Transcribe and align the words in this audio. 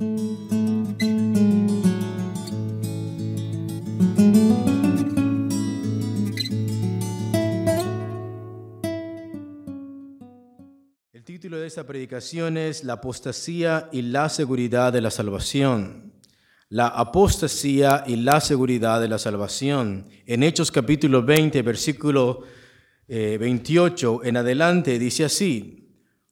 El 0.00 0.04
título 11.24 11.58
de 11.58 11.66
esta 11.66 11.84
predicación 11.84 12.56
es 12.56 12.84
La 12.84 12.92
apostasía 12.92 13.88
y 13.90 14.02
la 14.02 14.28
seguridad 14.28 14.92
de 14.92 15.00
la 15.00 15.10
salvación. 15.10 16.12
La 16.68 16.86
apostasía 16.86 18.04
y 18.06 18.14
la 18.16 18.40
seguridad 18.40 19.00
de 19.00 19.08
la 19.08 19.18
salvación. 19.18 20.06
En 20.26 20.44
Hechos 20.44 20.70
capítulo 20.70 21.24
20, 21.24 21.62
versículo 21.62 22.44
28 23.08 24.22
eh, 24.22 24.28
en 24.28 24.36
adelante, 24.36 24.96
dice 25.00 25.24
así. 25.24 25.87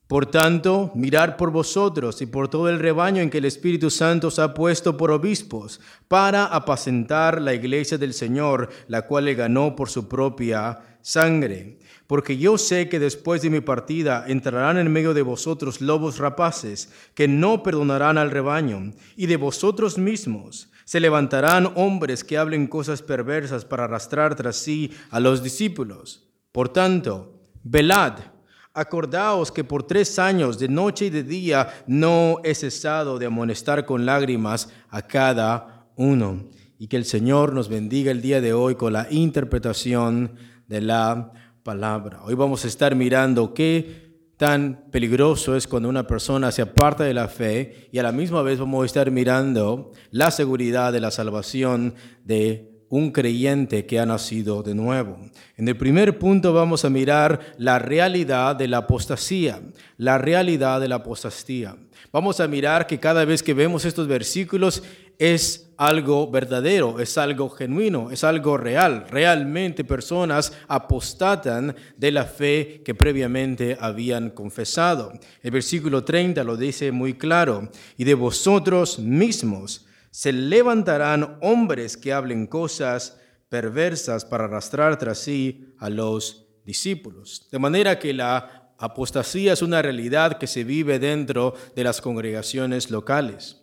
Por 0.07 0.27
tanto, 0.27 0.93
mirar 0.95 1.37
por 1.37 1.51
vosotros 1.51 2.23
y 2.23 2.27
por 2.27 2.49
todo 2.49 2.69
el 2.69 2.79
rebaño 2.79 3.23
en 3.23 3.31
que 3.31 3.39
el 3.39 3.45
Espíritu 3.45 3.91
Santo 3.91 4.29
os 4.29 4.39
ha 4.39 4.55
puesto 4.55 4.97
por 4.97 5.11
obispos, 5.11 5.81
para 6.07 6.45
apacentar 6.45 7.43
la 7.43 7.55
iglesia 7.55 7.99
del 7.99 8.15
Señor, 8.15 8.69
la 8.87 9.03
cual 9.03 9.25
le 9.25 9.35
ganó 9.35 9.75
por 9.75 9.89
su 9.89 10.09
propia 10.09 10.99
sangre. 11.03 11.81
Porque 12.07 12.39
yo 12.39 12.57
sé 12.57 12.89
que 12.89 13.01
después 13.01 13.43
de 13.43 13.51
mi 13.51 13.61
partida 13.61 14.25
entrarán 14.29 14.79
en 14.79 14.93
medio 14.93 15.13
de 15.13 15.23
vosotros 15.23 15.81
lobos 15.81 16.19
rapaces, 16.19 16.93
que 17.15 17.27
no 17.27 17.65
perdonarán 17.65 18.17
al 18.17 18.31
rebaño, 18.31 18.93
y 19.17 19.27
de 19.27 19.37
vosotros 19.37 19.99
mismos 19.99 20.71
se 20.85 21.01
levantarán 21.01 21.73
hombres 21.75 22.23
que 22.23 22.39
hablen 22.39 22.69
cosas 22.69 23.03
perversas 23.03 23.65
para 23.65 23.85
arrastrar 23.85 24.37
tras 24.37 24.55
sí 24.55 24.93
a 25.11 25.19
los 25.19 25.43
discípulos. 25.43 26.29
Por 26.53 26.69
tanto, 26.69 27.41
velad 27.65 28.36
Acordaos 28.77 29.51
que 29.51 29.65
por 29.65 29.85
tres 29.85 30.19
años, 30.19 30.59
de 30.59 30.69
noche 30.69 31.07
y 31.07 31.11
de 31.11 31.23
día, 31.23 31.69
no 31.87 32.37
he 32.45 32.55
cesado 32.55 33.19
de 33.19 33.25
amonestar 33.25 33.87
con 33.87 34.05
lágrimas 34.05 34.69
a 34.91 35.01
cada 35.03 35.89
uno. 35.97 36.45
Y 36.79 36.89
que 36.89 36.99
el 36.99 37.07
Señor 37.07 37.55
nos 37.55 37.71
bendiga 37.71 38.11
el 38.11 38.21
día 38.21 38.43
de 38.43 38.53
hoy 38.53 38.75
con 38.75 38.93
la 38.93 39.07
interpretación 39.11 40.33
de 40.69 40.83
la 40.83 41.33
palabra. 41.63 42.23
Hoy 42.23 42.35
vamos 42.35 42.65
a 42.65 42.69
estar 42.69 42.95
mirando 42.95 43.55
qué 43.55 44.07
tan 44.37 44.91
peligroso 44.91 45.57
es 45.57 45.67
cuando 45.67 45.89
una 45.89 46.07
persona 46.07 46.53
se 46.53 46.61
aparta 46.61 47.05
de 47.05 47.15
la 47.15 47.29
fe 47.29 47.89
y 47.91 47.99
a 47.99 48.03
la 48.03 48.13
misma 48.13 48.43
vez 48.43 48.59
vamos 48.59 48.83
a 48.83 48.87
estar 48.87 49.11
mirando 49.11 49.93
la 50.11 50.31
seguridad 50.31 50.93
de 50.93 51.01
la 51.01 51.11
salvación 51.11 51.95
de 52.25 52.76
un 52.89 53.11
creyente 53.11 53.87
que 53.87 53.99
ha 53.99 54.07
nacido 54.07 54.63
de 54.63 54.75
nuevo. 54.75 55.19
En 55.57 55.69
el 55.69 55.77
primer 55.77 56.19
punto 56.19 56.53
vamos 56.53 56.85
a 56.85 56.91
mirar 56.91 57.55
la 57.59 57.79
realidad 57.79 58.57
de 58.57 58.69
la 58.69 58.79
apostasía, 58.79 59.61
la 59.97 60.19
realidad 60.19 60.81
de 60.81 60.89
la 60.89 60.97
apostasía. 60.97 61.77
Vamos 62.13 62.41
a 62.41 62.49
mirar 62.49 62.87
que 62.87 63.01
cada 63.01 63.25
vez 63.25 63.43
que 63.43 63.55
vemos 63.55 63.85
estos 63.85 64.07
versículos 64.07 64.83
es 65.19 65.71
algo 65.77 66.31
verdadero, 66.31 67.01
es 67.01 67.19
algo 67.19 67.51
genuino, 67.51 68.11
es 68.11 68.25
algo 68.25 68.57
real. 68.57 69.07
Realmente 69.11 69.85
personas 69.85 70.53
apostatan 70.69 71.75
de 71.97 72.11
la 72.13 72.25
fe 72.25 72.83
que 72.85 72.95
previamente 72.95 73.77
habían 73.81 74.31
confesado. 74.31 75.13
El 75.43 75.51
versículo 75.51 76.05
30 76.05 76.45
lo 76.45 76.57
dice 76.57 76.93
muy 76.93 77.15
claro, 77.15 77.69
y 77.97 78.05
de 78.05 78.15
vosotros 78.15 78.99
mismos 78.99 79.86
se 80.17 80.33
levantarán 80.33 81.37
hombres 81.43 81.99
que 81.99 82.11
hablen 82.11 82.47
cosas 82.47 83.19
perversas 83.51 84.25
para 84.25 84.45
arrastrar 84.45 84.99
tras 84.99 85.19
sí 85.19 85.75
a 85.77 85.91
los 85.91 86.47
discípulos. 86.65 87.51
De 87.53 87.59
manera 87.59 87.99
que 87.99 88.15
la 88.15 88.73
apostasía 88.79 89.53
es 89.53 89.61
una 89.61 89.83
realidad 89.83 90.39
que 90.39 90.47
se 90.47 90.65
vive 90.65 90.99
dentro 90.99 91.53
de 91.75 91.85
las 91.85 92.01
congregaciones 92.01 92.91
locales. 92.91 93.61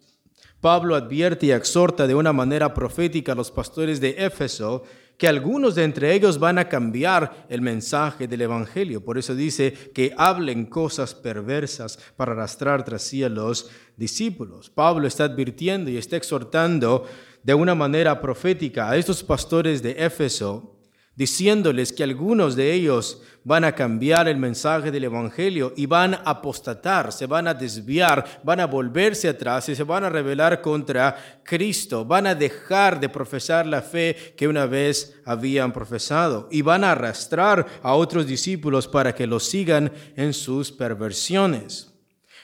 Pablo 0.61 0.93
advierte 0.93 1.47
y 1.47 1.51
exhorta 1.51 2.05
de 2.05 2.13
una 2.13 2.33
manera 2.33 2.75
profética 2.75 3.31
a 3.31 3.35
los 3.35 3.49
pastores 3.49 3.99
de 3.99 4.23
Éfeso 4.23 4.83
que 5.17 5.27
algunos 5.27 5.75
de 5.75 5.83
entre 5.83 6.13
ellos 6.13 6.39
van 6.39 6.57
a 6.57 6.67
cambiar 6.67 7.45
el 7.49 7.61
mensaje 7.61 8.27
del 8.27 8.41
Evangelio. 8.41 9.03
Por 9.03 9.17
eso 9.17 9.35
dice 9.35 9.71
que 9.93 10.13
hablen 10.17 10.65
cosas 10.65 11.13
perversas 11.13 11.99
para 12.15 12.33
arrastrar 12.33 12.83
tras 12.83 13.03
sí 13.03 13.23
a 13.23 13.29
los 13.29 13.69
discípulos. 13.95 14.69
Pablo 14.69 15.07
está 15.07 15.25
advirtiendo 15.25 15.89
y 15.89 15.97
está 15.97 16.17
exhortando 16.17 17.05
de 17.43 17.53
una 17.53 17.75
manera 17.75 18.19
profética 18.21 18.89
a 18.89 18.97
estos 18.97 19.23
pastores 19.23 19.83
de 19.83 19.91
Éfeso 19.91 20.72
diciéndoles 21.15 21.93
que 21.93 22.03
algunos 22.03 22.55
de 22.55 22.73
ellos 22.73 23.21
van 23.43 23.65
a 23.65 23.75
cambiar 23.75 24.27
el 24.27 24.37
mensaje 24.37 24.89
del 24.89 25.03
Evangelio 25.03 25.73
y 25.75 25.85
van 25.85 26.13
a 26.13 26.21
apostatar, 26.25 27.11
se 27.11 27.25
van 27.25 27.47
a 27.47 27.53
desviar, 27.53 28.41
van 28.43 28.59
a 28.59 28.65
volverse 28.65 29.27
atrás 29.27 29.67
y 29.69 29.75
se 29.75 29.83
van 29.83 30.05
a 30.05 30.09
rebelar 30.09 30.61
contra 30.61 31.41
Cristo, 31.43 32.05
van 32.05 32.27
a 32.27 32.35
dejar 32.35 32.99
de 32.99 33.09
profesar 33.09 33.67
la 33.67 33.81
fe 33.81 34.33
que 34.37 34.47
una 34.47 34.65
vez 34.65 35.19
habían 35.25 35.73
profesado 35.73 36.47
y 36.51 36.61
van 36.61 36.83
a 36.83 36.93
arrastrar 36.93 37.65
a 37.81 37.93
otros 37.93 38.25
discípulos 38.25 38.87
para 38.87 39.13
que 39.13 39.27
los 39.27 39.43
sigan 39.45 39.91
en 40.15 40.33
sus 40.33 40.71
perversiones. 40.71 41.89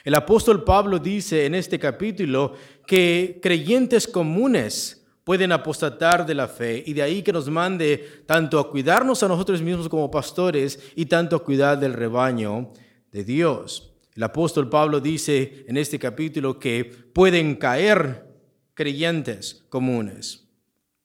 El 0.04 0.14
apóstol 0.14 0.64
Pablo 0.64 0.98
dice 0.98 1.44
en 1.44 1.54
este 1.54 1.78
capítulo 1.78 2.54
que 2.86 3.38
creyentes 3.42 4.06
comunes 4.06 4.99
pueden 5.30 5.52
apostatar 5.52 6.26
de 6.26 6.34
la 6.34 6.48
fe 6.48 6.82
y 6.84 6.92
de 6.92 7.02
ahí 7.02 7.22
que 7.22 7.32
nos 7.32 7.48
mande 7.48 8.24
tanto 8.26 8.58
a 8.58 8.68
cuidarnos 8.68 9.22
a 9.22 9.28
nosotros 9.28 9.62
mismos 9.62 9.88
como 9.88 10.10
pastores 10.10 10.90
y 10.96 11.06
tanto 11.06 11.36
a 11.36 11.44
cuidar 11.44 11.78
del 11.78 11.92
rebaño 11.92 12.72
de 13.12 13.22
Dios. 13.22 13.92
El 14.16 14.24
apóstol 14.24 14.68
Pablo 14.68 14.98
dice 14.98 15.64
en 15.68 15.76
este 15.76 16.00
capítulo 16.00 16.58
que 16.58 16.84
pueden 16.84 17.54
caer 17.54 18.26
creyentes 18.74 19.64
comunes, 19.68 20.48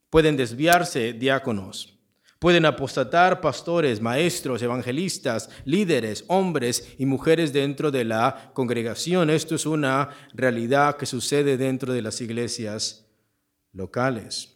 pueden 0.09 0.35
desviarse 0.35 1.13
diáconos, 1.13 1.99
pueden 2.39 2.65
apostatar 2.65 3.41
pastores, 3.41 4.01
maestros, 4.01 4.59
evangelistas, 4.63 5.51
líderes, 5.65 6.25
hombres 6.29 6.95
y 6.97 7.05
mujeres 7.05 7.53
dentro 7.53 7.91
de 7.91 8.05
la 8.05 8.49
congregación. 8.55 9.29
Esto 9.29 9.53
es 9.53 9.67
una 9.67 10.09
realidad 10.33 10.97
que 10.97 11.05
sucede 11.05 11.57
dentro 11.57 11.93
de 11.93 12.01
las 12.01 12.21
iglesias 12.21 13.04
locales. 13.75 14.55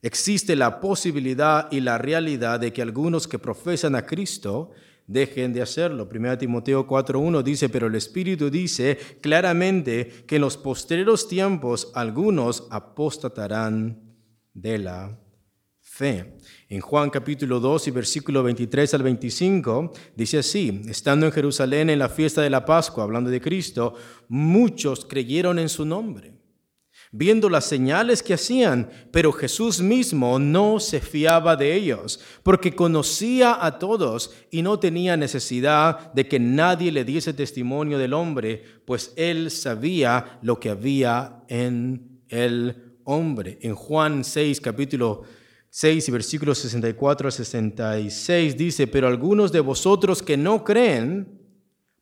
Existe 0.00 0.54
la 0.54 0.80
posibilidad 0.80 1.70
y 1.72 1.80
la 1.80 1.98
realidad 1.98 2.60
de 2.60 2.72
que 2.72 2.82
algunos 2.82 3.26
que 3.26 3.38
profesan 3.38 3.96
a 3.96 4.06
Cristo 4.06 4.70
dejen 5.08 5.52
de 5.52 5.62
hacerlo. 5.62 6.08
1 6.10 6.38
Timoteo 6.38 6.86
4.1 6.86 7.42
dice, 7.42 7.68
pero 7.68 7.88
el 7.88 7.96
Espíritu 7.96 8.48
dice 8.48 8.96
claramente 9.20 10.24
que 10.26 10.36
en 10.36 10.42
los 10.42 10.56
postreros 10.56 11.26
tiempos 11.26 11.90
algunos 11.94 12.68
apostatarán 12.70 14.00
de 14.54 14.78
la 14.78 15.18
fe. 15.80 16.36
En 16.68 16.80
Juan 16.80 17.10
capítulo 17.10 17.58
2 17.58 17.88
y 17.88 17.90
versículo 17.90 18.44
23 18.44 18.94
al 18.94 19.02
25 19.02 19.92
dice 20.14 20.38
así, 20.38 20.82
estando 20.86 21.26
en 21.26 21.32
Jerusalén 21.32 21.90
en 21.90 21.98
la 21.98 22.08
fiesta 22.08 22.42
de 22.42 22.50
la 22.50 22.64
Pascua, 22.64 23.02
hablando 23.02 23.30
de 23.30 23.40
Cristo, 23.40 23.94
muchos 24.28 25.06
creyeron 25.06 25.58
en 25.58 25.68
su 25.68 25.84
nombre 25.84 26.37
viendo 27.12 27.48
las 27.48 27.64
señales 27.64 28.22
que 28.22 28.34
hacían, 28.34 28.90
pero 29.10 29.32
Jesús 29.32 29.80
mismo 29.80 30.38
no 30.38 30.80
se 30.80 31.00
fiaba 31.00 31.56
de 31.56 31.74
ellos, 31.74 32.20
porque 32.42 32.74
conocía 32.74 33.64
a 33.64 33.78
todos 33.78 34.32
y 34.50 34.62
no 34.62 34.78
tenía 34.78 35.16
necesidad 35.16 36.12
de 36.12 36.28
que 36.28 36.38
nadie 36.38 36.92
le 36.92 37.04
diese 37.04 37.32
testimonio 37.32 37.98
del 37.98 38.12
hombre, 38.12 38.62
pues 38.84 39.12
él 39.16 39.50
sabía 39.50 40.38
lo 40.42 40.60
que 40.60 40.70
había 40.70 41.44
en 41.48 42.20
el 42.28 42.98
hombre. 43.04 43.58
En 43.62 43.74
Juan 43.74 44.24
6, 44.24 44.60
capítulo 44.60 45.22
6 45.70 46.08
y 46.08 46.12
versículos 46.12 46.58
64 46.58 47.28
a 47.28 47.30
66 47.30 48.56
dice, 48.56 48.86
pero 48.86 49.06
algunos 49.06 49.52
de 49.52 49.60
vosotros 49.60 50.22
que 50.22 50.36
no 50.36 50.64
creen, 50.64 51.37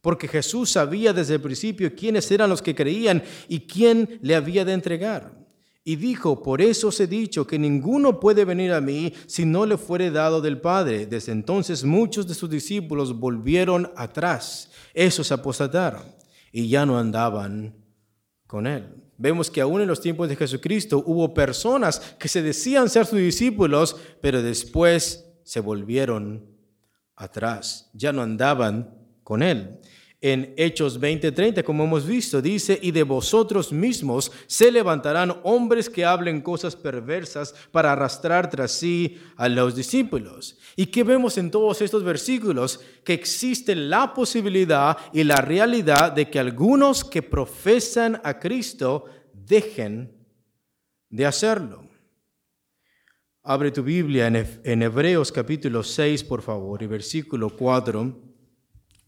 porque 0.07 0.29
Jesús 0.29 0.71
sabía 0.71 1.13
desde 1.13 1.35
el 1.35 1.41
principio 1.41 1.93
quiénes 1.93 2.31
eran 2.31 2.49
los 2.49 2.63
que 2.63 2.77
creían 2.77 3.25
y 3.49 3.67
quién 3.67 4.21
le 4.23 4.37
había 4.37 4.65
de 4.65 4.73
entregar. 4.73 5.33
Y 5.83 5.97
dijo, 5.97 6.45
por 6.45 6.63
eso 6.63 6.87
os 6.87 7.01
he 7.01 7.09
dicho 7.09 7.45
que 7.45 7.59
ninguno 7.59 8.21
puede 8.21 8.45
venir 8.45 8.73
a 8.73 8.81
mí 8.81 9.13
si 9.27 9.45
no 9.45 9.67
le 9.67 9.77
fuere 9.77 10.13
dado 10.13 10.41
del 10.41 10.61
Padre. 10.61 11.07
Desde 11.07 11.33
entonces 11.33 11.83
muchos 11.83 12.29
de 12.29 12.35
sus 12.35 12.49
discípulos 12.49 13.19
volvieron 13.19 13.91
atrás, 13.97 14.71
esos 14.95 15.33
apostataron 15.33 16.05
y 16.53 16.69
ya 16.69 16.87
no 16.87 17.01
andaban 17.01 17.75
con 18.47 18.69
él. 18.69 18.87
Vemos 19.19 19.51
que 19.51 19.61
aún 19.61 19.81
en 19.81 19.89
los 19.89 20.01
tiempos 20.01 20.29
de 20.29 20.37
Jesucristo 20.37 21.03
hubo 21.05 21.35
personas 21.35 21.99
que 22.17 22.29
se 22.29 22.43
decían 22.43 22.89
ser 22.89 23.07
sus 23.07 23.19
discípulos, 23.19 23.97
pero 24.23 24.41
después 24.41 25.27
se 25.43 25.59
volvieron 25.59 26.47
atrás, 27.17 27.91
ya 27.93 28.13
no 28.13 28.23
andaban 28.23 28.97
con 29.27 29.43
él. 29.43 29.81
En 30.21 30.55
Hechos 30.57 30.99
20:30, 30.99 31.63
como 31.63 31.85
hemos 31.85 32.07
visto, 32.07 32.41
dice, 32.41 32.79
y 32.81 32.91
de 32.91 33.03
vosotros 33.03 33.71
mismos 33.71 34.33
se 34.47 34.73
levantarán 34.73 35.41
hombres 35.43 35.91
que 35.91 36.07
hablen 36.07 36.41
cosas 36.41 36.75
perversas 36.75 37.55
para 37.71 37.93
arrastrar 37.93 38.49
tras 38.49 38.73
sí 38.73 39.19
a 39.37 39.49
los 39.49 39.77
discípulos. 39.77 40.59
¿Y 40.75 40.87
qué 40.87 41.05
vemos 41.05 41.37
en 41.37 41.51
todos 41.51 41.83
estos 41.83 42.03
versículos? 42.03 42.81
Que 43.05 43.13
existe 43.13 43.77
la 43.77 44.15
posibilidad 44.15 44.97
y 45.13 45.23
la 45.23 45.43
realidad 45.43 46.13
de 46.13 46.31
que 46.31 46.39
algunos 46.39 47.05
que 47.05 47.23
profesan 47.23 48.19
a 48.25 48.39
Cristo 48.39 49.05
dejen 49.35 50.17
de 51.11 51.27
hacerlo. 51.27 51.87
Abre 53.43 53.71
tu 53.71 53.83
Biblia 53.83 54.29
en 54.29 54.83
Hebreos 54.83 55.31
capítulo 55.31 55.83
6, 55.83 56.25
por 56.25 56.41
favor, 56.41 56.83
y 56.83 56.87
versículo 56.87 57.51
4 57.55 58.36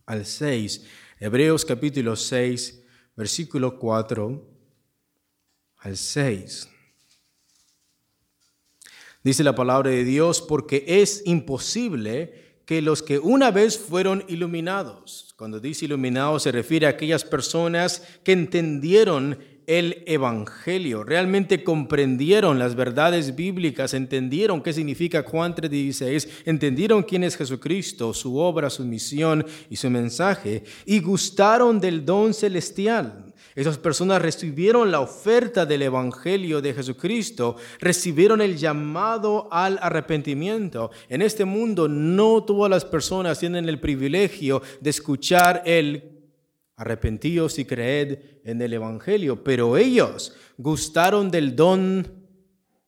al 0.09 0.25
6. 0.25 0.85
Hebreos 1.21 1.65
capítulo 1.65 2.17
6, 2.17 2.83
versículo 3.15 3.79
4 3.79 4.51
al 5.77 5.97
6. 5.97 6.69
Dice 9.23 9.45
la 9.45 9.55
palabra 9.55 9.91
de 9.91 10.05
Dios, 10.05 10.41
porque 10.41 10.85
es 10.87 11.23
imposible 11.27 12.63
que 12.65 12.81
los 12.81 13.03
que 13.03 13.19
una 13.19 13.51
vez 13.51 13.79
fueron 13.79 14.25
iluminados, 14.29 15.35
cuando 15.37 15.61
dice 15.61 15.85
iluminados 15.85 16.45
se 16.45 16.53
refiere 16.53 16.87
a 16.87 16.91
aquellas 16.91 17.25
personas 17.25 18.03
que 18.25 18.33
entendieron 18.33 19.39
el 19.69 20.03
Evangelio, 20.07 21.05
realmente 21.05 21.63
comprendieron 21.63 22.59
las 22.59 22.75
verdades 22.75 23.37
bíblicas, 23.37 23.93
entendieron 23.93 24.63
qué 24.63 24.73
significa 24.73 25.23
Juan 25.23 25.55
3:16, 25.55 26.27
entendieron 26.47 27.03
quién 27.03 27.23
es 27.23 27.37
Jesucristo, 27.37 28.15
su 28.15 28.39
obra, 28.39 28.71
su 28.71 28.83
misión 28.85 29.45
y 29.69 29.77
su 29.77 29.91
mensaje, 29.91 30.65
y 30.87 31.01
gustaron 31.01 31.81
del 31.81 32.07
don 32.07 32.33
celestial. 32.33 33.27
Esas 33.55 33.77
personas 33.77 34.23
recibieron 34.23 34.91
la 34.91 35.01
oferta 35.01 35.67
del 35.67 35.83
Evangelio 35.83 36.63
de 36.63 36.73
Jesucristo, 36.73 37.57
recibieron 37.79 38.41
el 38.41 38.57
llamado 38.57 39.49
al 39.53 39.79
arrepentimiento. 39.83 40.91
En 41.11 41.21
este 41.21 41.45
mundo 41.45 41.89
no 41.89 42.43
todas 42.43 42.71
las 42.71 42.87
personas 42.87 43.39
tienen 43.39 43.69
el 43.69 43.81
privilegio 43.81 44.63
de 44.81 44.91
escuchar 44.91 45.63
el 45.67 46.18
arrepentíos 46.79 47.59
y 47.59 47.65
creed 47.65 48.21
en 48.45 48.63
el 48.63 48.73
Evangelio, 48.73 49.43
pero 49.43 49.77
ellos 49.77 50.35
gustaron 50.57 51.31
del 51.31 51.55
don 51.55 52.07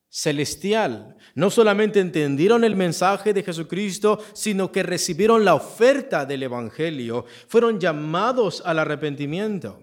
celestial. 0.09 1.17
No 1.35 1.49
solamente 1.49 1.99
entendieron 1.99 2.63
el 2.63 2.75
mensaje 2.75 3.33
de 3.33 3.43
Jesucristo, 3.43 4.19
sino 4.33 4.71
que 4.71 4.83
recibieron 4.83 5.43
la 5.43 5.55
oferta 5.55 6.25
del 6.25 6.43
Evangelio, 6.43 7.25
fueron 7.47 7.79
llamados 7.79 8.63
al 8.65 8.79
arrepentimiento 8.79 9.81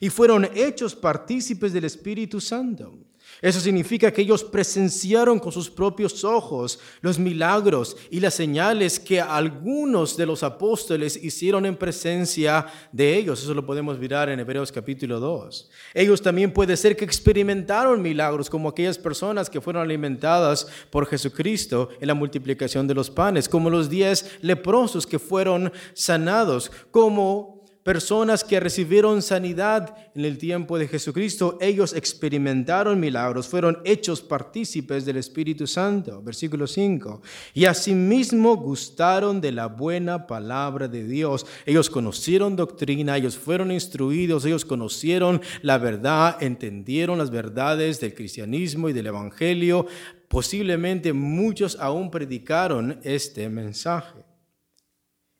y 0.00 0.08
fueron 0.08 0.48
hechos 0.54 0.94
partícipes 0.94 1.72
del 1.72 1.84
Espíritu 1.84 2.40
Santo. 2.40 2.98
Eso 3.40 3.60
significa 3.60 4.10
que 4.12 4.22
ellos 4.22 4.42
presenciaron 4.42 5.38
con 5.38 5.52
sus 5.52 5.70
propios 5.70 6.24
ojos 6.24 6.80
los 7.00 7.18
milagros 7.18 7.96
y 8.10 8.18
las 8.18 8.34
señales 8.34 8.98
que 8.98 9.20
algunos 9.20 10.16
de 10.16 10.26
los 10.26 10.42
apóstoles 10.42 11.16
hicieron 11.16 11.64
en 11.64 11.76
presencia 11.76 12.66
de 12.90 13.16
ellos. 13.16 13.42
Eso 13.42 13.54
lo 13.54 13.64
podemos 13.64 13.96
mirar 13.98 14.28
en 14.28 14.40
Hebreos 14.40 14.72
capítulo 14.72 15.20
2. 15.20 15.70
Ellos 15.94 16.20
también 16.20 16.52
puede 16.52 16.76
ser 16.76 16.96
que 16.96 17.04
experimentaron 17.04 18.02
milagros 18.02 18.50
como 18.50 18.70
aquellas 18.70 18.98
personas 18.98 19.48
que 19.48 19.60
fueron 19.60 19.82
alimentadas 19.82 20.66
por 20.90 21.06
Jesucristo 21.06 21.90
en 22.00 22.08
la 22.08 22.14
multiplicación 22.14 22.88
de 22.88 22.94
los 22.94 23.08
panes, 23.08 23.48
como 23.48 23.70
los 23.70 23.88
diez 23.88 24.38
leprosos 24.40 25.06
que 25.06 25.20
fueron 25.20 25.72
sanados, 25.94 26.72
como 26.90 27.57
personas 27.88 28.44
que 28.44 28.60
recibieron 28.60 29.22
sanidad 29.22 29.96
en 30.14 30.26
el 30.26 30.36
tiempo 30.36 30.78
de 30.78 30.88
Jesucristo, 30.88 31.56
ellos 31.58 31.94
experimentaron 31.94 33.00
milagros, 33.00 33.48
fueron 33.48 33.78
hechos 33.82 34.20
partícipes 34.20 35.06
del 35.06 35.16
Espíritu 35.16 35.66
Santo. 35.66 36.20
Versículo 36.20 36.66
5. 36.66 37.22
Y 37.54 37.64
asimismo 37.64 38.56
gustaron 38.56 39.40
de 39.40 39.52
la 39.52 39.68
buena 39.68 40.26
palabra 40.26 40.86
de 40.86 41.02
Dios. 41.02 41.46
Ellos 41.64 41.88
conocieron 41.88 42.56
doctrina, 42.56 43.16
ellos 43.16 43.38
fueron 43.38 43.72
instruidos, 43.72 44.44
ellos 44.44 44.66
conocieron 44.66 45.40
la 45.62 45.78
verdad, 45.78 46.36
entendieron 46.42 47.16
las 47.16 47.30
verdades 47.30 48.00
del 48.00 48.12
cristianismo 48.12 48.90
y 48.90 48.92
del 48.92 49.06
Evangelio. 49.06 49.86
Posiblemente 50.28 51.14
muchos 51.14 51.78
aún 51.80 52.10
predicaron 52.10 53.00
este 53.02 53.48
mensaje 53.48 54.27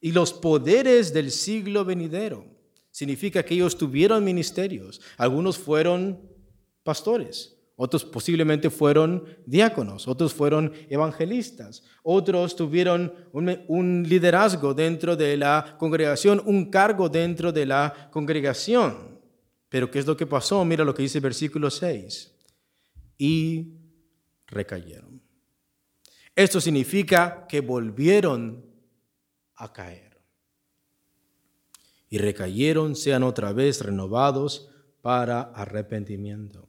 y 0.00 0.12
los 0.12 0.32
poderes 0.32 1.12
del 1.12 1.30
siglo 1.30 1.84
venidero. 1.84 2.46
Significa 2.90 3.42
que 3.42 3.54
ellos 3.54 3.76
tuvieron 3.76 4.24
ministerios. 4.24 5.00
Algunos 5.16 5.58
fueron 5.58 6.20
pastores, 6.82 7.56
otros 7.76 8.04
posiblemente 8.04 8.70
fueron 8.70 9.24
diáconos, 9.46 10.08
otros 10.08 10.34
fueron 10.34 10.72
evangelistas, 10.88 11.84
otros 12.02 12.56
tuvieron 12.56 13.12
un, 13.32 14.04
liderazgo 14.08 14.74
dentro 14.74 15.14
de 15.14 15.36
la 15.36 15.76
congregación, 15.78 16.42
un 16.44 16.70
cargo 16.70 17.08
dentro 17.08 17.52
de 17.52 17.66
la 17.66 18.08
congregación. 18.10 19.20
Pero 19.68 19.90
¿qué 19.90 19.98
es 19.98 20.06
lo 20.06 20.16
que 20.16 20.26
pasó? 20.26 20.64
Mira 20.64 20.84
lo 20.84 20.94
que 20.94 21.02
dice 21.02 21.18
el 21.18 21.22
versículo 21.22 21.70
6. 21.70 22.34
Y 23.18 23.74
recayeron. 24.46 25.20
Esto 26.34 26.60
significa 26.60 27.46
que 27.48 27.60
volvieron 27.60 28.67
a 29.58 29.72
caer. 29.72 30.20
Y 32.08 32.18
recayeron, 32.18 32.96
sean 32.96 33.22
otra 33.22 33.52
vez 33.52 33.82
renovados 33.82 34.70
para 35.02 35.42
arrepentimiento. 35.42 36.68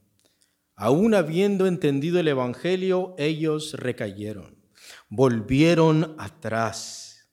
Aún 0.76 1.14
habiendo 1.14 1.68
entendido 1.68 2.20
el 2.20 2.28
Evangelio, 2.28 3.16
ellos 3.18 3.74
recayeron, 3.74 4.58
volvieron 5.10 6.16
atrás 6.18 7.30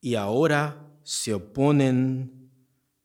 y 0.00 0.14
ahora 0.14 0.88
se 1.02 1.34
oponen 1.34 2.50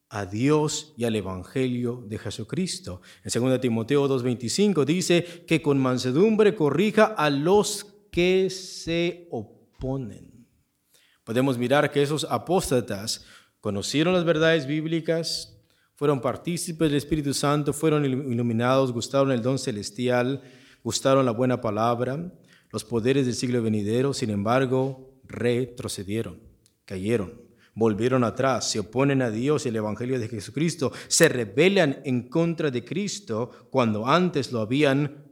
a 0.10 0.26
Dios 0.26 0.94
y 0.98 1.04
al 1.04 1.16
Evangelio 1.16 2.04
de 2.08 2.18
Jesucristo. 2.18 3.02
En 3.24 3.44
2 3.44 3.60
Timoteo 3.60 4.08
2.25 4.08 4.86
dice 4.86 5.44
que 5.46 5.62
con 5.62 5.78
mansedumbre 5.78 6.56
corrija 6.56 7.06
a 7.06 7.30
los 7.30 7.86
que 8.12 8.50
se 8.50 9.28
oponen 9.32 10.37
podemos 11.28 11.58
mirar 11.58 11.92
que 11.92 12.02
esos 12.02 12.26
apóstatas 12.30 13.26
conocieron 13.60 14.14
las 14.14 14.24
verdades 14.24 14.66
bíblicas, 14.66 15.60
fueron 15.94 16.22
partícipes 16.22 16.88
del 16.88 16.98
Espíritu 16.98 17.34
Santo, 17.34 17.74
fueron 17.74 18.06
iluminados, 18.06 18.94
gustaron 18.94 19.34
el 19.34 19.42
don 19.42 19.60
celestial, 19.60 20.42
gustaron 20.86 21.26
la 21.26 21.34
buena 21.34 21.60
palabra, 21.60 22.32
los 22.72 22.86
poderes 22.86 23.26
del 23.26 23.36
siglo 23.36 23.62
venidero, 23.62 24.14
sin 24.14 24.30
embargo, 24.30 25.20
retrocedieron, 25.26 26.40
cayeron, 26.86 27.42
volvieron 27.76 28.24
atrás, 28.24 28.72
se 28.72 28.80
oponen 28.80 29.22
a 29.22 29.30
Dios 29.30 29.66
y 29.66 29.70
el 29.70 29.76
Evangelio 29.76 30.20
de 30.20 30.30
Jesucristo, 30.30 30.94
se 31.10 31.28
rebelan 31.28 32.00
en 32.06 32.30
contra 32.30 32.72
de 32.72 32.86
Cristo 32.86 33.68
cuando 33.70 34.08
antes 34.08 34.54
lo 34.54 34.62
habían 34.62 35.26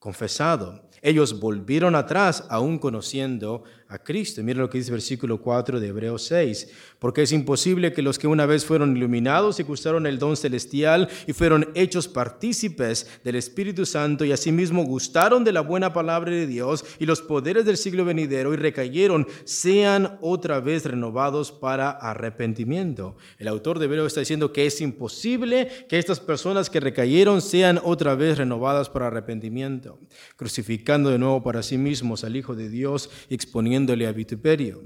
confesado. 0.00 0.88
Ellos 1.00 1.38
volvieron 1.38 1.94
atrás 1.94 2.44
aún 2.50 2.78
conociendo 2.78 3.62
a 3.88 3.98
Cristo. 3.98 4.42
Mira 4.42 4.60
lo 4.60 4.68
que 4.68 4.78
dice 4.78 4.90
el 4.90 4.96
versículo 4.96 5.40
4 5.40 5.80
de 5.80 5.88
Hebreos 5.88 6.24
6. 6.24 6.68
Porque 6.98 7.22
es 7.22 7.32
imposible 7.32 7.92
que 7.92 8.02
los 8.02 8.18
que 8.18 8.26
una 8.26 8.44
vez 8.44 8.64
fueron 8.64 8.96
iluminados 8.96 9.58
y 9.60 9.62
gustaron 9.62 10.06
el 10.06 10.18
don 10.18 10.36
celestial 10.36 11.08
y 11.26 11.32
fueron 11.32 11.70
hechos 11.74 12.06
partícipes 12.06 13.20
del 13.24 13.36
Espíritu 13.36 13.86
Santo 13.86 14.24
y 14.24 14.32
asimismo 14.32 14.84
gustaron 14.84 15.42
de 15.44 15.52
la 15.52 15.62
buena 15.62 15.92
palabra 15.92 16.30
de 16.30 16.46
Dios 16.46 16.84
y 16.98 17.06
los 17.06 17.22
poderes 17.22 17.64
del 17.64 17.76
siglo 17.76 18.04
venidero 18.04 18.52
y 18.52 18.56
recayeron, 18.56 19.26
sean 19.44 20.18
otra 20.20 20.60
vez 20.60 20.84
renovados 20.84 21.50
para 21.52 21.90
arrepentimiento. 21.90 23.16
El 23.38 23.48
autor 23.48 23.78
de 23.78 23.86
Hebreos 23.86 24.08
está 24.08 24.20
diciendo 24.20 24.52
que 24.52 24.66
es 24.66 24.80
imposible 24.80 25.68
que 25.88 25.98
estas 25.98 26.20
personas 26.20 26.68
que 26.68 26.80
recayeron 26.80 27.40
sean 27.40 27.80
otra 27.82 28.14
vez 28.14 28.36
renovadas 28.36 28.90
para 28.90 29.06
arrepentimiento, 29.06 29.98
crucificando 30.36 31.10
de 31.10 31.18
nuevo 31.18 31.42
para 31.42 31.62
sí 31.62 31.78
mismos 31.78 32.24
al 32.24 32.36
Hijo 32.36 32.54
de 32.54 32.68
Dios 32.68 33.08
y 33.28 33.34
exponiendo 33.34 33.77
a 34.06 34.12
vituperio. 34.12 34.82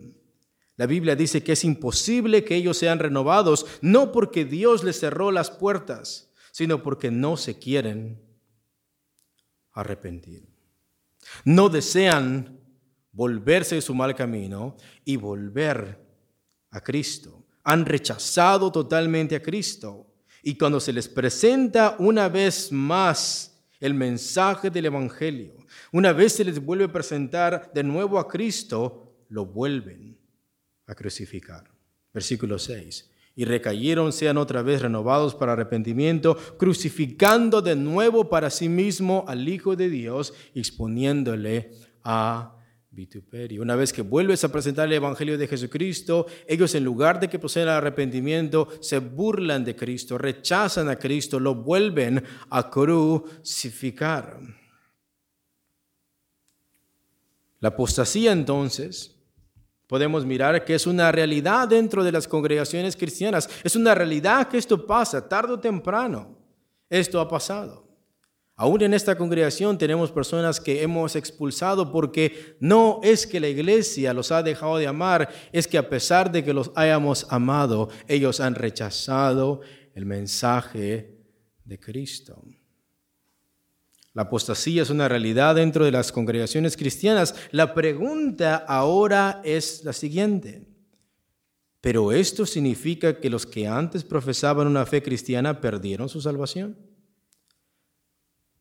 La 0.77 0.87
Biblia 0.87 1.15
dice 1.15 1.43
que 1.43 1.53
es 1.53 1.65
imposible 1.65 2.45
que 2.45 2.57
ellos 2.57 2.77
sean 2.77 2.99
renovados, 2.99 3.67
no 3.83 4.11
porque 4.13 4.45
Dios 4.45 4.85
les 4.85 4.99
cerró 4.99 5.31
las 5.31 5.51
puertas, 5.51 6.33
sino 6.51 6.83
porque 6.83 7.11
no 7.11 7.37
se 7.37 7.59
quieren 7.59 8.21
arrepentir. 9.73 10.49
No 11.45 11.69
desean 11.69 12.59
volverse 13.13 13.77
de 13.77 13.83
su 13.83 13.95
mal 13.95 14.15
camino 14.15 14.77
y 15.05 15.17
volver 15.17 15.99
a 16.71 16.81
Cristo. 16.81 17.45
Han 17.65 17.87
rechazado 17.87 18.73
totalmente 18.73 19.37
a 19.37 19.43
Cristo. 19.43 20.07
Y 20.43 20.57
cuando 20.57 20.81
se 20.81 20.93
les 20.93 21.09
presenta 21.09 21.97
una 21.99 22.29
vez 22.29 22.73
más 22.73 23.63
el 23.79 23.95
mensaje 23.95 24.71
del 24.71 24.87
Evangelio, 24.87 25.62
una 25.93 26.13
vez 26.13 26.35
se 26.35 26.45
les 26.45 26.65
vuelve 26.65 26.85
a 26.85 26.93
presentar 26.93 27.71
de 27.73 27.83
nuevo 27.83 28.19
a 28.19 28.29
Cristo, 28.29 29.25
lo 29.29 29.47
vuelven 29.47 30.19
a 30.87 30.95
crucificar. 30.95 31.71
Versículo 32.13 32.59
6. 32.59 33.09
y 33.35 33.47
recayeron 33.47 34.13
sean 34.13 34.37
otra 34.37 34.61
vez 34.61 34.83
renovados 34.83 35.35
para 35.35 35.55
arrepentimiento, 35.55 36.37
crucificando 36.59 37.63
de 37.63 37.75
nuevo 37.77 38.29
para 38.29 38.51
sí 38.51 38.69
mismo 38.69 39.25
al 39.27 39.49
Hijo 39.49 39.75
de 39.75 39.89
Dios, 39.89 40.35
exponiéndole 40.55 41.71
a 42.05 42.59
vituperio. 42.91 43.63
Una 43.63 43.75
vez 43.75 43.93
que 43.93 44.03
vuelves 44.03 44.45
a 44.45 44.53
presentar 44.53 44.87
el 44.87 44.93
Evangelio 44.93 45.39
de 45.39 45.49
Jesucristo, 45.49 46.27
ellos 46.47 46.75
en 46.75 46.85
lugar 46.85 47.19
de 47.19 47.29
que 47.29 47.39
proceden 47.39 47.71
al 47.71 47.77
arrepentimiento, 47.77 48.69
se 48.81 48.99
burlan 48.99 49.65
de 49.65 49.75
Cristo, 49.75 50.19
rechazan 50.19 50.91
a 50.91 50.97
Cristo, 50.97 51.41
lo 51.41 51.55
vuelven 51.55 52.23
a 52.51 52.69
crucificar. 52.69 54.39
La 57.63 57.69
apostasía 57.69 58.33
entonces 58.33 59.15
podemos 59.87 60.27
mirar 60.27 60.65
que 60.65 60.75
es 60.75 60.85
una 60.85 61.13
realidad 61.13 61.69
dentro 61.69 62.03
de 62.03 62.11
las 62.11 62.27
congregaciones 62.27 62.97
cristianas. 62.97 63.49
Es 63.63 63.77
una 63.77 63.95
realidad 63.95 64.49
que 64.49 64.59
esto 64.59 64.85
pasa 64.85 65.29
tarde 65.29 65.53
o 65.53 65.61
temprano. 65.61 66.37
Esto 66.91 67.21
ha 67.21 67.29
pasado. 67.29 67.87
Aún 68.57 68.83
en 68.83 68.95
esta 68.95 69.17
congregación 69.17 69.79
tenemos 69.79 70.11
personas 70.11 70.61
que 70.61 70.83
hemos 70.83 71.15
expulsado 71.15 71.93
porque 71.93 72.57
no 72.59 72.99
es 73.05 73.29
que 73.29 73.39
la 73.39 73.47
iglesia 73.47 74.13
los 74.13 74.33
ha 74.33 74.43
dejado 74.43 74.79
de 74.79 74.89
amar, 74.89 75.29
es 75.53 75.69
que 75.69 75.79
a 75.79 75.89
pesar 75.89 76.33
de 76.33 76.43
que 76.43 76.53
los 76.53 76.73
hayamos 76.75 77.29
amado, 77.31 77.91
ellos 78.09 78.41
han 78.41 78.57
rechazado 78.57 79.61
el 79.95 80.05
mensaje 80.05 81.17
de 81.65 81.79
Cristo. 81.79 82.43
La 84.15 84.23
apostasía 84.23 84.83
es 84.83 84.91
una 84.91 85.09
realidad 85.09 85.55
dentro 85.55 85.85
de 85.85 85.91
las 85.91 86.13
congregaciones 86.13 86.77
cristianas. 86.77 87.35
La 87.51 87.73
pregunta 87.73 88.57
ahora 88.57 89.41
es 89.45 89.85
la 89.85 89.93
siguiente. 89.93 90.67
¿Pero 91.81 92.13
esto 92.13 92.47
significa 92.47 93.19
que 93.19 93.31
los 93.31 93.47
que 93.47 93.67
antes 93.67 94.05
profesaban 94.05 94.67
una 94.67 94.87
fe 94.87 95.03
cristiana 95.03 95.61
perdieron 95.61 96.09
su 96.09 96.21
salvación? 96.21 96.77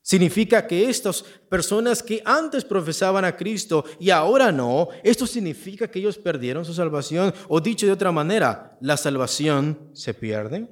¿Significa 0.01 0.65
que 0.65 0.89
estas 0.89 1.21
personas 1.47 2.01
que 2.01 2.23
antes 2.25 2.65
profesaban 2.65 3.23
a 3.23 3.37
Cristo 3.37 3.85
y 3.99 4.09
ahora 4.09 4.51
no, 4.51 4.89
esto 5.03 5.27
significa 5.27 5.87
que 5.87 5.99
ellos 5.99 6.17
perdieron 6.17 6.65
su 6.65 6.73
salvación? 6.73 7.31
O 7.47 7.61
dicho 7.61 7.85
de 7.85 7.91
otra 7.91 8.11
manera, 8.11 8.77
¿la 8.81 8.97
salvación 8.97 9.91
se 9.93 10.15
pierde? 10.15 10.67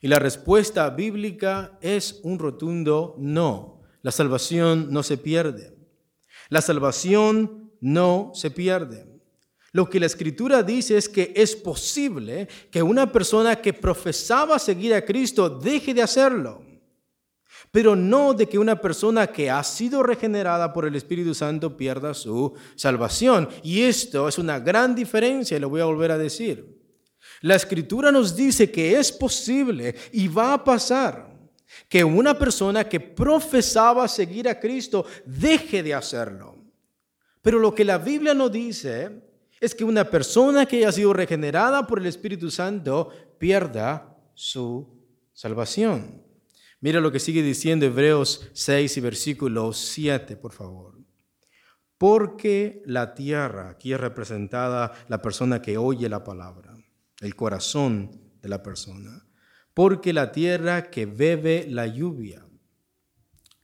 Y 0.00 0.08
la 0.08 0.18
respuesta 0.18 0.88
bíblica 0.88 1.78
es 1.82 2.20
un 2.22 2.38
rotundo 2.38 3.16
no. 3.18 3.77
La 4.08 4.12
salvación 4.12 4.86
no 4.90 5.02
se 5.02 5.18
pierde. 5.18 5.76
La 6.48 6.62
salvación 6.62 7.72
no 7.78 8.32
se 8.32 8.50
pierde. 8.50 9.04
Lo 9.72 9.90
que 9.90 10.00
la 10.00 10.06
escritura 10.06 10.62
dice 10.62 10.96
es 10.96 11.10
que 11.10 11.30
es 11.36 11.54
posible 11.54 12.48
que 12.70 12.82
una 12.82 13.12
persona 13.12 13.56
que 13.60 13.74
profesaba 13.74 14.58
seguir 14.58 14.94
a 14.94 15.04
Cristo 15.04 15.50
deje 15.50 15.92
de 15.92 16.00
hacerlo, 16.00 16.62
pero 17.70 17.94
no 17.94 18.32
de 18.32 18.48
que 18.48 18.58
una 18.58 18.80
persona 18.80 19.26
que 19.26 19.50
ha 19.50 19.62
sido 19.62 20.02
regenerada 20.02 20.72
por 20.72 20.86
el 20.86 20.96
Espíritu 20.96 21.34
Santo 21.34 21.76
pierda 21.76 22.14
su 22.14 22.54
salvación. 22.76 23.46
Y 23.62 23.82
esto 23.82 24.26
es 24.26 24.38
una 24.38 24.58
gran 24.58 24.94
diferencia, 24.94 25.58
y 25.58 25.60
lo 25.60 25.68
voy 25.68 25.82
a 25.82 25.84
volver 25.84 26.12
a 26.12 26.16
decir. 26.16 26.80
La 27.42 27.56
escritura 27.56 28.10
nos 28.10 28.34
dice 28.34 28.70
que 28.70 28.98
es 28.98 29.12
posible 29.12 29.94
y 30.12 30.28
va 30.28 30.54
a 30.54 30.64
pasar 30.64 31.27
que 31.88 32.04
una 32.04 32.38
persona 32.38 32.88
que 32.88 33.00
profesaba 33.00 34.08
seguir 34.08 34.48
a 34.48 34.58
Cristo 34.58 35.04
deje 35.24 35.82
de 35.82 35.94
hacerlo. 35.94 36.56
Pero 37.42 37.58
lo 37.58 37.74
que 37.74 37.84
la 37.84 37.98
Biblia 37.98 38.34
no 38.34 38.48
dice 38.48 39.22
es 39.60 39.74
que 39.74 39.84
una 39.84 40.04
persona 40.04 40.66
que 40.66 40.78
haya 40.78 40.92
sido 40.92 41.12
regenerada 41.12 41.86
por 41.86 41.98
el 41.98 42.06
Espíritu 42.06 42.50
Santo 42.50 43.10
pierda 43.38 44.16
su 44.34 44.88
salvación. 45.32 46.22
Mira 46.80 47.00
lo 47.00 47.10
que 47.10 47.18
sigue 47.18 47.42
diciendo 47.42 47.86
Hebreos 47.86 48.48
6 48.52 48.96
y 48.96 49.00
versículo 49.00 49.72
7, 49.72 50.36
por 50.36 50.52
favor. 50.52 50.96
Porque 51.96 52.82
la 52.86 53.14
tierra, 53.14 53.70
aquí 53.70 53.92
es 53.92 53.98
representada 53.98 54.92
la 55.08 55.20
persona 55.20 55.60
que 55.60 55.76
oye 55.76 56.08
la 56.08 56.22
palabra, 56.22 56.76
el 57.20 57.34
corazón 57.34 58.20
de 58.40 58.48
la 58.48 58.62
persona 58.62 59.27
porque 59.78 60.12
la 60.12 60.32
tierra 60.32 60.90
que 60.90 61.06
bebe 61.06 61.64
la 61.70 61.86
lluvia, 61.86 62.44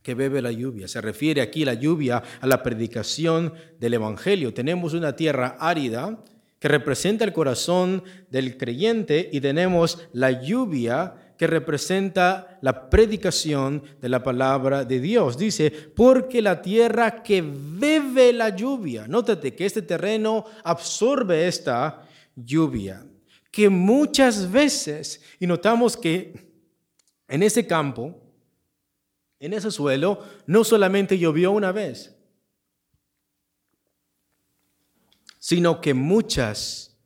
que 0.00 0.14
bebe 0.14 0.40
la 0.40 0.52
lluvia, 0.52 0.86
se 0.86 1.00
refiere 1.00 1.40
aquí 1.40 1.64
la 1.64 1.74
lluvia 1.74 2.22
a 2.40 2.46
la 2.46 2.62
predicación 2.62 3.52
del 3.80 3.94
Evangelio. 3.94 4.54
Tenemos 4.54 4.94
una 4.94 5.16
tierra 5.16 5.56
árida 5.58 6.22
que 6.60 6.68
representa 6.68 7.24
el 7.24 7.32
corazón 7.32 8.04
del 8.30 8.56
creyente 8.56 9.28
y 9.32 9.40
tenemos 9.40 10.06
la 10.12 10.40
lluvia 10.40 11.34
que 11.36 11.48
representa 11.48 12.60
la 12.62 12.88
predicación 12.88 13.82
de 14.00 14.08
la 14.08 14.22
palabra 14.22 14.84
de 14.84 15.00
Dios. 15.00 15.36
Dice, 15.36 15.72
porque 15.72 16.40
la 16.40 16.62
tierra 16.62 17.24
que 17.24 17.42
bebe 17.42 18.32
la 18.32 18.50
lluvia, 18.50 19.08
nótate 19.08 19.56
que 19.56 19.66
este 19.66 19.82
terreno 19.82 20.44
absorbe 20.62 21.48
esta 21.48 22.06
lluvia 22.36 23.04
que 23.54 23.68
muchas 23.68 24.50
veces, 24.50 25.22
y 25.38 25.46
notamos 25.46 25.96
que 25.96 26.34
en 27.28 27.40
ese 27.40 27.64
campo, 27.68 28.20
en 29.38 29.52
ese 29.52 29.70
suelo, 29.70 30.18
no 30.44 30.64
solamente 30.64 31.16
llovió 31.16 31.52
una 31.52 31.70
vez, 31.70 32.16
sino 35.38 35.80
que 35.80 35.94
muchas 35.94 36.98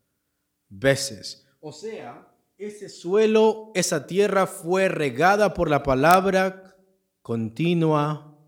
veces. 0.70 1.46
O 1.60 1.70
sea, 1.70 2.26
ese 2.56 2.88
suelo, 2.88 3.70
esa 3.74 4.06
tierra 4.06 4.46
fue 4.46 4.88
regada 4.88 5.52
por 5.52 5.68
la 5.68 5.82
palabra 5.82 6.74
continuamente. 7.20 8.38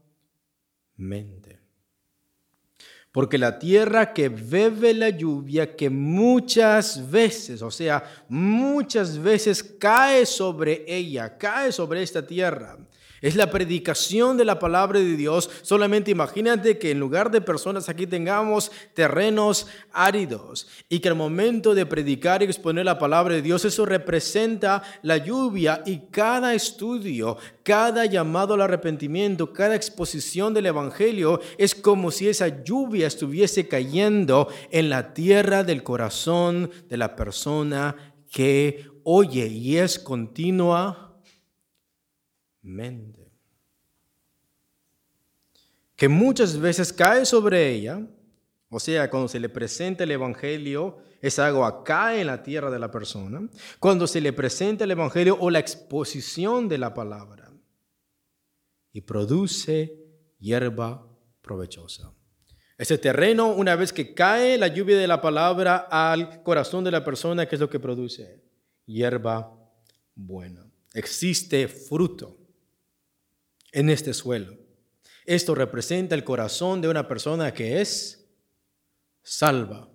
Porque 3.13 3.39
la 3.39 3.59
tierra 3.59 4.13
que 4.13 4.29
bebe 4.29 4.95
la 4.95 5.09
lluvia, 5.09 5.75
que 5.75 5.91
muchas 5.91 7.11
veces, 7.11 7.61
o 7.61 7.71
sea, 7.71 8.05
muchas 8.29 9.19
veces 9.19 9.65
cae 9.65 10.25
sobre 10.25 10.85
ella, 10.87 11.37
cae 11.37 11.73
sobre 11.73 12.03
esta 12.03 12.25
tierra, 12.25 12.79
es 13.21 13.37
la 13.37 13.51
predicación 13.51 14.37
de 14.37 14.45
la 14.45 14.59
palabra 14.59 14.99
de 14.99 15.17
Dios. 15.17 15.51
Solamente 15.63 16.11
imagínate 16.11 16.79
que 16.79 16.91
en 16.91 17.01
lugar 17.01 17.31
de 17.31 17.41
personas 17.41 17.89
aquí 17.89 18.07
tengamos 18.07 18.71
terrenos 18.95 19.67
áridos 19.93 20.69
y 20.89 21.01
que 21.01 21.09
al 21.09 21.15
momento 21.15 21.75
de 21.75 21.87
predicar 21.87 22.43
y 22.43 22.47
exponer 22.47 22.85
la 22.85 22.99
palabra 22.99 23.35
de 23.35 23.43
Dios, 23.43 23.65
eso 23.65 23.85
representa 23.87 24.83
la 25.03 25.19
lluvia 25.19 25.83
y 25.85 26.03
cada 26.11 26.55
estudio, 26.55 27.37
cada 27.63 28.07
llamado 28.07 28.55
al 28.55 28.63
arrepentimiento, 28.63 29.53
cada 29.53 29.75
exposición 29.75 30.55
del 30.55 30.67
Evangelio 30.67 31.41
es 31.59 31.75
como 31.75 32.11
si 32.11 32.29
esa 32.29 32.63
lluvia 32.65 33.07
estuviese 33.07 33.69
cayendo 33.69 34.49
en 34.71 34.91
la 34.91 35.13
tierra 35.13 35.65
del 35.65 35.83
corazón 35.83 36.71
de 36.89 36.97
la 36.97 37.17
persona 37.17 38.15
que 38.31 38.87
oye 39.05 39.47
y 39.49 39.77
es 39.77 39.99
continua 39.99 41.10
Que 45.97 46.09
muchas 46.09 46.59
veces 46.59 46.93
cae 46.93 47.25
sobre 47.25 47.71
ella, 47.71 48.07
o 48.69 48.81
sea, 48.81 49.11
cuando 49.11 49.29
se 49.29 49.41
le 49.41 49.49
presenta 49.49 50.05
el 50.05 50.13
Evangelio, 50.13 50.99
esa 51.21 51.47
agua 51.47 51.85
cae 51.85 52.21
en 52.21 52.29
la 52.29 52.43
tierra 52.43 52.71
de 52.71 52.79
la 52.79 52.91
persona, 52.91 53.49
cuando 53.79 54.07
se 54.07 54.21
le 54.21 54.33
presenta 54.33 54.85
el 54.85 54.93
Evangelio 54.93 55.37
o 55.41 55.51
la 55.51 55.59
exposición 55.59 56.69
de 56.69 56.79
la 56.79 56.95
palabra, 56.95 57.53
y 58.93 59.03
produce 59.03 59.99
hierba 60.39 61.07
provechosa. 61.43 62.13
Ese 62.79 62.97
terreno, 62.97 63.49
una 63.53 63.77
vez 63.77 63.93
que 63.93 64.15
cae 64.15 64.57
la 64.57 64.69
lluvia 64.69 64.97
de 64.97 65.07
la 65.07 65.21
palabra 65.21 65.87
al 65.91 66.43
corazón 66.43 66.83
de 66.83 66.91
la 66.91 67.05
persona, 67.05 67.47
¿qué 67.47 67.57
es 67.57 67.61
lo 67.61 67.69
que 67.69 67.79
produce? 67.79 68.43
Hierba 68.87 69.55
buena. 70.15 70.67
Existe 70.95 71.69
fruto 71.69 72.40
en 73.73 73.91
este 73.91 74.15
suelo. 74.15 74.57
Esto 75.25 75.55
representa 75.55 76.15
el 76.15 76.25
corazón 76.25 76.81
de 76.81 76.89
una 76.89 77.07
persona 77.07 77.53
que 77.53 77.81
es 77.81 78.29
salva. 79.23 79.89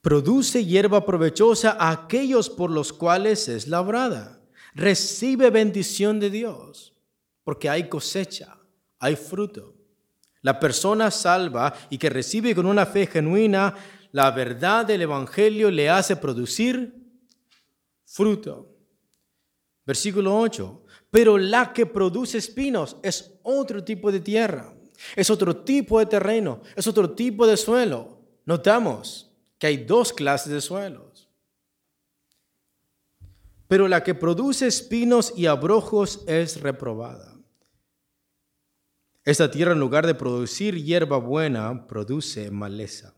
Produce 0.00 0.64
hierba 0.64 1.06
provechosa 1.06 1.76
a 1.78 1.90
aquellos 1.90 2.50
por 2.50 2.70
los 2.70 2.92
cuales 2.92 3.48
es 3.48 3.68
labrada. 3.68 4.40
Recibe 4.74 5.50
bendición 5.50 6.18
de 6.18 6.30
Dios, 6.30 6.94
porque 7.44 7.68
hay 7.68 7.88
cosecha, 7.88 8.58
hay 8.98 9.16
fruto. 9.16 9.76
La 10.40 10.58
persona 10.58 11.10
salva 11.10 11.72
y 11.88 11.98
que 11.98 12.10
recibe 12.10 12.54
con 12.54 12.66
una 12.66 12.84
fe 12.84 13.06
genuina 13.06 13.74
la 14.12 14.30
verdad 14.30 14.84
del 14.84 15.02
Evangelio 15.02 15.70
le 15.70 15.88
hace 15.88 16.16
producir 16.16 16.94
fruto. 18.04 18.76
Versículo 19.86 20.38
8. 20.38 20.81
Pero 21.12 21.36
la 21.36 21.74
que 21.74 21.84
produce 21.84 22.38
espinos 22.38 22.96
es 23.02 23.38
otro 23.42 23.84
tipo 23.84 24.10
de 24.10 24.18
tierra, 24.18 24.74
es 25.14 25.28
otro 25.28 25.54
tipo 25.58 25.98
de 25.98 26.06
terreno, 26.06 26.62
es 26.74 26.86
otro 26.86 27.10
tipo 27.10 27.46
de 27.46 27.58
suelo. 27.58 28.18
Notamos 28.46 29.30
que 29.58 29.66
hay 29.66 29.76
dos 29.76 30.12
clases 30.12 30.52
de 30.52 30.60
suelos. 30.62 31.28
pero 33.68 33.88
la 33.88 34.04
que 34.04 34.14
produce 34.14 34.66
espinos 34.66 35.32
y 35.34 35.46
abrojos 35.46 36.24
es 36.26 36.60
reprobada. 36.60 37.34
Esta 39.24 39.50
tierra 39.50 39.72
en 39.72 39.80
lugar 39.80 40.06
de 40.06 40.14
producir 40.14 40.82
hierba 40.82 41.16
buena, 41.16 41.86
produce 41.86 42.50
maleza, 42.50 43.14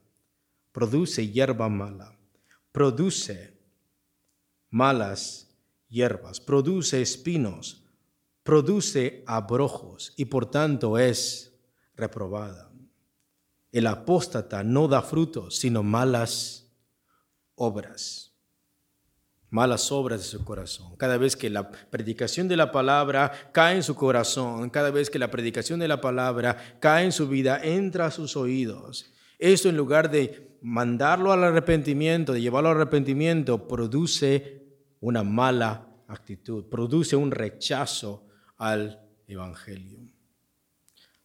produce 0.71 1.29
hierba 1.29 1.69
mala, 1.69 2.17
produce 2.71 3.59
malas 4.71 5.45
hierbas, 5.89 6.41
produce 6.41 7.03
espinos, 7.03 7.84
produce 8.45 9.25
abrojos 9.27 10.15
y 10.17 10.27
por 10.27 10.49
tanto 10.49 10.97
es 10.99 11.53
reprobada. 11.97 12.71
El 13.73 13.89
apóstata 13.89 14.63
no 14.63 14.87
da 14.87 15.03
frutos, 15.03 15.57
sino 15.57 15.83
malas 15.83 16.71
obras 17.57 18.35
malas 19.55 19.93
obras 19.93 20.19
de 20.19 20.27
su 20.27 20.45
corazón. 20.45 20.97
Cada 20.97 21.17
vez 21.17 21.37
que 21.37 21.49
la 21.49 21.71
predicación 21.71 22.49
de 22.49 22.57
la 22.57 22.73
palabra 22.73 23.31
cae 23.53 23.77
en 23.77 23.85
su 23.85 23.95
corazón, 23.95 24.69
cada 24.69 24.91
vez 24.91 25.11
que 25.11 25.21
la 25.21 25.31
predicación 25.31 25.79
de 25.79 25.87
la 25.87 26.01
palabra 26.01 26.57
cae 26.81 27.05
en 27.05 27.13
su 27.13 27.29
vida, 27.29 27.61
entra 27.63 28.07
a 28.07 28.11
sus 28.11 28.37
oídos. 28.37 29.13
Esto 29.39 29.69
en 29.69 29.77
lugar 29.77 30.11
de 30.11 30.59
mandarlo 30.61 31.33
al 31.33 31.45
arrepentimiento, 31.45 32.33
de 32.33 32.41
llevarlo 32.41 32.71
al 32.71 32.79
arrepentimiento, 32.79 33.69
produce 33.69 34.61
una 34.99 35.23
mala 35.23 35.87
actitud, 36.09 36.65
produce 36.65 37.15
un 37.15 37.31
rechazo 37.31 38.24
al 38.57 39.09
Evangelio. 39.27 40.01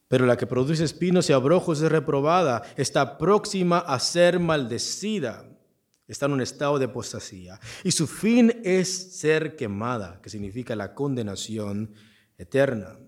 Pero 0.08 0.26
la 0.26 0.36
que 0.36 0.46
produce 0.46 0.84
espinos 0.84 1.30
y 1.30 1.32
abrojos 1.32 1.80
es 1.80 1.90
reprobada, 1.90 2.62
está 2.76 3.18
próxima 3.18 3.78
a 3.78 3.98
ser 4.00 4.40
maldecida 4.40 5.46
está 6.10 6.26
en 6.26 6.32
un 6.32 6.40
estado 6.40 6.78
de 6.78 6.86
apostasía. 6.86 7.60
Y 7.84 7.92
su 7.92 8.08
fin 8.08 8.60
es 8.64 9.16
ser 9.16 9.54
quemada, 9.54 10.20
que 10.20 10.28
significa 10.28 10.74
la 10.74 10.92
condenación 10.92 11.94
eterna. 12.36 12.98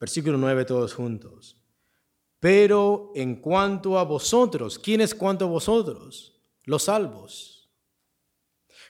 Versículo 0.00 0.38
9 0.38 0.64
todos 0.64 0.94
juntos. 0.94 1.58
Pero 2.40 3.12
en 3.14 3.36
cuanto 3.36 3.98
a 3.98 4.04
vosotros, 4.04 4.78
¿quién 4.78 5.02
es 5.02 5.14
cuanto 5.14 5.44
a 5.44 5.48
vosotros? 5.48 6.40
Los 6.64 6.84
salvos. 6.84 7.70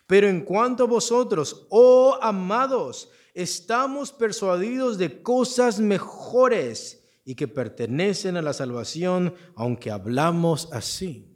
Pero 0.07 0.29
en 0.29 0.43
cuanto 0.43 0.85
a 0.85 0.89
vosotros, 0.89 1.67
oh 1.71 2.17
amados, 2.23 3.09
estamos 3.35 4.13
persuadidos 4.13 4.97
de 4.97 5.23
cosas 5.23 5.81
mejores 5.81 7.05
y 7.25 7.35
que 7.35 7.49
pertenecen 7.49 8.37
a 8.37 8.43
la 8.43 8.53
salvación, 8.53 9.35
aunque 9.57 9.91
hablamos 9.91 10.69
así. 10.73 11.31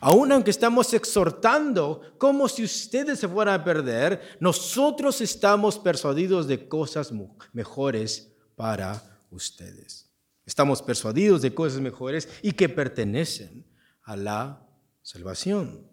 Aún 0.00 0.30
aunque 0.30 0.50
estamos 0.50 0.92
exhortando 0.92 2.02
como 2.18 2.48
si 2.48 2.64
ustedes 2.64 3.18
se 3.18 3.28
fueran 3.28 3.60
a 3.60 3.64
perder, 3.64 4.20
nosotros 4.38 5.20
estamos 5.20 5.78
persuadidos 5.78 6.46
de 6.46 6.68
cosas 6.68 7.12
mejores 7.52 8.32
para 8.56 9.02
ustedes. 9.30 10.10
Estamos 10.44 10.82
persuadidos 10.82 11.42
de 11.42 11.54
cosas 11.54 11.80
mejores 11.80 12.28
y 12.42 12.52
que 12.52 12.68
pertenecen 12.68 13.66
a 14.02 14.16
la 14.16 14.68
salvación. 15.02 15.89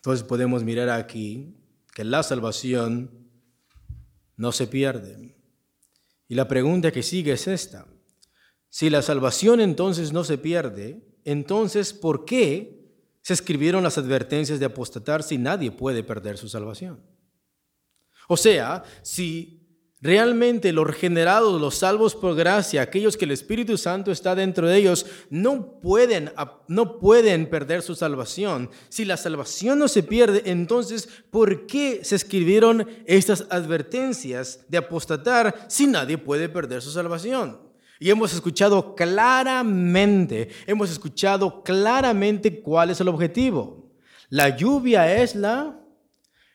Entonces 0.00 0.26
podemos 0.26 0.64
mirar 0.64 0.88
aquí 0.88 1.54
que 1.94 2.04
la 2.04 2.22
salvación 2.22 3.28
no 4.36 4.50
se 4.50 4.66
pierde. 4.66 5.36
Y 6.26 6.34
la 6.36 6.48
pregunta 6.48 6.90
que 6.90 7.02
sigue 7.02 7.32
es 7.32 7.46
esta. 7.46 7.86
Si 8.70 8.88
la 8.88 9.02
salvación 9.02 9.60
entonces 9.60 10.12
no 10.12 10.24
se 10.24 10.38
pierde, 10.38 11.04
entonces 11.24 11.92
¿por 11.92 12.24
qué 12.24 12.94
se 13.20 13.34
escribieron 13.34 13.82
las 13.82 13.98
advertencias 13.98 14.58
de 14.58 14.64
apostatar 14.64 15.22
si 15.22 15.36
nadie 15.36 15.70
puede 15.70 16.02
perder 16.02 16.38
su 16.38 16.48
salvación? 16.48 17.04
O 18.26 18.38
sea, 18.38 18.82
si 19.02 19.59
realmente 20.00 20.72
los 20.72 20.86
regenerados, 20.86 21.60
los 21.60 21.76
salvos 21.76 22.14
por 22.14 22.34
gracia, 22.34 22.82
aquellos 22.82 23.16
que 23.16 23.26
el 23.26 23.32
Espíritu 23.32 23.76
Santo 23.76 24.10
está 24.10 24.34
dentro 24.34 24.68
de 24.68 24.76
ellos, 24.76 25.06
no 25.28 25.80
pueden, 25.80 26.32
no 26.68 26.98
pueden 26.98 27.48
perder 27.48 27.82
su 27.82 27.94
salvación. 27.94 28.70
Si 28.88 29.04
la 29.04 29.16
salvación 29.16 29.78
no 29.78 29.88
se 29.88 30.02
pierde, 30.02 30.42
entonces 30.46 31.08
¿por 31.30 31.66
qué 31.66 32.00
se 32.02 32.16
escribieron 32.16 32.88
estas 33.06 33.46
advertencias 33.50 34.60
de 34.68 34.78
apostatar 34.78 35.66
si 35.68 35.86
nadie 35.86 36.18
puede 36.18 36.48
perder 36.48 36.82
su 36.82 36.90
salvación? 36.90 37.58
Y 37.98 38.08
hemos 38.08 38.32
escuchado 38.32 38.94
claramente, 38.94 40.48
hemos 40.66 40.90
escuchado 40.90 41.62
claramente 41.62 42.62
cuál 42.62 42.88
es 42.88 43.00
el 43.02 43.08
objetivo. 43.08 43.90
La 44.30 44.56
lluvia 44.56 45.20
es 45.20 45.34
la 45.34 45.79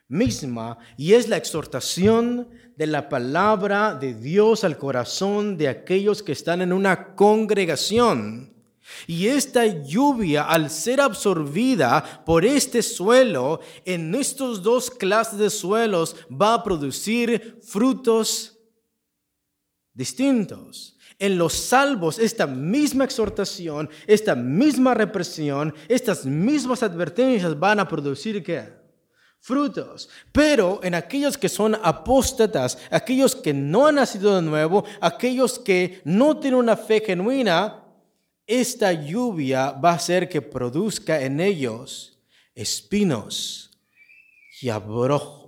misma 0.08 0.78
y 0.98 1.14
es 1.14 1.28
la 1.28 1.38
exhortación 1.38 2.50
de 2.76 2.88
la 2.88 3.10
palabra 3.10 3.96
de 3.96 4.14
Dios 4.14 4.64
al 4.64 4.78
corazón 4.78 5.58
de 5.58 5.68
aquellos 5.68 6.22
que 6.22 6.32
están 6.32 6.62
en 6.62 6.74
una 6.74 7.16
congregación. 7.16 8.54
Y 9.08 9.28
esta 9.28 9.66
lluvia, 9.66 10.44
al 10.44 10.70
ser 10.70 11.02
absorbida 11.02 12.24
por 12.24 12.46
este 12.46 12.84
suelo, 12.84 13.60
en 13.84 14.14
estos 14.14 14.62
dos 14.62 14.92
clases 14.92 15.40
de 15.40 15.50
suelos 15.50 16.16
va 16.30 16.54
a 16.54 16.64
producir 16.64 17.60
frutos 17.64 18.60
distintos. 19.94 20.98
En 21.18 21.38
los 21.38 21.54
salvos, 21.54 22.20
esta 22.20 22.46
misma 22.46 23.06
exhortación, 23.06 23.90
esta 24.06 24.36
misma 24.36 24.94
represión, 24.94 25.74
estas 25.88 26.26
mismas 26.26 26.84
advertencias 26.84 27.58
van 27.58 27.80
a 27.80 27.88
producir 27.88 28.44
qué? 28.44 28.75
Frutos. 29.46 30.10
Pero 30.32 30.80
en 30.82 30.96
aquellos 30.96 31.38
que 31.38 31.50
son 31.50 31.78
apóstatas, 31.84 32.80
aquellos 32.90 33.36
que 33.36 33.54
no 33.54 33.86
han 33.86 33.94
nacido 33.94 34.36
de 34.36 34.42
nuevo, 34.42 34.86
aquellos 35.00 35.60
que 35.60 36.02
no 36.04 36.40
tienen 36.40 36.62
una 36.62 36.76
fe 36.76 37.04
genuina, 37.06 37.84
esta 38.48 38.92
lluvia 38.92 39.70
va 39.70 39.92
a 39.92 39.96
hacer 39.98 40.28
que 40.28 40.42
produzca 40.42 41.22
en 41.22 41.40
ellos 41.40 42.18
espinos 42.56 43.70
y 44.60 44.70
abrojos 44.70 45.46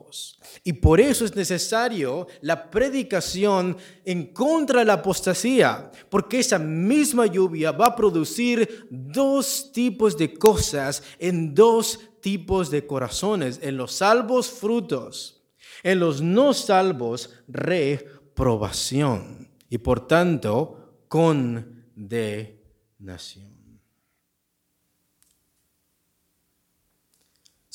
y 0.63 0.73
por 0.73 0.99
eso 0.99 1.25
es 1.25 1.35
necesario 1.35 2.27
la 2.41 2.69
predicación 2.69 3.77
en 4.03 4.33
contra 4.33 4.79
de 4.79 4.85
la 4.85 4.93
apostasía, 4.93 5.91
porque 6.09 6.39
esa 6.39 6.59
misma 6.59 7.25
lluvia 7.25 7.71
va 7.71 7.87
a 7.87 7.95
producir 7.95 8.85
dos 8.89 9.71
tipos 9.71 10.17
de 10.17 10.33
cosas 10.33 11.03
en 11.19 11.53
dos 11.55 11.99
tipos 12.21 12.69
de 12.69 12.85
corazones, 12.85 13.59
en 13.61 13.77
los 13.77 13.93
salvos 13.93 14.49
frutos, 14.49 15.41
en 15.83 15.99
los 15.99 16.21
no 16.21 16.53
salvos 16.53 17.29
reprobación 17.47 19.49
y 19.69 19.77
por 19.77 20.05
tanto 20.07 21.03
condenación. 21.07 23.57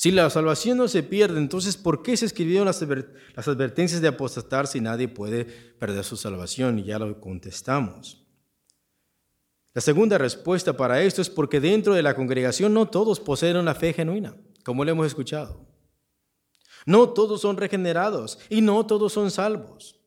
Si 0.03 0.11
la 0.11 0.29
salvación 0.29 0.79
no 0.79 0.89
se 0.89 1.01
pierde, 1.01 1.37
entonces 1.37 1.77
¿por 1.77 2.03
qué 2.03 2.17
se 2.17 2.25
escribieron 2.25 2.65
las, 2.65 2.81
advertencias 2.81 4.01
de 4.01 4.09
apostatar 4.09 4.67
si 4.67 4.81
nadie 4.81 5.07
puede 5.07 5.45
perder 5.45 6.03
su 6.03 6.17
salvación? 6.17 6.79
Y 6.79 6.83
ya 6.83 6.99
lo 6.99 7.21
contestamos. 7.21 8.22
La 9.73 9.81
segunda 9.81 10.17
respuesta 10.17 10.77
para 10.77 11.01
esto 11.01 11.21
es 11.21 11.29
porque 11.29 11.59
dentro 11.59 11.95
de 11.95 12.03
la 12.03 12.15
congregación 12.15 12.73
no 12.73 12.87
todos 12.87 13.19
poseen 13.19 13.57
una 13.57 13.73
fe 13.73 13.93
genuina, 13.93 14.35
como 14.63 14.85
lo 14.85 14.91
hemos 14.91 15.07
escuchado. 15.07 15.65
No 16.85 17.09
todos 17.09 17.41
son 17.41 17.57
regenerados 17.57 18.37
y 18.49 18.61
no 18.61 18.85
todos 18.85 19.13
son 19.13 19.31
salvos. 19.31 19.99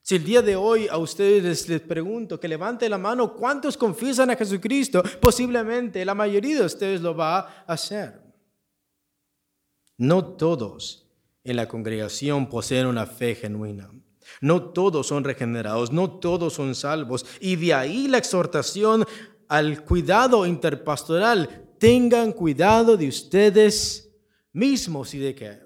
Si 0.00 0.16
el 0.16 0.24
día 0.24 0.42
de 0.42 0.56
hoy 0.56 0.88
a 0.88 0.96
ustedes 0.96 1.68
les 1.68 1.80
pregunto 1.80 2.40
que 2.40 2.48
levante 2.48 2.88
la 2.88 2.98
mano, 2.98 3.34
¿cuántos 3.34 3.76
confiesan 3.76 4.30
a 4.30 4.36
Jesucristo? 4.36 5.02
Posiblemente 5.20 6.04
la 6.04 6.14
mayoría 6.14 6.58
de 6.58 6.66
ustedes 6.66 7.00
lo 7.00 7.14
va 7.14 7.38
a 7.38 7.72
hacer. 7.72 8.20
No 9.98 10.24
todos 10.24 11.06
en 11.44 11.56
la 11.56 11.68
congregación 11.68 12.48
poseen 12.48 12.86
una 12.86 13.06
fe 13.06 13.34
genuina. 13.34 13.90
No 14.40 14.70
todos 14.70 15.06
son 15.06 15.24
regenerados, 15.24 15.92
no 15.92 16.10
todos 16.10 16.54
son 16.54 16.74
salvos. 16.74 17.26
Y 17.40 17.56
de 17.56 17.74
ahí 17.74 18.08
la 18.08 18.18
exhortación 18.18 19.04
al 19.48 19.84
cuidado 19.84 20.46
interpastoral. 20.46 21.68
Tengan 21.78 22.32
cuidado 22.32 22.96
de 22.96 23.08
ustedes 23.08 24.10
mismos 24.52 25.12
y 25.14 25.18
de 25.18 25.34
qué? 25.34 25.58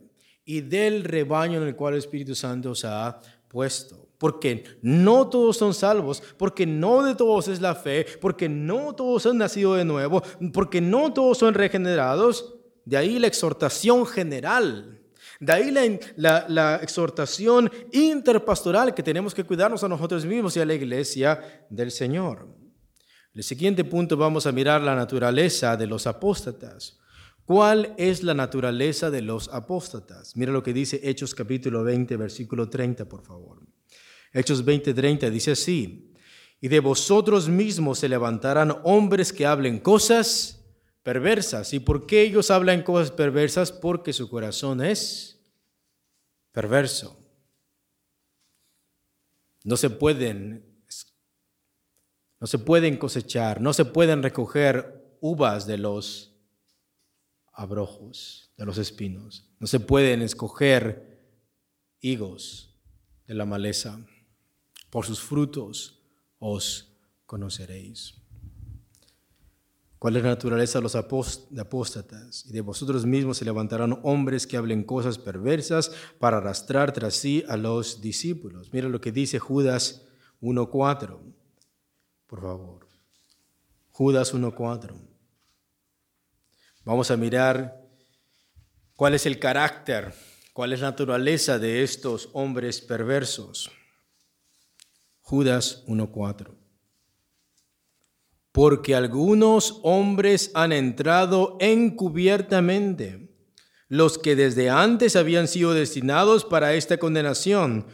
Y 0.44 0.60
del 0.60 1.04
rebaño 1.04 1.60
en 1.60 1.68
el 1.68 1.76
cual 1.76 1.94
el 1.94 1.98
Espíritu 1.98 2.34
Santo 2.34 2.74
se 2.74 2.86
ha 2.86 3.20
puesto. 3.48 4.08
Porque 4.18 4.64
no 4.82 5.28
todos 5.28 5.58
son 5.58 5.74
salvos, 5.74 6.22
porque 6.38 6.66
no 6.66 7.02
de 7.02 7.14
todos 7.14 7.48
es 7.48 7.60
la 7.60 7.74
fe, 7.74 8.06
porque 8.20 8.48
no 8.48 8.94
todos 8.94 9.26
han 9.26 9.38
nacido 9.38 9.74
de 9.74 9.84
nuevo, 9.84 10.22
porque 10.52 10.80
no 10.80 11.12
todos 11.12 11.38
son 11.38 11.54
regenerados. 11.54 12.54
De 12.84 12.96
ahí 12.96 13.18
la 13.18 13.26
exhortación 13.26 14.06
general. 14.06 14.95
De 15.38 15.52
ahí 15.52 15.74
la, 16.16 16.80
exhortación 16.82 17.70
interpastoral 17.92 18.94
que 18.94 19.02
tenemos 19.02 19.34
que 19.34 19.44
cuidarnos 19.44 19.84
a 19.84 19.88
nosotros 19.88 20.24
mismos 20.24 20.56
y 20.56 20.60
a 20.60 20.66
la 20.66 20.74
iglesia 20.74 21.66
del 21.68 21.90
Señor. 21.90 22.48
El 23.34 23.42
siguiente 23.42 23.84
punto 23.84 24.16
vamos 24.16 24.46
a 24.46 24.52
mirar 24.52 24.80
la 24.80 24.94
naturaleza 24.94 25.76
de 25.76 25.86
los 25.86 26.06
apóstatas. 26.06 26.98
¿Cuál 27.44 27.94
es 27.98 28.22
la 28.22 28.34
naturaleza 28.34 29.10
de 29.10 29.22
los 29.22 29.48
apóstatas? 29.48 30.34
Mira 30.36 30.52
lo 30.52 30.62
que 30.62 30.72
dice 30.72 31.00
Hechos 31.04 31.34
capítulo 31.34 31.84
20, 31.84 32.16
versículo 32.16 32.68
30, 32.68 33.04
por 33.04 33.22
favor. 33.22 33.60
Hechos 34.32 34.64
20, 34.64 34.94
30 34.94 35.30
dice 35.30 35.52
así, 35.52 36.12
y 36.60 36.68
de 36.68 36.80
vosotros 36.80 37.48
mismos 37.48 37.98
se 37.98 38.08
levantarán 38.08 38.74
hombres 38.84 39.32
que 39.32 39.46
hablen 39.46 39.78
cosas 39.80 40.55
perversas. 41.06 41.72
¿Y 41.72 41.78
por 41.78 42.04
qué 42.04 42.22
ellos 42.22 42.50
hablan 42.50 42.82
cosas 42.82 43.12
perversas? 43.12 43.70
Porque 43.70 44.12
su 44.12 44.28
corazón 44.28 44.80
es 44.80 45.40
perverso. 46.50 47.16
No 49.62 49.76
se 49.76 49.88
pueden 49.88 50.82
no 52.40 52.48
se 52.48 52.58
pueden 52.58 52.96
cosechar, 52.96 53.60
no 53.60 53.72
se 53.72 53.84
pueden 53.84 54.20
recoger 54.20 55.16
uvas 55.20 55.68
de 55.68 55.78
los 55.78 56.34
abrojos, 57.52 58.52
de 58.56 58.66
los 58.66 58.76
espinos. 58.76 59.48
No 59.60 59.68
se 59.68 59.78
pueden 59.78 60.22
escoger 60.22 61.22
higos 62.00 62.80
de 63.28 63.34
la 63.34 63.46
maleza. 63.46 64.04
Por 64.90 65.06
sus 65.06 65.20
frutos 65.20 66.02
os 66.40 66.98
conoceréis. 67.26 68.25
¿Cuál 70.06 70.18
es 70.18 70.22
la 70.22 70.28
naturaleza 70.28 70.78
de 70.78 70.84
los 70.84 70.94
apóstatas? 70.94 72.46
Y 72.46 72.52
de 72.52 72.60
vosotros 72.60 73.04
mismos 73.04 73.38
se 73.38 73.44
levantarán 73.44 73.98
hombres 74.04 74.46
que 74.46 74.56
hablen 74.56 74.84
cosas 74.84 75.18
perversas 75.18 75.90
para 76.20 76.36
arrastrar 76.36 76.92
tras 76.92 77.16
sí 77.16 77.42
a 77.48 77.56
los 77.56 78.00
discípulos. 78.00 78.72
Mira 78.72 78.88
lo 78.88 79.00
que 79.00 79.10
dice 79.10 79.40
Judas 79.40 80.06
1.4, 80.40 81.18
por 82.28 82.40
favor. 82.40 82.86
Judas 83.90 84.32
1.4. 84.32 84.94
Vamos 86.84 87.10
a 87.10 87.16
mirar 87.16 87.84
cuál 88.94 89.14
es 89.14 89.26
el 89.26 89.40
carácter, 89.40 90.14
cuál 90.52 90.72
es 90.72 90.82
la 90.82 90.90
naturaleza 90.90 91.58
de 91.58 91.82
estos 91.82 92.28
hombres 92.32 92.80
perversos. 92.80 93.72
Judas 95.20 95.84
1.4. 95.88 96.65
Porque 98.56 98.94
algunos 98.94 99.80
hombres 99.82 100.50
han 100.54 100.72
entrado 100.72 101.58
encubiertamente, 101.60 103.28
los 103.86 104.16
que 104.16 104.34
desde 104.34 104.70
antes 104.70 105.14
habían 105.14 105.46
sido 105.46 105.74
destinados 105.74 106.46
para 106.46 106.72
esta 106.72 106.96
condenación, 106.96 107.84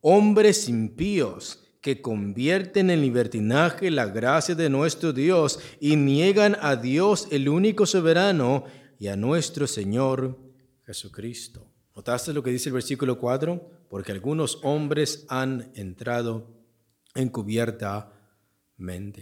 hombres 0.00 0.68
impíos 0.68 1.64
que 1.80 2.00
convierten 2.00 2.90
en 2.90 3.00
libertinaje 3.00 3.90
la 3.90 4.06
gracia 4.06 4.54
de 4.54 4.70
nuestro 4.70 5.12
Dios 5.12 5.58
y 5.80 5.96
niegan 5.96 6.56
a 6.60 6.76
Dios 6.76 7.26
el 7.32 7.48
único 7.48 7.84
soberano 7.84 8.62
y 9.00 9.08
a 9.08 9.16
nuestro 9.16 9.66
Señor 9.66 10.38
Jesucristo. 10.86 11.66
¿Notaste 11.96 12.32
lo 12.32 12.44
que 12.44 12.52
dice 12.52 12.68
el 12.68 12.74
versículo 12.74 13.18
4? 13.18 13.88
Porque 13.90 14.12
algunos 14.12 14.60
hombres 14.62 15.26
han 15.28 15.72
entrado 15.74 16.46
encubiertamente. 17.16 18.21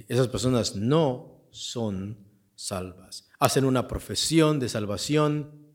Esas 0.08 0.28
personas 0.28 0.76
no 0.76 1.48
son 1.50 2.18
salvas. 2.54 3.28
Hacen 3.38 3.64
una 3.64 3.88
profesión 3.88 4.58
de 4.60 4.68
salvación 4.68 5.66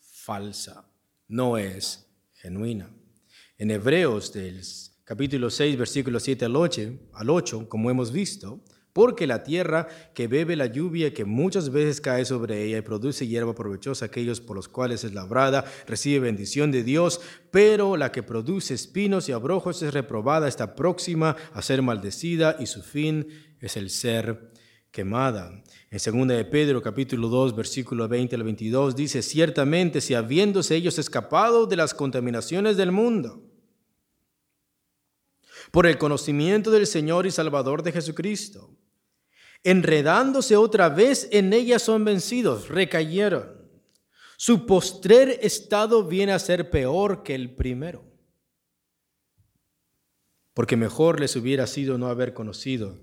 falsa. 0.00 0.90
No 1.28 1.58
es 1.58 2.10
genuina. 2.34 2.90
En 3.58 3.70
Hebreos 3.70 4.32
del 4.32 4.62
capítulo 5.04 5.50
6, 5.50 5.76
versículo 5.76 6.20
7 6.20 6.44
al 6.44 6.56
8, 6.56 6.92
al 7.14 7.30
8 7.30 7.68
como 7.68 7.90
hemos 7.90 8.12
visto, 8.12 8.62
porque 8.96 9.26
la 9.26 9.44
tierra 9.44 9.88
que 10.14 10.26
bebe 10.26 10.56
la 10.56 10.64
lluvia 10.64 11.12
que 11.12 11.26
muchas 11.26 11.68
veces 11.68 12.00
cae 12.00 12.24
sobre 12.24 12.64
ella 12.64 12.78
y 12.78 12.80
produce 12.80 13.26
hierba 13.26 13.54
provechosa, 13.54 14.06
aquellos 14.06 14.40
por 14.40 14.56
los 14.56 14.68
cuales 14.68 15.04
es 15.04 15.12
labrada, 15.12 15.66
recibe 15.86 16.20
bendición 16.20 16.70
de 16.72 16.82
Dios, 16.82 17.20
pero 17.50 17.98
la 17.98 18.10
que 18.10 18.22
produce 18.22 18.72
espinos 18.72 19.28
y 19.28 19.32
abrojos 19.32 19.82
es 19.82 19.92
reprobada, 19.92 20.48
está 20.48 20.74
próxima 20.74 21.36
a 21.52 21.60
ser 21.60 21.82
maldecida 21.82 22.56
y 22.58 22.64
su 22.64 22.82
fin 22.82 23.28
es 23.60 23.76
el 23.76 23.90
ser 23.90 24.50
quemada. 24.90 25.62
En 25.90 25.98
2 26.02 26.28
de 26.28 26.46
Pedro 26.46 26.80
capítulo 26.80 27.28
2 27.28 27.54
versículo 27.54 28.08
20 28.08 28.34
al 28.34 28.44
22 28.44 28.96
dice, 28.96 29.20
ciertamente 29.20 30.00
si 30.00 30.14
habiéndose 30.14 30.74
ellos 30.74 30.98
escapado 30.98 31.66
de 31.66 31.76
las 31.76 31.92
contaminaciones 31.92 32.78
del 32.78 32.92
mundo, 32.92 33.42
por 35.70 35.86
el 35.86 35.98
conocimiento 35.98 36.70
del 36.70 36.86
Señor 36.86 37.26
y 37.26 37.30
Salvador 37.30 37.82
de 37.82 37.92
Jesucristo, 37.92 38.70
enredándose 39.62 40.56
otra 40.56 40.88
vez 40.88 41.28
en 41.32 41.52
ella 41.52 41.78
son 41.78 42.04
vencidos, 42.04 42.68
recayeron. 42.68 43.56
Su 44.36 44.66
postrer 44.66 45.38
estado 45.42 46.04
viene 46.04 46.32
a 46.32 46.38
ser 46.38 46.70
peor 46.70 47.22
que 47.22 47.34
el 47.34 47.54
primero, 47.54 48.04
porque 50.52 50.76
mejor 50.76 51.20
les 51.20 51.36
hubiera 51.36 51.66
sido 51.66 51.96
no 51.98 52.08
haber 52.08 52.34
conocido 52.34 52.98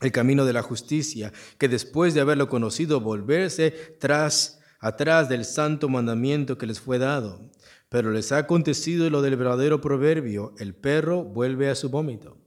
el 0.00 0.12
camino 0.12 0.44
de 0.44 0.52
la 0.52 0.62
justicia, 0.62 1.32
que 1.58 1.68
después 1.68 2.14
de 2.14 2.20
haberlo 2.20 2.48
conocido 2.48 3.00
volverse 3.00 3.70
tras 3.98 4.60
atrás 4.80 5.28
del 5.30 5.44
santo 5.46 5.88
mandamiento 5.88 6.58
que 6.58 6.66
les 6.66 6.80
fue 6.80 6.98
dado. 6.98 7.40
Pero 7.88 8.10
les 8.10 8.32
ha 8.32 8.38
acontecido 8.38 9.08
lo 9.08 9.22
del 9.22 9.36
verdadero 9.36 9.80
proverbio, 9.80 10.54
el 10.58 10.74
perro 10.74 11.24
vuelve 11.24 11.70
a 11.70 11.74
su 11.74 11.88
vómito. 11.88 12.43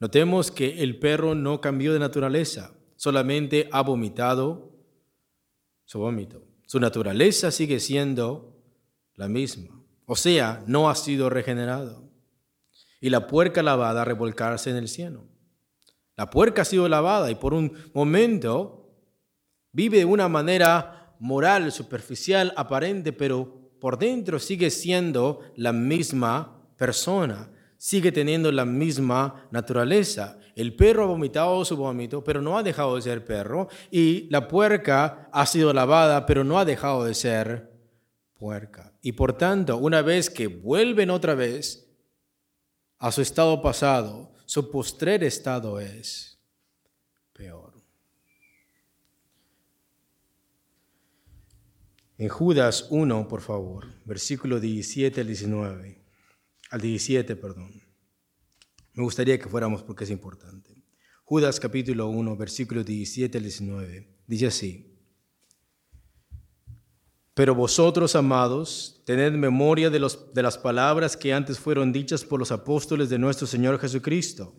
Notemos 0.00 0.50
que 0.52 0.82
el 0.82 0.98
perro 0.98 1.34
no 1.34 1.60
cambió 1.60 1.92
de 1.92 1.98
naturaleza, 1.98 2.72
solamente 2.96 3.68
ha 3.72 3.82
vomitado 3.82 4.70
su 5.84 5.98
vómito. 5.98 6.44
Su 6.66 6.78
naturaleza 6.78 7.50
sigue 7.50 7.80
siendo 7.80 8.62
la 9.14 9.28
misma. 9.28 9.82
O 10.06 10.14
sea, 10.14 10.62
no 10.66 10.88
ha 10.88 10.94
sido 10.94 11.30
regenerado. 11.30 12.08
Y 13.00 13.10
la 13.10 13.26
puerca 13.26 13.62
lavada 13.62 14.02
a 14.02 14.04
revolcarse 14.04 14.70
en 14.70 14.76
el 14.76 14.88
cielo. 14.88 15.24
La 16.16 16.30
puerca 16.30 16.62
ha 16.62 16.64
sido 16.64 16.88
lavada 16.88 17.30
y 17.30 17.36
por 17.36 17.54
un 17.54 17.72
momento 17.94 18.90
vive 19.72 19.98
de 19.98 20.04
una 20.04 20.28
manera 20.28 21.14
moral, 21.18 21.72
superficial, 21.72 22.52
aparente, 22.56 23.12
pero 23.12 23.70
por 23.80 23.98
dentro 23.98 24.38
sigue 24.38 24.70
siendo 24.70 25.40
la 25.56 25.72
misma 25.72 26.68
persona 26.76 27.50
sigue 27.78 28.12
teniendo 28.12 28.52
la 28.52 28.64
misma 28.66 29.48
naturaleza. 29.50 30.38
El 30.54 30.74
perro 30.74 31.04
ha 31.04 31.06
vomitado 31.06 31.64
su 31.64 31.76
vómito, 31.76 32.22
pero 32.22 32.42
no 32.42 32.58
ha 32.58 32.62
dejado 32.62 32.96
de 32.96 33.02
ser 33.02 33.24
perro. 33.24 33.68
Y 33.90 34.28
la 34.30 34.48
puerca 34.48 35.30
ha 35.32 35.46
sido 35.46 35.72
lavada, 35.72 36.26
pero 36.26 36.44
no 36.44 36.58
ha 36.58 36.64
dejado 36.64 37.04
de 37.04 37.14
ser 37.14 37.72
puerca. 38.34 38.92
Y 39.00 39.12
por 39.12 39.32
tanto, 39.38 39.78
una 39.78 40.02
vez 40.02 40.28
que 40.28 40.48
vuelven 40.48 41.10
otra 41.10 41.34
vez 41.34 41.88
a 42.98 43.12
su 43.12 43.22
estado 43.22 43.62
pasado, 43.62 44.32
su 44.44 44.70
postrer 44.70 45.22
estado 45.22 45.78
es 45.78 46.40
peor. 47.32 47.74
En 52.16 52.28
Judas 52.28 52.88
1, 52.90 53.28
por 53.28 53.40
favor, 53.40 53.86
versículo 54.04 54.58
17 54.58 55.20
al 55.20 55.26
19 55.28 55.97
al 56.70 56.80
17, 56.80 57.36
perdón. 57.36 57.82
Me 58.94 59.02
gustaría 59.02 59.38
que 59.38 59.48
fuéramos 59.48 59.82
porque 59.82 60.04
es 60.04 60.10
importante. 60.10 60.82
Judas 61.24 61.60
capítulo 61.60 62.08
1, 62.08 62.36
versículos 62.36 62.86
17 62.86 63.38
al 63.38 63.44
19, 63.44 64.08
dice 64.26 64.46
así. 64.46 64.98
Pero 67.34 67.54
vosotros, 67.54 68.16
amados, 68.16 69.02
tened 69.04 69.32
memoria 69.32 69.90
de, 69.90 70.00
los, 70.00 70.34
de 70.34 70.42
las 70.42 70.58
palabras 70.58 71.16
que 71.16 71.32
antes 71.32 71.58
fueron 71.58 71.92
dichas 71.92 72.24
por 72.24 72.40
los 72.40 72.50
apóstoles 72.50 73.08
de 73.08 73.18
nuestro 73.18 73.46
Señor 73.46 73.78
Jesucristo, 73.78 74.56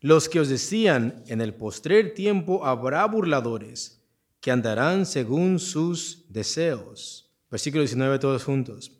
los 0.00 0.28
que 0.28 0.40
os 0.40 0.48
decían, 0.48 1.24
en 1.26 1.40
el 1.40 1.54
postrer 1.54 2.14
tiempo 2.14 2.64
habrá 2.64 3.04
burladores 3.04 4.00
que 4.40 4.50
andarán 4.50 5.04
según 5.04 5.58
sus 5.58 6.24
deseos. 6.28 7.30
Versículo 7.50 7.82
19 7.82 8.18
todos 8.18 8.44
juntos. 8.44 8.92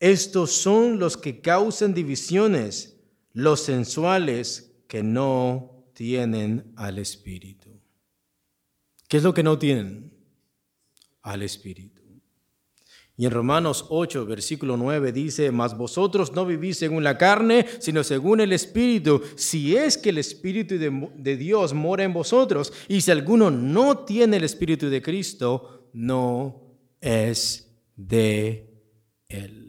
Estos 0.00 0.52
son 0.52 0.98
los 0.98 1.16
que 1.16 1.40
causan 1.40 1.94
divisiones, 1.94 3.00
los 3.32 3.60
sensuales 3.60 4.76
que 4.86 5.02
no 5.02 5.90
tienen 5.92 6.72
al 6.76 6.98
Espíritu. 6.98 7.70
¿Qué 9.08 9.16
es 9.16 9.22
lo 9.22 9.34
que 9.34 9.42
no 9.42 9.58
tienen? 9.58 10.12
Al 11.22 11.42
Espíritu. 11.42 11.98
Y 13.16 13.26
en 13.26 13.32
Romanos 13.32 13.86
8, 13.88 14.26
versículo 14.26 14.76
9 14.76 15.10
dice, 15.10 15.50
mas 15.50 15.76
vosotros 15.76 16.32
no 16.34 16.46
vivís 16.46 16.78
según 16.78 17.02
la 17.02 17.18
carne, 17.18 17.66
sino 17.80 18.04
según 18.04 18.40
el 18.40 18.52
Espíritu, 18.52 19.20
si 19.34 19.76
es 19.76 19.98
que 19.98 20.10
el 20.10 20.18
Espíritu 20.18 20.78
de, 20.78 21.10
de, 21.16 21.36
Dios 21.36 21.74
mora 21.74 22.04
en 22.04 22.12
vosotros. 22.12 22.72
Y 22.86 23.00
si 23.00 23.10
alguno 23.10 23.50
no 23.50 24.04
tiene 24.04 24.36
el 24.36 24.44
Espíritu 24.44 24.88
de 24.88 25.02
Cristo, 25.02 25.90
no 25.92 26.62
es 27.00 27.76
de 27.96 28.70
Él. 29.28 29.67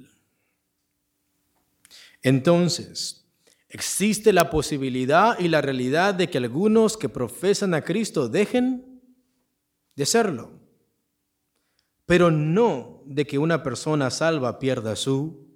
Entonces, 2.21 3.27
existe 3.69 4.33
la 4.33 4.49
posibilidad 4.49 5.39
y 5.39 5.47
la 5.47 5.61
realidad 5.61 6.13
de 6.15 6.29
que 6.29 6.37
algunos 6.37 6.97
que 6.97 7.09
profesan 7.09 7.73
a 7.73 7.83
Cristo 7.83 8.27
dejen 8.27 9.01
de 9.95 10.05
serlo. 10.05 10.57
pero 12.05 12.31
no 12.31 13.03
de 13.05 13.27
que 13.27 13.37
una 13.37 13.61
persona 13.61 14.09
salva 14.09 14.57
pierda 14.57 14.95
su 14.95 15.47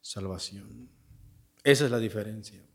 salvación. 0.00 0.90
Esa 1.62 1.84
es 1.84 1.90
la 1.92 2.00
diferencia. 2.00 2.66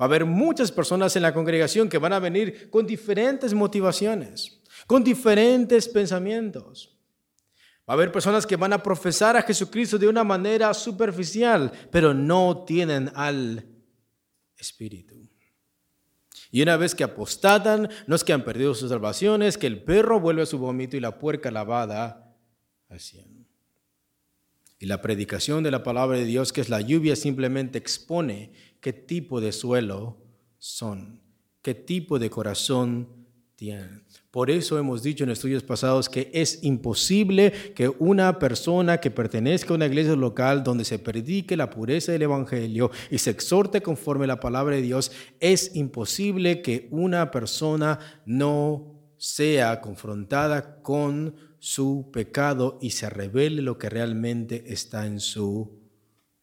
Va 0.00 0.04
a 0.04 0.04
haber 0.06 0.24
muchas 0.24 0.72
personas 0.72 1.14
en 1.14 1.22
la 1.22 1.32
congregación 1.32 1.88
que 1.88 1.98
van 1.98 2.12
a 2.12 2.18
venir 2.18 2.70
con 2.70 2.88
diferentes 2.88 3.54
motivaciones, 3.54 4.60
con 4.88 5.04
diferentes 5.04 5.88
pensamientos. 5.88 6.97
Va 7.88 7.92
a 7.92 7.94
haber 7.94 8.12
personas 8.12 8.46
que 8.46 8.56
van 8.56 8.74
a 8.74 8.82
profesar 8.82 9.34
a 9.36 9.42
Jesucristo 9.42 9.96
de 9.96 10.08
una 10.08 10.22
manera 10.22 10.74
superficial, 10.74 11.72
pero 11.90 12.12
no 12.12 12.64
tienen 12.66 13.10
al 13.14 13.64
Espíritu. 14.58 15.14
Y 16.50 16.62
una 16.62 16.76
vez 16.76 16.94
que 16.94 17.04
apostatan, 17.04 17.88
no 18.06 18.14
es 18.14 18.24
que 18.24 18.32
han 18.32 18.44
perdido 18.44 18.74
sus 18.74 18.90
salvaciones, 18.90 19.56
que 19.56 19.66
el 19.66 19.82
perro 19.82 20.20
vuelve 20.20 20.42
a 20.42 20.46
su 20.46 20.58
vómito 20.58 20.96
y 20.96 21.00
la 21.00 21.18
puerca 21.18 21.50
lavada 21.50 22.36
al 22.88 23.00
cielo. 23.00 23.46
Y 24.78 24.86
la 24.86 25.02
predicación 25.02 25.62
de 25.62 25.70
la 25.70 25.82
palabra 25.82 26.18
de 26.18 26.24
Dios, 26.24 26.52
que 26.52 26.60
es 26.60 26.68
la 26.68 26.80
lluvia, 26.80 27.16
simplemente 27.16 27.78
expone 27.78 28.52
qué 28.80 28.92
tipo 28.92 29.40
de 29.40 29.52
suelo 29.52 30.18
son, 30.58 31.22
qué 31.62 31.74
tipo 31.74 32.18
de 32.18 32.30
corazón 32.30 33.17
Por 34.30 34.50
eso 34.50 34.78
hemos 34.78 35.02
dicho 35.02 35.24
en 35.24 35.30
estudios 35.30 35.64
pasados 35.64 36.08
que 36.08 36.30
es 36.32 36.62
imposible 36.62 37.52
que 37.74 37.88
una 37.98 38.38
persona 38.38 38.98
que 38.98 39.10
pertenezca 39.10 39.72
a 39.72 39.76
una 39.76 39.86
iglesia 39.86 40.14
local 40.14 40.62
donde 40.62 40.84
se 40.84 41.00
predique 41.00 41.56
la 41.56 41.68
pureza 41.68 42.12
del 42.12 42.22
Evangelio 42.22 42.90
y 43.10 43.18
se 43.18 43.30
exhorte 43.30 43.80
conforme 43.80 44.24
a 44.24 44.28
la 44.28 44.40
palabra 44.40 44.76
de 44.76 44.82
Dios, 44.82 45.10
es 45.40 45.74
imposible 45.74 46.62
que 46.62 46.86
una 46.92 47.32
persona 47.32 47.98
no 48.24 48.94
sea 49.16 49.80
confrontada 49.80 50.80
con 50.80 51.34
su 51.58 52.10
pecado 52.12 52.78
y 52.80 52.90
se 52.90 53.10
revele 53.10 53.62
lo 53.62 53.76
que 53.76 53.90
realmente 53.90 54.72
está 54.72 55.06
en 55.06 55.18
su 55.18 55.80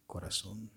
corazón. 0.06 0.75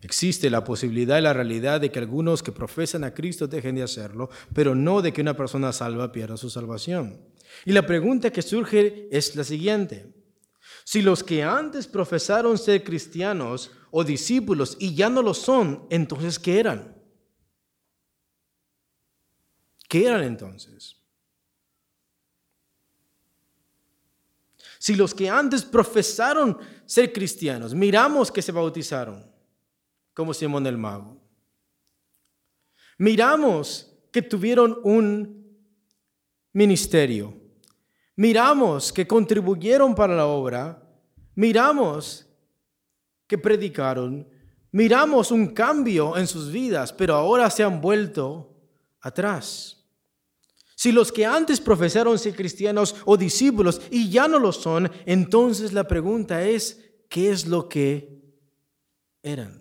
Existe 0.00 0.48
la 0.48 0.62
posibilidad 0.62 1.18
y 1.18 1.22
la 1.22 1.32
realidad 1.32 1.80
de 1.80 1.90
que 1.90 1.98
algunos 1.98 2.42
que 2.42 2.52
profesan 2.52 3.02
a 3.02 3.14
Cristo 3.14 3.48
dejen 3.48 3.74
de 3.74 3.82
hacerlo, 3.82 4.30
pero 4.54 4.74
no 4.74 5.02
de 5.02 5.12
que 5.12 5.22
una 5.22 5.36
persona 5.36 5.72
salva 5.72 6.12
pierda 6.12 6.36
su 6.36 6.50
salvación. 6.50 7.20
Y 7.64 7.72
la 7.72 7.84
pregunta 7.84 8.30
que 8.30 8.42
surge 8.42 9.08
es 9.10 9.34
la 9.34 9.42
siguiente. 9.42 10.14
Si 10.84 11.02
los 11.02 11.24
que 11.24 11.42
antes 11.42 11.86
profesaron 11.86 12.56
ser 12.56 12.84
cristianos 12.84 13.72
o 13.90 14.04
discípulos 14.04 14.76
y 14.78 14.94
ya 14.94 15.10
no 15.10 15.20
lo 15.20 15.34
son, 15.34 15.86
entonces 15.90 16.38
¿qué 16.38 16.60
eran? 16.60 16.96
¿Qué 19.88 20.06
eran 20.06 20.22
entonces? 20.22 20.96
Si 24.78 24.94
los 24.94 25.12
que 25.12 25.28
antes 25.28 25.64
profesaron 25.64 26.56
ser 26.86 27.12
cristianos, 27.12 27.74
miramos 27.74 28.30
que 28.30 28.42
se 28.42 28.52
bautizaron, 28.52 29.27
como 30.18 30.34
Simón 30.34 30.66
el 30.66 30.76
Mago. 30.76 31.16
Miramos 32.98 33.88
que 34.10 34.20
tuvieron 34.20 34.76
un 34.82 35.46
ministerio. 36.52 37.32
Miramos 38.16 38.92
que 38.92 39.06
contribuyeron 39.06 39.94
para 39.94 40.16
la 40.16 40.26
obra. 40.26 40.82
Miramos 41.36 42.26
que 43.28 43.38
predicaron. 43.38 44.28
Miramos 44.72 45.30
un 45.30 45.54
cambio 45.54 46.16
en 46.16 46.26
sus 46.26 46.50
vidas, 46.50 46.92
pero 46.92 47.14
ahora 47.14 47.48
se 47.48 47.62
han 47.62 47.80
vuelto 47.80 48.56
atrás. 49.00 49.86
Si 50.74 50.90
los 50.90 51.12
que 51.12 51.26
antes 51.26 51.60
profesaron 51.60 52.18
ser 52.18 52.34
cristianos 52.34 52.96
o 53.04 53.16
discípulos 53.16 53.80
y 53.88 54.10
ya 54.10 54.26
no 54.26 54.40
lo 54.40 54.50
son, 54.50 54.90
entonces 55.06 55.72
la 55.72 55.86
pregunta 55.86 56.42
es, 56.42 56.90
¿qué 57.08 57.30
es 57.30 57.46
lo 57.46 57.68
que 57.68 58.20
eran? 59.22 59.57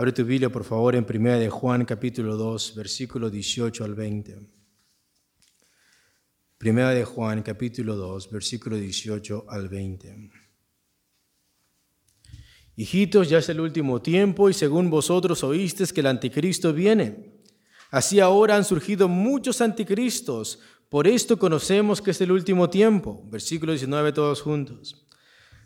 Abre 0.00 0.12
tu 0.12 0.24
Biblia, 0.24 0.48
por 0.48 0.64
favor, 0.64 0.94
en 0.94 1.04
1 1.04 1.38
de 1.38 1.50
Juan 1.50 1.84
capítulo 1.84 2.34
2, 2.34 2.74
versículo 2.74 3.28
18 3.28 3.84
al 3.84 3.94
20. 3.94 4.38
Primera 6.56 6.88
de 6.92 7.04
Juan 7.04 7.42
capítulo 7.42 7.94
2, 7.96 8.30
versículo 8.30 8.78
18 8.78 9.44
al 9.46 9.68
20. 9.68 10.30
Hijitos, 12.76 13.28
ya 13.28 13.36
es 13.36 13.50
el 13.50 13.60
último 13.60 14.00
tiempo 14.00 14.48
y 14.48 14.54
según 14.54 14.88
vosotros 14.88 15.44
oísteis 15.44 15.92
que 15.92 16.00
el 16.00 16.06
anticristo 16.06 16.72
viene. 16.72 17.34
Así 17.90 18.20
ahora 18.20 18.56
han 18.56 18.64
surgido 18.64 19.06
muchos 19.06 19.60
anticristos. 19.60 20.60
Por 20.88 21.08
esto 21.08 21.38
conocemos 21.38 22.00
que 22.00 22.12
es 22.12 22.20
el 22.22 22.32
último 22.32 22.70
tiempo. 22.70 23.22
Versículo 23.26 23.72
19 23.72 24.14
todos 24.14 24.40
juntos. 24.40 25.06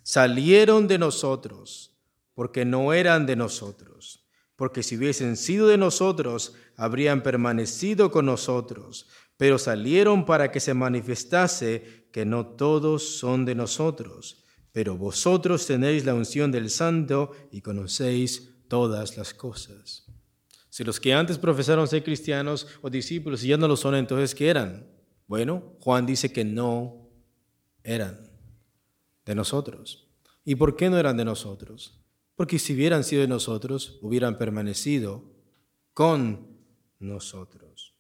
Salieron 0.03 0.89
de 0.89 0.99
nosotros 0.99 1.93
porque 2.35 2.65
no 2.65 2.93
eran 2.93 3.27
de 3.27 3.37
nosotros. 3.37 4.24
Porque 4.57 4.83
si 4.83 4.97
hubiesen 4.97 5.37
sido 5.37 5.67
de 5.67 5.79
nosotros, 5.79 6.55
habrían 6.77 7.23
permanecido 7.23 8.11
con 8.11 8.27
nosotros. 8.27 9.09
Pero 9.37 9.59
salieron 9.59 10.25
para 10.25 10.53
que 10.53 10.61
se 10.61 10.75
manifestase 10.75 12.09
que 12.13 12.25
no 12.25 12.47
todos 12.47 13.19
son 13.19 13.45
de 13.45 13.55
nosotros. 13.55 14.45
Pero 14.71 14.97
vosotros 14.97 15.67
tenéis 15.67 16.05
la 16.05 16.15
unción 16.15 16.53
del 16.53 16.71
Santo 16.71 17.33
y 17.51 17.61
conocéis 17.61 18.55
todas 18.69 19.17
las 19.17 19.35
cosas. 19.35 20.07
Si 20.69 20.83
los 20.83 20.99
que 20.99 21.15
antes 21.15 21.39
profesaron 21.39 21.87
ser 21.87 22.03
cristianos 22.03 22.67
o 22.83 22.91
discípulos 22.91 23.45
y 23.45 23.49
ya 23.49 23.57
no 23.57 23.69
lo 23.69 23.77
son, 23.77 23.95
entonces 23.95 24.35
¿qué 24.35 24.49
eran? 24.49 24.89
Bueno, 25.27 25.77
Juan 25.81 26.07
dice 26.07 26.33
que 26.33 26.45
no 26.45 27.09
eran 27.83 28.31
de 29.25 29.35
nosotros. 29.35 30.09
¿Y 30.45 30.57
por 30.57 30.77
qué 30.77 30.91
no 30.91 30.99
eran 30.99 31.17
de 31.17 31.25
nosotros? 31.25 32.04
Porque 32.35 32.59
si 32.59 32.75
hubieran 32.75 33.05
sido 33.05 33.23
de 33.23 33.29
nosotros, 33.29 33.99
hubieran 34.03 34.39
permanecido 34.39 35.25
con 35.93 36.59
nosotros. 36.99 37.95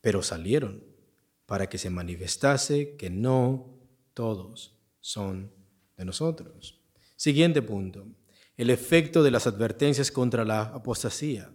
Pero 0.00 0.22
salieron 0.22 0.84
para 1.46 1.68
que 1.68 1.78
se 1.78 1.90
manifestase 1.90 2.96
que 2.96 3.10
no 3.10 3.78
todos 4.14 4.74
son 5.00 5.50
de 5.96 6.04
nosotros. 6.04 6.80
Siguiente 7.16 7.62
punto 7.62 8.06
el 8.60 8.68
efecto 8.68 9.22
de 9.22 9.30
las 9.30 9.46
advertencias 9.46 10.10
contra 10.10 10.44
la 10.44 10.60
apostasía. 10.60 11.50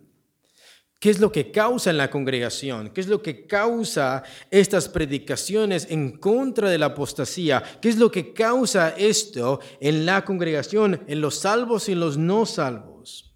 ¿Qué 0.99 1.09
es 1.09 1.19
lo 1.19 1.31
que 1.31 1.51
causa 1.51 1.89
en 1.89 1.97
la 1.97 2.09
congregación? 2.09 2.89
¿Qué 2.89 3.01
es 3.01 3.07
lo 3.07 3.21
que 3.21 3.45
causa 3.45 4.23
estas 4.49 4.89
predicaciones 4.89 5.87
en 5.89 6.17
contra 6.17 6.69
de 6.69 6.77
la 6.77 6.87
apostasía? 6.87 7.61
¿Qué 7.81 7.89
es 7.89 7.97
lo 7.97 8.09
que 8.09 8.33
causa 8.33 8.89
esto 8.89 9.59
en 9.79 10.05
la 10.05 10.25
congregación, 10.25 11.01
en 11.07 11.21
los 11.21 11.39
salvos 11.39 11.89
y 11.89 11.91
en 11.91 11.99
los 11.99 12.17
no 12.17 12.45
salvos? 12.45 13.35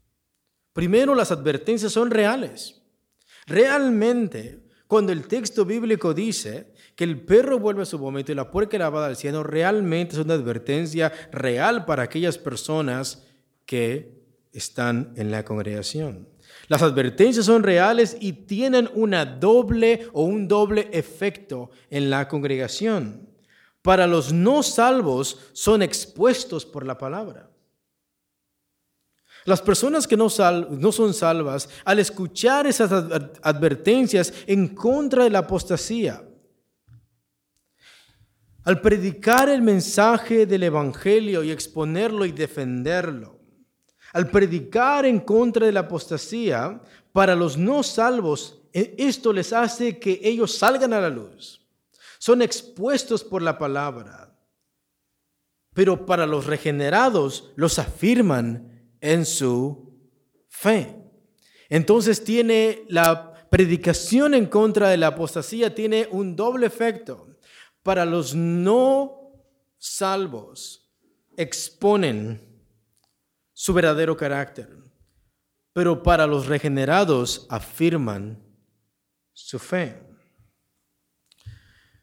Primero, 0.73 1.13
las 1.13 1.31
advertencias 1.31 1.91
son 1.91 2.09
reales. 2.09 2.81
Realmente, 3.45 4.63
cuando 4.87 5.11
el 5.11 5.27
texto 5.27 5.65
bíblico 5.65 6.13
dice 6.13 6.73
que 6.95 7.03
el 7.03 7.21
perro 7.21 7.59
vuelve 7.59 7.83
a 7.83 7.85
su 7.85 7.97
vómito 7.97 8.31
y 8.31 8.35
la 8.35 8.49
puerca 8.49 8.77
lavada 8.77 9.07
al 9.07 9.17
cielo, 9.17 9.43
realmente 9.43 10.13
es 10.13 10.23
una 10.23 10.35
advertencia 10.35 11.11
real 11.31 11.85
para 11.85 12.03
aquellas 12.03 12.37
personas 12.37 13.25
que 13.65 14.23
están 14.51 15.13
en 15.15 15.31
la 15.31 15.45
congregación. 15.45 16.27
Las 16.69 16.83
advertencias 16.83 17.47
son 17.47 17.63
reales 17.63 18.15
y 18.19 18.31
tienen 18.31 18.89
una 18.93 19.25
doble 19.25 20.07
o 20.13 20.21
un 20.21 20.47
doble 20.47 20.87
efecto 20.93 21.71
en 21.89 22.11
la 22.11 22.27
congregación. 22.27 23.27
Para 23.81 24.05
los 24.05 24.31
no 24.31 24.61
salvos 24.61 25.39
son 25.53 25.81
expuestos 25.81 26.67
por 26.67 26.85
la 26.85 26.95
palabra. 26.95 27.49
Las 29.45 29.63
personas 29.63 30.07
que 30.07 30.15
no, 30.15 30.27
no, 30.69 30.91
son 30.91 31.13
salvas, 31.15 31.69
al 31.85 31.97
escuchar 31.97 32.67
esas 32.67 32.91
advertencias 33.41 34.31
en 34.45 34.67
contra 34.67 35.23
de 35.23 35.31
la 35.31 35.39
apostasía, 35.39 36.23
al 38.63 38.79
predicar 38.79 39.49
el 39.49 39.63
mensaje 39.63 40.45
del 40.45 40.61
Evangelio 40.61 41.41
y 41.41 41.49
exponerlo 41.49 42.25
y 42.25 42.31
defenderlo, 42.31 43.38
al 44.13 44.29
predicar 44.29 45.05
en 45.05 45.19
contra 45.19 45.65
de 45.65 45.71
la 45.71 45.81
apostasía, 45.81 46.81
para 47.11 47.35
los 47.35 47.57
no 47.57 47.83
salvos, 47.83 48.61
e, 48.73 48.95
esto 48.97 49.33
les 49.33 49.53
hace 49.53 49.99
que 49.99 50.19
ellos 50.23 50.57
salgan 50.57 50.93
a 50.93 51.01
la 51.01 51.09
luz. 51.09 51.65
Son 52.17 52.41
expuestos 52.41 53.23
por 53.23 53.41
la 53.41 53.57
palabra. 53.57 54.35
Pero 55.73 56.05
para 56.05 56.25
los 56.25 56.45
regenerados 56.45 57.51
los 57.55 57.79
afirman 57.79 58.91
en 59.01 59.25
su 59.25 59.93
fe. 60.47 60.95
Entonces 61.69 62.23
tiene 62.23 62.83
la 62.89 63.47
predicación 63.49 64.33
en 64.33 64.47
contra 64.47 64.89
de 64.89 64.97
la 64.97 65.07
apostasía 65.07 65.73
tiene 65.73 66.07
un 66.11 66.35
doble 66.35 66.67
efecto. 66.67 67.27
Para 67.83 68.05
los 68.05 68.35
no 68.35 69.33
salvos 69.77 70.91
exponen 71.37 72.48
su 73.59 73.73
verdadero 73.73 74.15
carácter. 74.15 74.69
Pero 75.73 76.01
para 76.01 76.25
los 76.25 76.47
regenerados 76.47 77.45
afirman 77.49 78.41
su 79.33 79.59
fe. 79.59 80.01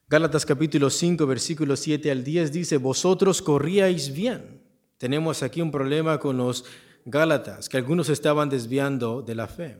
Gálatas 0.06 0.44
capítulo 0.44 0.90
5, 0.90 1.26
versículos 1.26 1.80
7 1.80 2.10
al 2.10 2.22
10 2.22 2.52
dice, 2.52 2.76
vosotros 2.76 3.40
corríais 3.40 4.12
bien. 4.12 4.62
Tenemos 4.98 5.42
aquí 5.42 5.62
un 5.62 5.70
problema 5.70 6.20
con 6.20 6.36
los 6.36 6.66
Gálatas, 7.06 7.70
que 7.70 7.78
algunos 7.78 8.10
estaban 8.10 8.50
desviando 8.50 9.22
de 9.22 9.34
la 9.34 9.48
fe. 9.48 9.78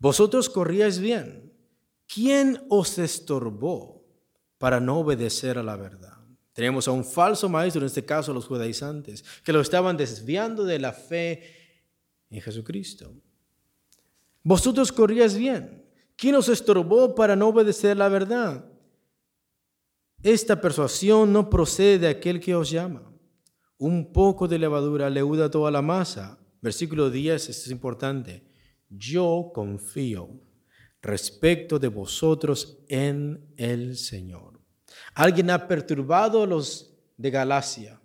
Vosotros 0.00 0.50
corríais 0.50 0.98
bien. 0.98 1.52
¿Quién 2.12 2.66
os 2.68 2.98
estorbó 2.98 4.04
para 4.58 4.80
no 4.80 4.98
obedecer 4.98 5.56
a 5.56 5.62
la 5.62 5.76
verdad? 5.76 6.09
Tenemos 6.60 6.86
a 6.86 6.90
un 6.90 7.06
falso 7.06 7.48
maestro, 7.48 7.80
en 7.80 7.86
este 7.86 8.04
caso 8.04 8.34
los 8.34 8.44
judaizantes, 8.44 9.24
que 9.42 9.50
lo 9.50 9.62
estaban 9.62 9.96
desviando 9.96 10.62
de 10.62 10.78
la 10.78 10.92
fe 10.92 11.42
en 12.28 12.38
Jesucristo. 12.42 13.14
Vosotros 14.42 14.92
corríais 14.92 15.38
bien. 15.38 15.82
¿Quién 16.16 16.34
os 16.34 16.50
estorbó 16.50 17.14
para 17.14 17.34
no 17.34 17.48
obedecer 17.48 17.96
la 17.96 18.10
verdad? 18.10 18.70
Esta 20.22 20.60
persuasión 20.60 21.32
no 21.32 21.48
procede 21.48 21.98
de 21.98 22.08
aquel 22.08 22.38
que 22.38 22.54
os 22.54 22.70
llama. 22.70 23.10
Un 23.78 24.12
poco 24.12 24.46
de 24.46 24.58
levadura 24.58 25.08
leuda 25.08 25.50
toda 25.50 25.70
la 25.70 25.80
masa. 25.80 26.38
Versículo 26.60 27.08
10, 27.08 27.48
esto 27.48 27.64
es 27.64 27.70
importante. 27.70 28.44
Yo 28.90 29.50
confío 29.54 30.28
respecto 31.00 31.78
de 31.78 31.88
vosotros 31.88 32.84
en 32.86 33.50
el 33.56 33.96
Señor. 33.96 34.49
Alguien 35.14 35.50
ha 35.50 35.66
perturbado 35.66 36.42
a 36.42 36.46
los 36.46 36.92
de 37.16 37.30
Galacia. 37.30 38.00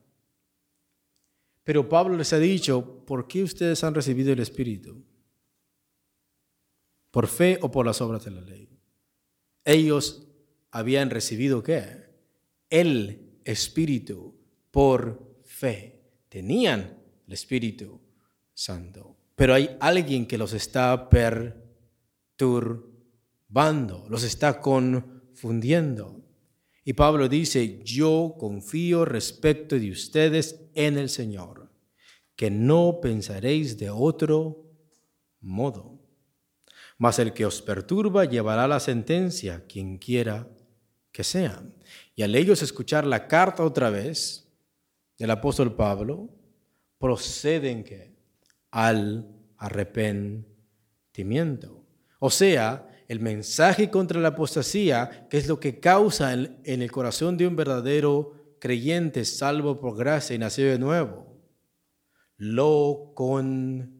Pero 1.64 1.90
Pablo 1.90 2.16
les 2.16 2.32
ha 2.34 2.40
dicho, 2.40 3.04
¿por 3.06 3.28
qué 3.28 3.44
ustedes 3.44 3.84
han 3.84 3.96
recibido 3.96 4.32
el 4.32 4.40
Espíritu? 4.40 5.04
¿Por 7.10 7.28
fe 7.28 7.58
o 7.62 7.72
por 7.72 7.86
las 7.86 8.02
obras 8.02 8.26
de 8.26 8.32
la 8.32 8.42
ley? 8.42 8.70
Ellos 9.64 10.28
habían 10.72 11.10
recibido 11.10 11.64
qué? 11.64 12.10
El 12.70 13.40
Espíritu 13.44 14.36
por 14.70 15.40
fe. 15.44 16.02
Tenían 16.30 17.00
el 17.26 17.34
Espíritu 17.34 18.00
Santo. 18.54 19.16
Pero 19.36 19.54
hay 19.54 19.78
alguien 19.80 20.28
que 20.28 20.38
los 20.38 20.54
está 20.54 21.10
perturbando, 21.10 24.06
los 24.10 24.24
está 24.24 24.60
confundiendo. 24.60 26.25
Y 26.86 26.94
Pablo 26.94 27.28
dice, 27.28 27.82
yo 27.84 28.36
confío 28.40 29.04
respecto 29.04 29.78
de 29.78 29.92
ustedes 29.92 30.62
en 30.74 30.98
el 30.98 31.10
Señor, 31.10 31.70
que 32.38 32.50
no 32.50 33.00
pensaréis 33.02 33.78
de 33.78 33.90
otro 33.90 34.64
modo 35.42 35.96
mas 36.98 37.20
el 37.20 37.34
que 37.34 37.46
os 37.46 37.62
perturba 37.62 38.24
llevará 38.26 38.68
la 38.68 38.80
sentencia, 38.80 39.66
quien 39.68 39.98
quiera 39.98 40.48
que 41.12 41.24
sea. 41.24 41.64
Y 42.16 42.24
al 42.24 42.34
ellos 42.36 42.62
escuchar 42.62 43.06
la 43.06 43.28
carta 43.28 43.64
otra 43.64 43.90
vez 43.90 44.48
del 45.18 45.32
apóstol 45.32 45.76
Pablo, 45.76 46.30
proceden 46.98 47.84
que 47.84 48.16
al 48.72 49.28
arrepentimiento. 49.58 51.84
O 52.20 52.30
sea, 52.30 52.88
el 53.08 53.20
mensaje 53.20 53.90
contra 53.90 54.20
la 54.20 54.30
apostasía, 54.30 55.28
que 55.30 55.38
es 55.38 55.48
lo 55.48 55.60
que 55.60 55.80
causa 55.80 56.34
en, 56.34 56.62
el 56.64 56.92
corazón 56.92 57.38
de 57.38 57.48
un 57.48 57.56
verdadero 57.56 58.34
creyente 58.60 59.26
salvo 59.26 59.80
por 59.80 59.96
gracia 59.96 60.36
y 60.36 60.40
nacido 60.40 60.70
de 60.70 60.80
nuevo, 60.80 61.28
lo 62.38 63.12
con 63.14 63.96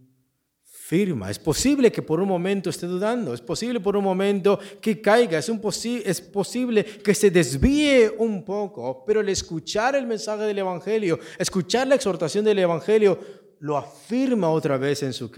firma. 0.64 1.30
Es 1.30 1.40
posible 1.40 1.92
que 1.92 2.02
por 2.02 2.20
un 2.20 2.28
momento 2.28 2.70
esté 2.70 2.88
dudando, 2.88 3.34
es 3.34 3.42
posible 3.42 3.80
por 3.80 3.96
un 3.96 4.04
momento 4.04 4.60
que 4.82 5.02
caiga, 5.02 5.40
es 5.40 6.22
posible 6.22 6.84
que 6.84 7.14
se 7.14 7.30
desvíe 7.30 8.12
un 8.18 8.44
poco, 8.44 9.04
pero 9.06 9.22
el 9.22 9.30
escuchar 9.30 9.96
el 9.96 10.08
mensaje 10.08 10.44
del 10.44 10.60
Evangelio, 10.60 11.20
escuchar 11.38 11.88
la 11.88 11.96
exhortación 11.96 12.46
del 12.46 12.60
Evangelio, 12.60 13.20
lo 13.60 13.78
afirma 13.78 14.50
otra 14.50 14.78
vez 14.78 15.02
en 15.04 15.14
su, 15.14 15.32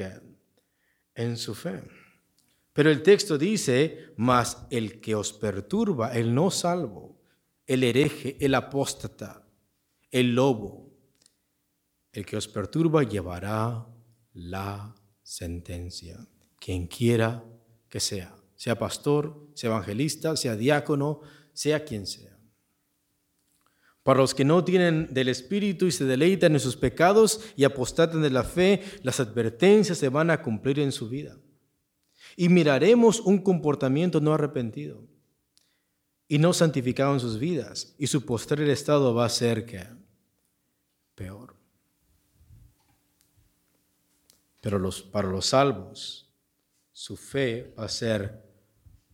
en 1.15 1.37
su 1.37 1.53
fe. 1.53 1.81
Pero 2.77 2.91
el 2.91 3.01
texto 3.01 3.39
dice, 3.39 4.13
mas 4.17 4.67
el 4.69 5.01
que 5.01 5.15
os 5.15 5.33
perturba, 5.33 6.15
el 6.15 6.35
no 6.35 6.51
salvo, 6.51 7.19
el 7.65 7.83
hereje, 7.83 8.37
el 8.39 8.53
apóstata, 8.53 9.47
el 10.11 10.35
lobo, 10.35 10.93
el 12.11 12.23
que 12.23 12.37
os 12.37 12.47
perturba 12.47 13.01
llevará 13.01 13.87
la 14.33 14.93
sentencia. 15.23 16.19
Quien 16.59 16.85
quiera 16.85 17.43
que 17.89 17.99
sea, 17.99 18.35
sea 18.55 18.77
pastor, 18.77 19.49
sea 19.55 19.71
evangelista, 19.71 20.37
sea 20.37 20.55
diácono, 20.55 21.21
sea 21.53 21.83
quien 21.83 22.05
sea. 22.05 22.37
Para 24.03 24.19
los 24.19 24.35
que 24.35 24.45
no 24.45 24.63
tienen 24.63 25.11
del 25.15 25.29
Espíritu 25.29 25.87
y 25.87 25.91
se 25.91 26.05
deleitan 26.05 26.53
en 26.53 26.59
sus 26.59 26.77
pecados 26.77 27.41
y 27.55 27.63
apostatan 27.63 28.21
de 28.21 28.29
la 28.29 28.43
fe, 28.43 28.83
las 29.01 29.19
advertencias 29.19 29.97
se 29.97 30.09
van 30.09 30.29
a 30.29 30.43
cumplir 30.43 30.77
en 30.77 30.91
su 30.91 31.09
vida. 31.09 31.39
Y 32.39 32.49
miraremos 32.49 33.19
un 33.19 33.39
comportamiento 33.39 34.21
no 34.21 34.33
arrepentido 34.33 35.03
y 36.27 36.37
no 36.37 36.53
santificado 36.53 37.13
en 37.13 37.19
sus 37.19 37.39
vidas. 37.39 37.95
Y 37.97 38.07
su 38.07 38.25
postrer 38.25 38.69
estado 38.69 39.13
va 39.15 39.25
a 39.25 39.29
ser 39.29 39.65
peor. 41.15 41.55
Pero 44.61 44.77
los, 44.77 45.01
para 45.01 45.27
los 45.29 45.47
salvos, 45.47 46.31
su 46.91 47.17
fe 47.17 47.73
va 47.77 47.85
a 47.85 47.89
ser 47.89 48.43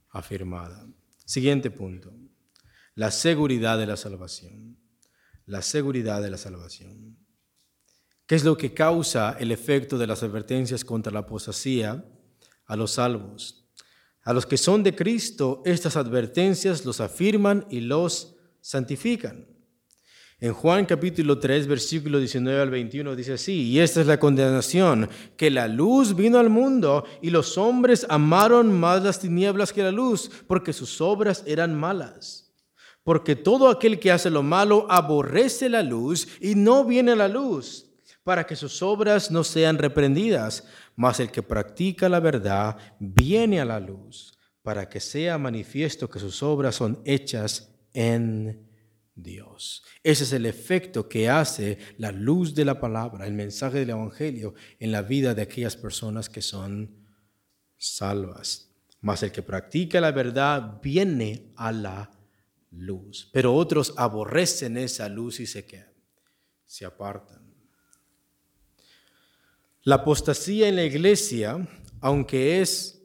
afirmada. 0.09 0.85
Siguiente 1.23 1.71
punto. 1.71 2.13
La 2.95 3.09
seguridad 3.09 3.77
de 3.77 3.85
la 3.87 3.95
salvación. 3.95 4.77
La 5.45 5.61
seguridad 5.61 6.21
de 6.21 6.29
la 6.29 6.37
salvación. 6.37 7.17
¿Qué 8.25 8.35
es 8.35 8.43
lo 8.43 8.57
que 8.57 8.73
causa 8.73 9.37
el 9.39 9.51
efecto 9.51 9.97
de 9.97 10.07
las 10.07 10.23
advertencias 10.23 10.83
contra 10.83 11.13
la 11.13 11.19
apostasía 11.19 12.05
a 12.65 12.75
los 12.75 12.91
salvos? 12.91 13.65
A 14.23 14.33
los 14.33 14.45
que 14.45 14.57
son 14.57 14.83
de 14.83 14.95
Cristo, 14.95 15.61
estas 15.65 15.97
advertencias 15.97 16.85
los 16.85 17.01
afirman 17.01 17.65
y 17.69 17.81
los 17.81 18.35
santifican. 18.61 19.47
En 20.43 20.53
Juan 20.53 20.85
capítulo 20.85 21.39
3, 21.39 21.67
versículo 21.67 22.19
19 22.19 22.61
al 22.61 22.69
21 22.69 23.15
dice 23.15 23.33
así, 23.33 23.63
y 23.69 23.79
esta 23.79 24.01
es 24.01 24.07
la 24.07 24.19
condenación, 24.19 25.09
que 25.37 25.49
la 25.49 25.69
luz 25.69 26.15
vino 26.17 26.37
al 26.37 26.49
mundo 26.49 27.05
y 27.21 27.29
los 27.29 27.57
hombres 27.57 28.05
amaron 28.09 28.77
más 28.77 29.01
las 29.03 29.21
tinieblas 29.21 29.71
que 29.71 29.83
la 29.83 29.91
luz, 29.91 30.29
porque 30.45 30.73
sus 30.73 30.99
obras 30.99 31.43
eran 31.47 31.73
malas. 31.73 32.53
Porque 33.03 33.37
todo 33.37 33.69
aquel 33.69 33.99
que 33.99 34.11
hace 34.11 34.29
lo 34.29 34.43
malo 34.43 34.85
aborrece 34.89 35.69
la 35.69 35.81
luz 35.81 36.27
y 36.41 36.55
no 36.55 36.83
viene 36.83 37.13
a 37.13 37.17
la 37.17 37.29
luz, 37.29 37.85
para 38.25 38.45
que 38.45 38.57
sus 38.57 38.81
obras 38.81 39.31
no 39.31 39.45
sean 39.45 39.77
reprendidas, 39.77 40.65
mas 40.95 41.19
el 41.19 41.31
que 41.31 41.43
practica 41.43 42.09
la 42.09 42.19
verdad 42.19 42.77
viene 42.99 43.59
a 43.59 43.65
la 43.65 43.79
luz, 43.79 44.37
para 44.61 44.87
que 44.89 44.99
sea 44.99 45.37
manifiesto 45.37 46.09
que 46.09 46.19
sus 46.19 46.41
obras 46.41 46.75
son 46.75 47.01
hechas 47.05 47.75
en 47.93 48.69
Dios. 49.15 49.83
Ese 50.01 50.23
es 50.23 50.33
el 50.33 50.45
efecto 50.45 51.07
que 51.07 51.29
hace 51.29 51.77
la 51.97 52.11
luz 52.11 52.55
de 52.55 52.65
la 52.65 52.79
palabra, 52.79 53.27
el 53.27 53.33
mensaje 53.33 53.79
del 53.79 53.91
Evangelio 53.91 54.55
en 54.79 54.91
la 54.91 55.01
vida 55.01 55.35
de 55.35 55.43
aquellas 55.43 55.75
personas 55.75 56.29
que 56.29 56.41
son 56.41 57.05
salvas. 57.77 58.69
Mas 59.01 59.21
el 59.21 59.31
que 59.31 59.43
practica 59.43 59.99
la 59.99 60.11
verdad 60.11 60.79
viene 60.81 61.51
a 61.57 61.71
la 61.71 62.09
luz. 62.71 63.29
Pero 63.33 63.53
otros 63.53 63.93
aborrecen 63.97 64.77
esa 64.77 65.09
luz 65.09 65.39
y 65.41 65.45
se 65.45 65.65
quedan, 65.65 65.93
se 66.65 66.85
apartan. 66.85 67.52
La 69.83 69.95
apostasía 69.95 70.69
en 70.69 70.77
la 70.77 70.85
iglesia, 70.85 71.67
aunque 71.99 72.61
es 72.61 73.01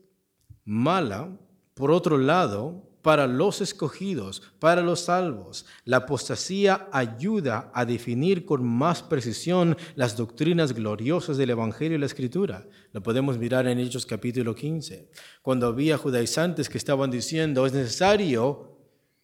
mala, 0.65 1.37
por 1.75 1.91
otro 1.91 2.19
lado, 2.19 2.89
para 3.03 3.27
los 3.27 3.61
escogidos, 3.61 4.43
para 4.61 4.81
los 4.83 5.01
salvos. 5.01 5.67
La 5.85 5.99
apostasía 5.99 6.89
ayuda 6.93 7.73
a 7.75 7.85
definir 7.85 8.45
con 8.45 8.65
más 8.65 9.03
precisión 9.03 9.77
las 9.97 10.17
doctrinas 10.17 10.73
gloriosas 10.73 11.37
del 11.37 11.51
Evangelio 11.51 11.97
y 11.97 12.01
la 12.01 12.07
Escritura. 12.07 12.69
Lo 12.93 13.03
podemos 13.03 13.39
mirar 13.39 13.67
en 13.67 13.81
Hechos 13.81 14.07
capítulo 14.07 14.55
15, 14.55 15.11
cuando 15.43 15.67
había 15.67 15.99
judaizantes 15.99 16.69
que 16.69 16.79
estaban 16.79 17.11
diciendo 17.11 17.67
es 17.67 17.73
necesario 17.73 18.79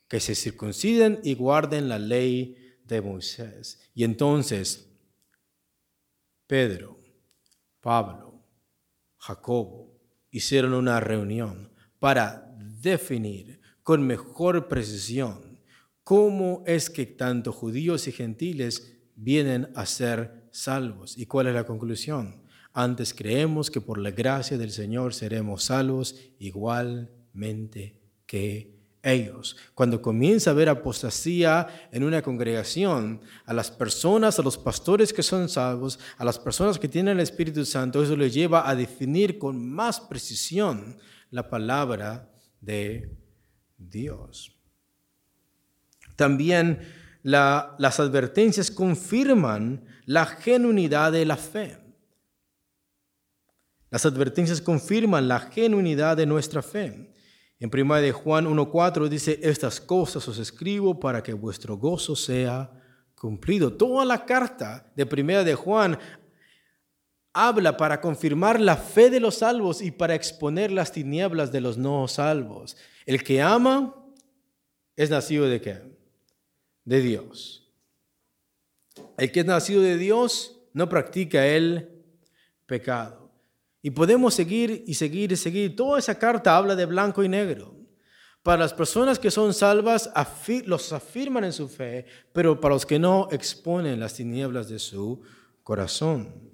que 0.09 0.19
se 0.19 0.35
circunciden 0.35 1.21
y 1.23 1.35
guarden 1.35 1.89
la 1.89 2.01
ley 2.01 2.57
de 2.85 3.01
Moisés. 3.01 3.81
Y 3.95 4.03
entonces 4.03 4.91
Pedro, 6.47 7.04
Pablo, 7.85 8.43
Jacobo 9.19 10.01
hicieron 10.31 10.73
una 10.73 11.01
reunión 11.01 11.71
para 11.99 12.57
definir 12.81 13.61
con 13.83 14.07
mejor 14.07 14.69
precisión 14.69 15.61
cómo 16.03 16.63
es 16.67 16.89
que 16.89 17.05
tanto 17.05 17.53
judíos 17.53 18.09
y 18.09 18.13
gentiles 18.13 18.97
vienen 19.17 19.69
a 19.75 19.85
ser 19.85 20.49
salvos. 20.51 21.19
¿Y 21.19 21.27
cuál 21.27 21.49
es 21.49 21.55
la 21.55 21.67
conclusión? 21.67 22.47
Antes 22.73 23.13
creemos 23.13 23.71
que 23.71 23.83
por 23.83 23.99
la 23.99 24.13
gracia 24.13 24.57
del 24.57 24.71
Señor 24.71 25.13
seremos 25.13 25.65
salvos 25.65 26.19
igualmente 26.39 28.01
que 28.25 28.74
ellos. 29.05 29.57
Cuando 29.75 30.01
comienza 30.01 30.51
a 30.51 30.53
haber 30.53 30.69
apostasía 30.69 31.89
en 31.93 32.03
una 32.03 32.23
congregación, 32.23 33.21
a 33.45 33.53
las 33.53 33.71
personas, 33.71 34.39
a 34.39 34.43
los 34.43 34.59
pastores 34.59 35.13
que 35.13 35.23
son 35.23 35.49
salvos, 35.49 35.99
a 36.17 36.25
las 36.25 36.39
personas 36.39 36.79
que 36.79 36.89
tienen 36.89 37.19
el 37.19 37.23
Espíritu 37.23 37.65
Santo, 37.65 38.03
eso 38.03 38.17
les 38.17 38.33
lleva 38.33 38.69
a 38.69 38.75
definir 38.75 39.39
con 39.39 39.69
más 39.69 40.01
precisión 40.01 40.97
la 41.31 41.49
palabra 41.49 42.31
de 42.61 43.17
Dios. 43.77 44.57
También 46.17 46.81
las 47.23 48.01
advertencias 48.01 48.71
confirman 48.71 49.85
la 50.05 50.27
genuinidad 50.27 51.13
de 51.13 51.25
la 51.25 51.37
fe. 51.37 51.79
Las 53.91 54.07
advertencias 54.07 54.61
confirman 54.61 55.29
la 55.29 55.41
genuinidad 55.41 56.17
de 56.17 56.27
nuestra 56.27 56.63
fe. 56.63 57.14
En 57.61 57.71
1 57.73 57.95
de 57.97 58.13
Juan 58.13 58.47
1.4 58.47 59.09
dice, 59.09 59.39
estas 59.43 59.81
cosas 59.81 60.27
os 60.29 60.39
escribo 60.39 60.99
para 60.99 61.23
que 61.23 61.33
vuestro 61.33 61.77
gozo 61.77 62.17
sea 62.17 62.71
cumplido. 63.15 63.73
Toda 63.73 64.05
la 64.05 64.25
carta 64.25 64.93
de 64.97 65.05
1 65.05 65.45
de 65.45 65.55
Juan 65.55 65.99
habla 67.33 67.77
para 67.77 68.01
confirmar 68.01 68.61
la 68.61 68.77
fe 68.77 69.11
de 69.11 69.21
los 69.21 69.37
salvos 69.37 69.83
y 69.83 69.91
para 69.91 70.15
exponer 70.15 70.71
las 70.71 70.93
tinieblas 70.93 71.53
de 71.53 71.61
los 71.61 71.79
no 71.79 72.07
salvos. 72.09 72.77
El 73.07 73.23
que 73.23 73.43
ama 73.43 73.95
es 74.97 75.11
nacido 75.11 75.47
de 75.47 75.61
qué? 75.61 75.83
De 76.85 77.01
Dios. 77.01 77.73
El 79.17 79.33
que 79.33 79.41
es 79.41 79.47
nacido 79.47 79.83
de 79.83 79.97
Dios 79.97 80.61
no 80.73 80.89
practica 80.89 81.47
el 81.47 82.05
pecado. 82.67 83.24
Y 83.85 83.91
podemos 83.91 84.33
seguir 84.33 84.83
y 84.87 84.95
seguir 84.95 85.31
y 85.31 85.37
seguir. 85.37 85.77
Toda 85.77 85.99
esa 85.99 86.19
carta 86.19 86.57
habla 86.57 86.75
de 86.75 86.87
blanco 86.87 87.23
y 87.23 87.29
negro. 87.29 87.77
Para 88.43 88.63
las 88.63 88.73
personas 88.73 89.19
que 89.19 89.31
son 89.31 89.53
salvas, 89.53 90.11
los 90.65 90.93
afirman 90.95 91.45
en 91.45 91.53
su 91.53 91.69
fe, 91.69 92.07
pero 92.33 92.59
para 92.59 92.73
los 92.73 92.87
que 92.87 92.99
no, 92.99 93.29
exponen 93.31 94.01
las 94.01 94.15
tinieblas 94.15 94.71
de 94.71 94.79
su 94.79 95.21
corazón. 95.63 96.51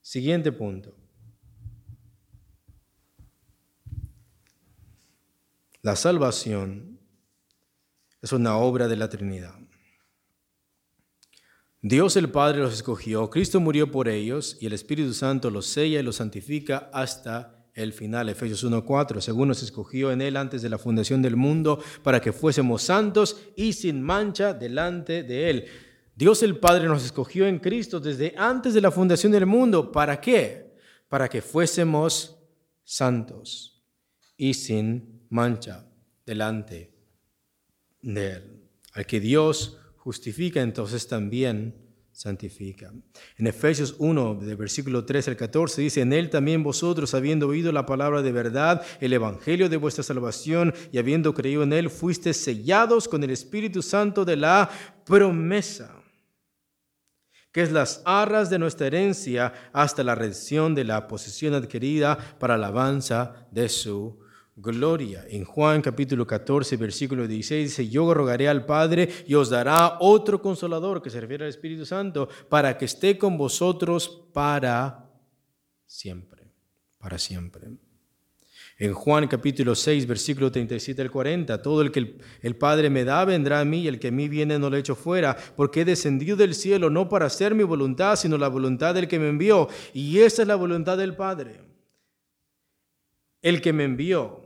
Siguiente 0.00 0.52
punto. 0.52 0.94
La 5.82 5.96
salvación 5.96 7.00
es 8.22 8.32
una 8.32 8.56
obra 8.56 8.86
de 8.86 8.96
la 8.96 9.08
Trinidad. 9.08 9.59
Dios 11.82 12.16
el 12.16 12.30
Padre 12.30 12.60
los 12.60 12.74
escogió, 12.74 13.30
Cristo 13.30 13.58
murió 13.58 13.90
por 13.90 14.06
ellos 14.08 14.58
y 14.60 14.66
el 14.66 14.74
Espíritu 14.74 15.14
Santo 15.14 15.50
los 15.50 15.64
sella 15.64 16.00
y 16.00 16.02
los 16.02 16.16
santifica 16.16 16.90
hasta 16.92 17.66
el 17.72 17.94
final. 17.94 18.28
Efesios 18.28 18.62
1:4, 18.64 19.22
según 19.22 19.48
nos 19.48 19.62
escogió 19.62 20.12
en 20.12 20.20
Él 20.20 20.36
antes 20.36 20.60
de 20.60 20.68
la 20.68 20.76
fundación 20.76 21.22
del 21.22 21.36
mundo 21.36 21.82
para 22.02 22.20
que 22.20 22.32
fuésemos 22.32 22.82
santos 22.82 23.38
y 23.56 23.72
sin 23.72 24.02
mancha 24.02 24.52
delante 24.52 25.22
de 25.22 25.48
Él. 25.50 25.64
Dios 26.14 26.42
el 26.42 26.58
Padre 26.58 26.86
nos 26.86 27.02
escogió 27.02 27.46
en 27.46 27.58
Cristo 27.58 27.98
desde 27.98 28.34
antes 28.36 28.74
de 28.74 28.82
la 28.82 28.90
fundación 28.90 29.32
del 29.32 29.46
mundo. 29.46 29.90
¿Para 29.90 30.20
qué? 30.20 30.76
Para 31.08 31.30
que 31.30 31.40
fuésemos 31.40 32.36
santos 32.84 33.82
y 34.36 34.52
sin 34.52 35.26
mancha 35.30 35.86
delante 36.26 36.92
de 38.02 38.32
Él. 38.32 38.68
Al 38.92 39.06
que 39.06 39.18
Dios 39.18 39.79
justifica, 40.00 40.62
entonces 40.62 41.06
también 41.06 41.74
santifica. 42.10 42.92
En 43.36 43.46
Efesios 43.46 43.94
1, 43.98 44.34
de 44.36 44.54
versículo 44.54 45.04
3 45.04 45.28
al 45.28 45.36
14, 45.36 45.82
dice, 45.82 46.00
en 46.00 46.12
él 46.12 46.30
también 46.30 46.62
vosotros, 46.62 47.14
habiendo 47.14 47.48
oído 47.48 47.70
la 47.70 47.86
palabra 47.86 48.22
de 48.22 48.32
verdad, 48.32 48.82
el 49.00 49.12
evangelio 49.12 49.68
de 49.68 49.76
vuestra 49.76 50.02
salvación, 50.02 50.74
y 50.90 50.98
habiendo 50.98 51.34
creído 51.34 51.62
en 51.62 51.72
él, 51.72 51.90
fuiste 51.90 52.32
sellados 52.32 53.08
con 53.08 53.22
el 53.22 53.30
Espíritu 53.30 53.82
Santo 53.82 54.24
de 54.24 54.36
la 54.36 54.70
promesa 55.04 55.96
que 57.52 57.62
es 57.62 57.72
las 57.72 58.00
arras 58.04 58.48
de 58.48 58.60
nuestra 58.60 58.86
herencia 58.86 59.52
hasta 59.72 60.04
la 60.04 60.14
redención 60.14 60.72
de 60.72 60.84
la 60.84 61.08
posesión 61.08 61.52
adquirida 61.52 62.16
para 62.38 62.54
alabanza 62.54 63.48
de 63.50 63.68
su 63.68 64.20
gloria. 64.60 65.24
En 65.28 65.44
Juan 65.44 65.82
capítulo 65.82 66.26
14, 66.26 66.76
versículo 66.76 67.26
16 67.26 67.68
dice, 67.68 67.88
yo 67.88 68.12
rogaré 68.12 68.48
al 68.48 68.66
Padre 68.66 69.08
y 69.26 69.34
os 69.34 69.50
dará 69.50 69.96
otro 70.00 70.40
consolador 70.40 71.02
que 71.02 71.10
se 71.10 71.20
refiere 71.20 71.44
al 71.44 71.50
Espíritu 71.50 71.86
Santo 71.86 72.28
para 72.48 72.76
que 72.76 72.84
esté 72.84 73.18
con 73.18 73.36
vosotros 73.36 74.28
para 74.32 75.10
siempre, 75.86 76.52
para 76.98 77.18
siempre. 77.18 77.70
En 78.80 78.94
Juan 78.94 79.28
capítulo 79.28 79.74
6, 79.74 80.06
versículo 80.06 80.50
37 80.50 81.02
al 81.02 81.10
40, 81.10 81.60
todo 81.60 81.82
el 81.82 81.92
que 81.92 82.16
el, 82.40 82.56
Padre 82.56 82.88
me 82.88 83.04
da 83.04 83.26
vendrá 83.26 83.60
a 83.60 83.64
mí, 83.66 83.82
y 83.82 83.88
el 83.88 84.00
que 84.00 84.08
a 84.08 84.10
mí 84.10 84.26
viene 84.26 84.58
no 84.58 84.70
lo 84.70 84.78
echo 84.78 84.94
fuera, 84.94 85.36
porque 85.54 85.82
he 85.82 85.84
descendido 85.84 86.34
del 86.34 86.54
cielo 86.54 86.88
no 86.88 87.06
para 87.06 87.26
hacer 87.26 87.54
mi 87.54 87.62
voluntad, 87.62 88.16
sino 88.16 88.38
la 88.38 88.48
voluntad 88.48 88.94
del 88.94 89.06
que 89.06 89.18
me 89.18 89.28
envió. 89.28 89.68
Y 89.92 90.20
esa 90.20 90.40
es 90.40 90.48
la 90.48 90.54
voluntad 90.54 90.96
del 90.96 91.14
Padre. 91.14 91.60
El 93.42 93.60
que 93.60 93.74
me 93.74 93.84
envió, 93.84 94.39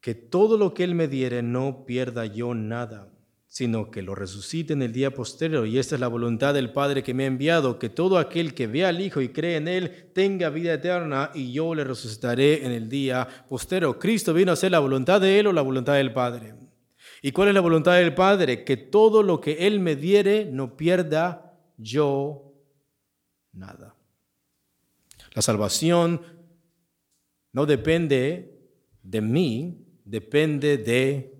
que 0.00 0.14
todo 0.14 0.56
lo 0.56 0.74
que 0.74 0.84
Él 0.84 0.94
me 0.94 1.08
diere 1.08 1.42
no 1.42 1.84
pierda 1.84 2.24
yo 2.26 2.54
nada, 2.54 3.12
sino 3.46 3.90
que 3.90 4.02
lo 4.02 4.14
resucite 4.14 4.72
en 4.72 4.82
el 4.82 4.92
día 4.92 5.12
posterior. 5.12 5.66
Y 5.66 5.78
esta 5.78 5.96
es 5.96 6.00
la 6.00 6.08
voluntad 6.08 6.54
del 6.54 6.72
Padre 6.72 7.02
que 7.02 7.14
me 7.14 7.24
ha 7.24 7.26
enviado, 7.26 7.78
que 7.78 7.88
todo 7.88 8.18
aquel 8.18 8.54
que 8.54 8.66
vea 8.66 8.88
al 8.88 9.00
Hijo 9.00 9.20
y 9.20 9.30
cree 9.30 9.56
en 9.56 9.68
Él 9.68 10.10
tenga 10.14 10.50
vida 10.50 10.72
eterna, 10.72 11.30
y 11.34 11.52
yo 11.52 11.74
le 11.74 11.84
resucitaré 11.84 12.64
en 12.64 12.72
el 12.72 12.88
día 12.88 13.26
posterior. 13.48 13.98
Cristo 13.98 14.32
vino 14.32 14.52
a 14.52 14.54
hacer 14.54 14.70
la 14.70 14.78
voluntad 14.78 15.20
de 15.20 15.38
Él 15.38 15.48
o 15.48 15.52
la 15.52 15.62
voluntad 15.62 15.94
del 15.94 16.12
Padre. 16.12 16.54
¿Y 17.22 17.32
cuál 17.32 17.48
es 17.48 17.54
la 17.54 17.60
voluntad 17.60 17.96
del 17.96 18.14
Padre? 18.14 18.64
Que 18.64 18.76
todo 18.76 19.22
lo 19.22 19.40
que 19.40 19.66
Él 19.66 19.80
me 19.80 19.96
diere 19.96 20.46
no 20.46 20.76
pierda 20.76 21.58
yo 21.76 22.54
nada. 23.52 23.94
La 25.34 25.42
salvación 25.42 26.22
no 27.52 27.66
depende 27.66 28.58
de 29.02 29.20
mí, 29.20 29.79
depende 30.10 30.76
de 30.76 31.32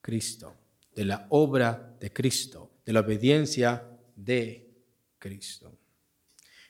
Cristo, 0.00 0.54
de 0.94 1.04
la 1.04 1.26
obra 1.30 1.94
de 2.00 2.10
Cristo, 2.10 2.70
de 2.84 2.92
la 2.94 3.00
obediencia 3.00 3.86
de 4.14 4.70
Cristo. 5.18 5.76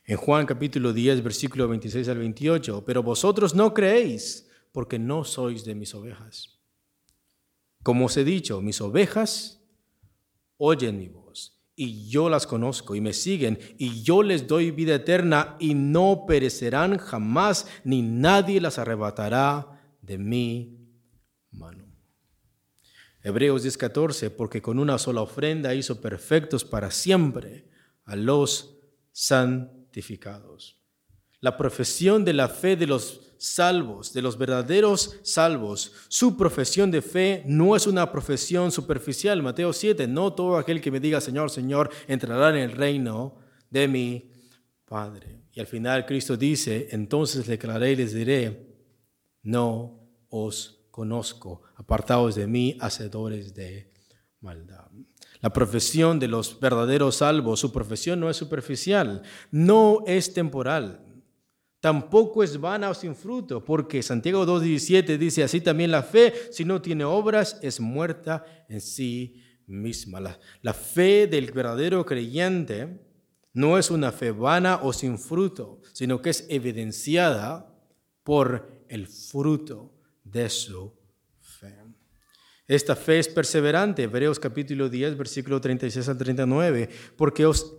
En 0.04 0.16
Juan 0.16 0.44
capítulo 0.44 0.92
10, 0.92 1.22
versículo 1.22 1.68
26 1.68 2.08
al 2.08 2.18
28, 2.18 2.84
pero 2.84 3.02
vosotros 3.02 3.54
no 3.54 3.72
creéis 3.72 4.48
porque 4.72 4.98
no 4.98 5.24
sois 5.24 5.64
de 5.64 5.74
mis 5.74 5.94
ovejas. 5.94 6.58
Como 7.82 8.06
os 8.06 8.16
he 8.16 8.24
dicho, 8.24 8.60
mis 8.60 8.80
ovejas 8.80 9.62
oyen 10.56 10.98
mi 10.98 11.08
voz 11.08 11.56
y 11.76 12.08
yo 12.08 12.28
las 12.28 12.46
conozco 12.46 12.96
y 12.96 13.00
me 13.00 13.12
siguen 13.12 13.58
y 13.78 14.02
yo 14.02 14.22
les 14.22 14.48
doy 14.48 14.70
vida 14.72 14.96
eterna 14.96 15.56
y 15.60 15.74
no 15.74 16.24
perecerán 16.26 16.98
jamás 16.98 17.66
ni 17.84 18.02
nadie 18.02 18.60
las 18.60 18.78
arrebatará 18.78 19.75
de 20.06 20.18
mi 20.18 20.78
mano. 21.50 21.84
Hebreos 23.22 23.64
10:14, 23.64 24.30
porque 24.30 24.62
con 24.62 24.78
una 24.78 24.98
sola 24.98 25.20
ofrenda 25.20 25.74
hizo 25.74 26.00
perfectos 26.00 26.64
para 26.64 26.90
siempre 26.90 27.66
a 28.04 28.14
los 28.14 28.78
santificados. 29.12 30.78
La 31.40 31.56
profesión 31.56 32.24
de 32.24 32.32
la 32.32 32.48
fe 32.48 32.76
de 32.76 32.86
los 32.86 33.34
salvos, 33.38 34.12
de 34.12 34.22
los 34.22 34.38
verdaderos 34.38 35.18
salvos, 35.22 35.92
su 36.08 36.36
profesión 36.36 36.90
de 36.90 37.02
fe 37.02 37.42
no 37.46 37.74
es 37.74 37.86
una 37.86 38.10
profesión 38.10 38.70
superficial. 38.70 39.42
Mateo 39.42 39.72
7, 39.72 40.06
no 40.06 40.32
todo 40.32 40.56
aquel 40.56 40.80
que 40.80 40.90
me 40.90 41.00
diga 41.00 41.20
Señor, 41.20 41.50
Señor, 41.50 41.90
entrará 42.06 42.50
en 42.50 42.56
el 42.56 42.72
reino 42.72 43.36
de 43.68 43.88
mi 43.88 44.30
Padre. 44.84 45.42
Y 45.52 45.58
al 45.58 45.66
final 45.66 46.06
Cristo 46.06 46.36
dice, 46.36 46.88
entonces 46.92 47.46
declaré 47.46 47.92
y 47.92 47.96
les 47.96 48.14
diré, 48.14 48.65
no 49.46 50.00
os 50.28 50.88
conozco, 50.90 51.62
apartados 51.76 52.34
de 52.34 52.48
mí, 52.48 52.76
hacedores 52.80 53.54
de 53.54 53.92
maldad. 54.40 54.90
La 55.40 55.52
profesión 55.52 56.18
de 56.18 56.26
los 56.26 56.58
verdaderos 56.58 57.16
salvos, 57.16 57.60
su 57.60 57.70
profesión 57.70 58.18
no 58.18 58.28
es 58.28 58.36
superficial, 58.36 59.22
no 59.52 60.02
es 60.04 60.34
temporal, 60.34 61.00
tampoco 61.78 62.42
es 62.42 62.60
vana 62.60 62.90
o 62.90 62.94
sin 62.94 63.14
fruto, 63.14 63.64
porque 63.64 64.02
Santiago 64.02 64.44
2.17 64.44 65.16
dice 65.16 65.44
así 65.44 65.60
también 65.60 65.92
la 65.92 66.02
fe, 66.02 66.34
si 66.50 66.64
no 66.64 66.82
tiene 66.82 67.04
obras, 67.04 67.60
es 67.62 67.78
muerta 67.78 68.44
en 68.68 68.80
sí 68.80 69.44
misma. 69.68 70.18
La, 70.18 70.40
la 70.62 70.74
fe 70.74 71.28
del 71.28 71.52
verdadero 71.52 72.04
creyente 72.04 73.00
no 73.52 73.78
es 73.78 73.92
una 73.92 74.10
fe 74.10 74.32
vana 74.32 74.80
o 74.82 74.92
sin 74.92 75.18
fruto, 75.20 75.80
sino 75.92 76.20
que 76.20 76.30
es 76.30 76.46
evidenciada 76.48 77.72
por 78.24 78.75
el 78.88 79.06
fruto 79.06 79.92
de 80.24 80.48
su 80.48 80.92
fe. 81.40 81.74
Esta 82.68 82.96
fe 82.96 83.20
es 83.20 83.28
perseverante, 83.28 84.04
Hebreos 84.04 84.40
capítulo 84.40 84.88
10, 84.88 85.16
versículo 85.16 85.60
36 85.60 86.08
al 86.08 86.18
39, 86.18 86.88
porque 87.16 87.46
os 87.46 87.76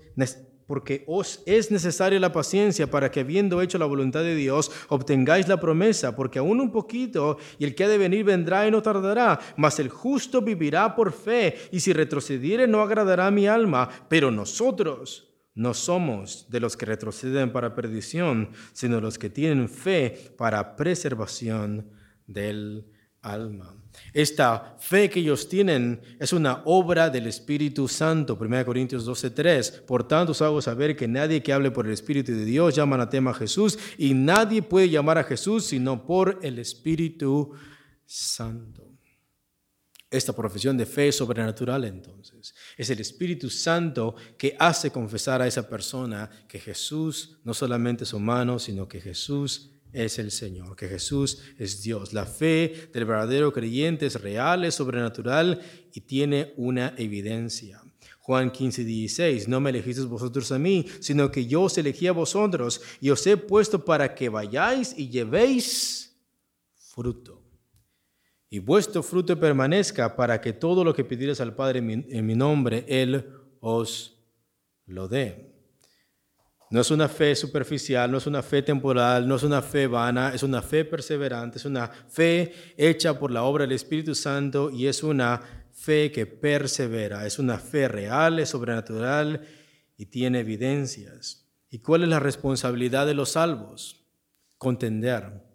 porque 0.67 1.05
os 1.07 1.41
es 1.45 1.71
necesaria 1.71 2.19
la 2.19 2.33
paciencia 2.33 2.91
para 2.91 3.09
que 3.09 3.21
habiendo 3.21 3.61
hecho 3.61 3.77
la 3.77 3.85
voluntad 3.85 4.21
de 4.21 4.35
Dios, 4.35 4.69
obtengáis 4.89 5.47
la 5.47 5.59
promesa, 5.59 6.15
porque 6.15 6.39
aún 6.39 6.59
un 6.59 6.71
poquito 6.71 7.37
y 7.57 7.63
el 7.63 7.73
que 7.73 7.85
ha 7.85 7.87
de 7.87 7.97
venir 7.97 8.25
vendrá 8.25 8.67
y 8.67 8.71
no 8.71 8.81
tardará, 8.81 9.39
mas 9.55 9.79
el 9.79 9.89
justo 9.89 10.41
vivirá 10.41 10.93
por 10.93 11.13
fe, 11.13 11.55
y 11.71 11.79
si 11.79 11.93
retrocediere 11.93 12.67
no 12.67 12.81
agradará 12.81 13.31
mi 13.31 13.47
alma, 13.47 13.89
pero 14.09 14.29
nosotros 14.29 15.26
no 15.57 15.73
somos 15.73 16.45
de 16.49 16.59
los 16.59 16.77
que 16.77 16.85
retroceden 16.85 17.51
para 17.51 17.73
perdición, 17.73 18.51
sino 18.73 19.01
los 19.01 19.17
que 19.17 19.31
tienen 19.31 19.67
fe 19.67 20.31
para 20.37 20.75
preservación 20.75 21.89
del 22.27 22.85
alma. 23.23 23.75
Esta 24.13 24.75
fe 24.77 25.09
que 25.09 25.19
ellos 25.19 25.49
tienen 25.49 25.99
es 26.19 26.31
una 26.31 26.61
obra 26.65 27.09
del 27.09 27.25
Espíritu 27.25 27.87
Santo, 27.87 28.37
1 28.37 28.63
Corintios 28.65 29.03
12:3. 29.03 29.81
Por 29.87 30.07
tanto, 30.07 30.33
os 30.33 30.41
hago 30.43 30.61
saber 30.61 30.95
que 30.95 31.07
nadie 31.07 31.41
que 31.41 31.51
hable 31.51 31.71
por 31.71 31.87
el 31.87 31.93
Espíritu 31.93 32.33
de 32.33 32.45
Dios 32.45 32.75
llama 32.75 32.95
anatema 32.95 33.31
a 33.31 33.33
Jesús 33.33 33.79
y 33.97 34.13
nadie 34.13 34.61
puede 34.61 34.89
llamar 34.89 35.17
a 35.17 35.23
Jesús 35.23 35.65
sino 35.65 36.05
por 36.05 36.37
el 36.43 36.59
Espíritu 36.59 37.51
Santo. 38.05 38.96
Esta 40.09 40.33
profesión 40.33 40.77
de 40.77 40.85
fe 40.85 41.11
sobrenatural 41.11 41.83
entonces 41.83 42.55
es 42.77 42.89
el 42.89 43.01
Espíritu 43.01 43.49
Santo 43.49 44.15
que 44.37 44.55
hace 44.57 44.89
confesar 44.89 45.41
a 45.41 45.47
esa 45.47 45.67
persona 45.67 46.29
que 46.47 46.59
Jesús 46.59 47.39
no 47.43 47.53
solamente 47.53 48.05
es 48.05 48.13
humano, 48.13 48.57
sino 48.57 48.87
que 48.87 49.01
Jesús 49.01 49.71
es 49.91 50.17
el 50.19 50.31
Señor, 50.31 50.77
que 50.77 50.87
Jesús 50.87 51.39
es 51.57 51.81
Dios. 51.81 52.13
La 52.13 52.25
fe 52.25 52.89
del 52.93 53.05
verdadero 53.05 53.51
creyente 53.51 54.05
es 54.05 54.21
real, 54.21 54.63
es 54.63 54.75
sobrenatural 54.75 55.61
y 55.93 56.01
tiene 56.01 56.53
una 56.55 56.93
evidencia. 56.97 57.81
Juan 58.19 58.51
15, 58.51 58.83
16, 58.83 59.47
no 59.47 59.59
me 59.59 59.69
elegisteis 59.71 60.07
vosotros 60.07 60.51
a 60.51 60.59
mí, 60.59 60.85
sino 60.99 61.31
que 61.31 61.45
yo 61.45 61.63
os 61.63 61.77
elegí 61.77 62.07
a 62.07 62.11
vosotros 62.11 62.81
y 62.99 63.09
os 63.09 63.25
he 63.25 63.37
puesto 63.37 63.83
para 63.83 64.13
que 64.13 64.29
vayáis 64.29 64.93
y 64.97 65.09
llevéis 65.09 66.15
fruto. 66.75 67.36
Y 68.49 68.59
vuestro 68.59 69.03
fruto 69.03 69.37
permanezca 69.37 70.15
para 70.15 70.39
que 70.39 70.53
todo 70.53 70.83
lo 70.83 70.93
que 70.93 71.03
pidierais 71.03 71.41
al 71.41 71.55
Padre 71.55 71.79
en 71.79 72.25
mi 72.25 72.35
nombre, 72.35 72.85
Él 72.87 73.29
os 73.59 74.17
lo 74.85 75.07
dé. 75.07 75.53
No 76.69 76.81
es 76.81 76.91
una 76.91 77.07
fe 77.07 77.33
superficial, 77.35 78.11
no 78.11 78.17
es 78.17 78.27
una 78.27 78.43
fe 78.43 78.61
temporal, 78.61 79.27
no 79.27 79.35
es 79.35 79.43
una 79.43 79.61
fe 79.61 79.87
vana, 79.87 80.33
es 80.33 80.43
una 80.43 80.61
fe 80.61 80.83
perseverante, 80.83 81.57
es 81.57 81.65
una 81.65 81.87
fe 81.87 82.53
hecha 82.75 83.17
por 83.17 83.31
la 83.31 83.43
obra 83.43 83.63
del 83.63 83.71
Espíritu 83.71 84.13
Santo 84.13 84.69
y 84.69 84.87
es 84.87 85.01
una 85.01 85.41
fe 85.71 86.11
que 86.11 86.25
persevera, 86.25 87.25
es 87.25 87.39
una 87.39 87.57
fe 87.57 87.87
real, 87.87 88.39
es 88.39 88.49
sobrenatural 88.49 89.47
y 89.95 90.07
tiene 90.07 90.41
evidencias. 90.41 91.47
¿Y 91.69 91.79
cuál 91.79 92.03
es 92.03 92.09
la 92.09 92.19
responsabilidad 92.19 93.05
de 93.05 93.13
los 93.13 93.31
salvos? 93.31 94.05
Contender 94.57 95.46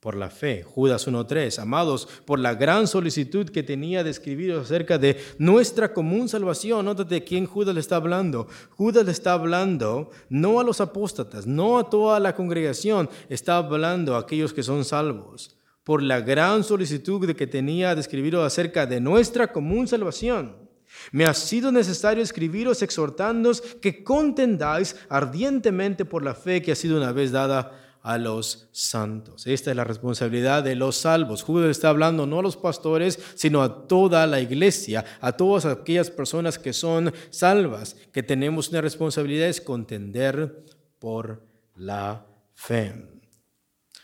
por 0.00 0.16
la 0.16 0.30
fe. 0.30 0.62
Judas 0.62 1.06
1.3, 1.06 1.58
amados, 1.58 2.08
por 2.24 2.38
la 2.38 2.54
gran 2.54 2.86
solicitud 2.86 3.50
que 3.50 3.62
tenía 3.62 4.02
de 4.02 4.10
escribir 4.10 4.52
acerca 4.52 4.98
de 4.98 5.18
nuestra 5.38 5.92
común 5.92 6.28
salvación. 6.28 6.86
Nótate 6.86 7.16
de 7.16 7.24
quién 7.24 7.46
Judas 7.46 7.74
le 7.74 7.80
está 7.80 7.96
hablando. 7.96 8.48
Judas 8.70 9.04
le 9.04 9.12
está 9.12 9.34
hablando 9.34 10.10
no 10.30 10.58
a 10.58 10.64
los 10.64 10.80
apóstatas, 10.80 11.46
no 11.46 11.78
a 11.78 11.90
toda 11.90 12.18
la 12.18 12.34
congregación, 12.34 13.10
está 13.28 13.58
hablando 13.58 14.16
a 14.16 14.20
aquellos 14.20 14.54
que 14.54 14.62
son 14.62 14.86
salvos. 14.86 15.56
Por 15.84 16.02
la 16.02 16.20
gran 16.20 16.64
solicitud 16.64 17.26
de 17.26 17.36
que 17.36 17.46
tenía 17.46 17.94
de 17.94 18.00
escribir 18.00 18.36
acerca 18.36 18.86
de 18.86 19.00
nuestra 19.00 19.52
común 19.52 19.86
salvación. 19.86 20.70
Me 21.12 21.26
ha 21.26 21.34
sido 21.34 21.70
necesario 21.70 22.22
escribiros 22.22 22.82
exhortándoos 22.82 23.60
que 23.60 24.02
contendáis 24.02 24.96
ardientemente 25.08 26.04
por 26.04 26.24
la 26.24 26.34
fe 26.34 26.62
que 26.62 26.72
ha 26.72 26.76
sido 26.76 26.96
una 26.96 27.12
vez 27.12 27.30
dada 27.30 27.89
a 28.02 28.18
los 28.18 28.68
santos. 28.72 29.46
Esta 29.46 29.70
es 29.70 29.76
la 29.76 29.84
responsabilidad 29.84 30.62
de 30.62 30.74
los 30.74 30.96
salvos. 30.96 31.42
Judas 31.42 31.70
está 31.70 31.90
hablando 31.90 32.26
no 32.26 32.38
a 32.38 32.42
los 32.42 32.56
pastores, 32.56 33.18
sino 33.34 33.62
a 33.62 33.86
toda 33.86 34.26
la 34.26 34.40
iglesia, 34.40 35.04
a 35.20 35.32
todas 35.32 35.66
aquellas 35.66 36.10
personas 36.10 36.58
que 36.58 36.72
son 36.72 37.12
salvas, 37.30 37.96
que 38.12 38.22
tenemos 38.22 38.70
una 38.70 38.80
responsabilidad 38.80 39.48
es 39.48 39.60
contender 39.60 40.64
por 40.98 41.46
la 41.74 42.26
fe. 42.54 43.20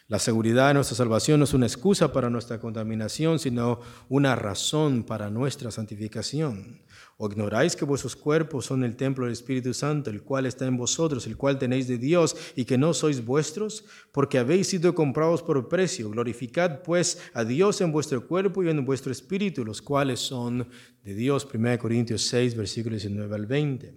La 0.09 0.21
seguridad 0.21 0.69
de 0.69 0.75
nuestra 0.75 0.97
salvación 0.97 1.41
no 1.41 1.45
es 1.45 1.55
una 1.55 1.67
excusa 1.67 2.13
para 2.13 2.31
nuestra 2.31 2.61
contaminación, 2.61 3.41
sino 3.41 3.81
una 4.09 4.37
razón 4.37 5.03
para 5.03 5.31
nuestra 5.31 5.73
santificación. 5.73 6.81
¿O 7.19 7.31
ignoráis 7.31 7.75
que 7.75 7.87
vuestros 7.87 8.15
cuerpos 8.15 8.67
son 8.67 8.85
el 8.85 8.95
templo 8.95 9.25
del 9.25 9.33
Espíritu 9.33 9.73
Santo, 9.73 10.11
el 10.11 10.23
cual 10.23 10.45
está 10.45 10.67
en 10.67 10.77
vosotros, 10.77 11.27
el 11.27 11.39
cual 11.39 11.59
tenéis 11.59 11.89
de 11.89 11.97
Dios, 11.97 12.37
y 12.55 12.67
que 12.67 12.77
no 12.77 12.93
sois 12.93 13.25
vuestros? 13.25 13.87
Porque 14.13 14.39
habéis 14.39 14.67
sido 14.67 14.95
comprados 14.95 15.43
por 15.43 15.67
precio. 15.67 16.11
Glorificad 16.11 16.83
pues 16.83 17.19
a 17.33 17.45
Dios 17.45 17.81
en 17.81 17.91
vuestro 17.91 18.27
cuerpo 18.27 18.63
y 18.63 18.69
en 18.69 18.85
vuestro 18.85 19.13
espíritu, 19.13 19.65
los 19.65 19.81
cuales 19.81 20.21
son 20.21 20.69
de 21.03 21.15
Dios. 21.15 21.49
1 21.51 21.79
Corintios 21.79 22.21
6, 22.27 22.55
versículos 22.55 23.01
19 23.03 23.35
al 23.35 23.47
20. 23.47 23.95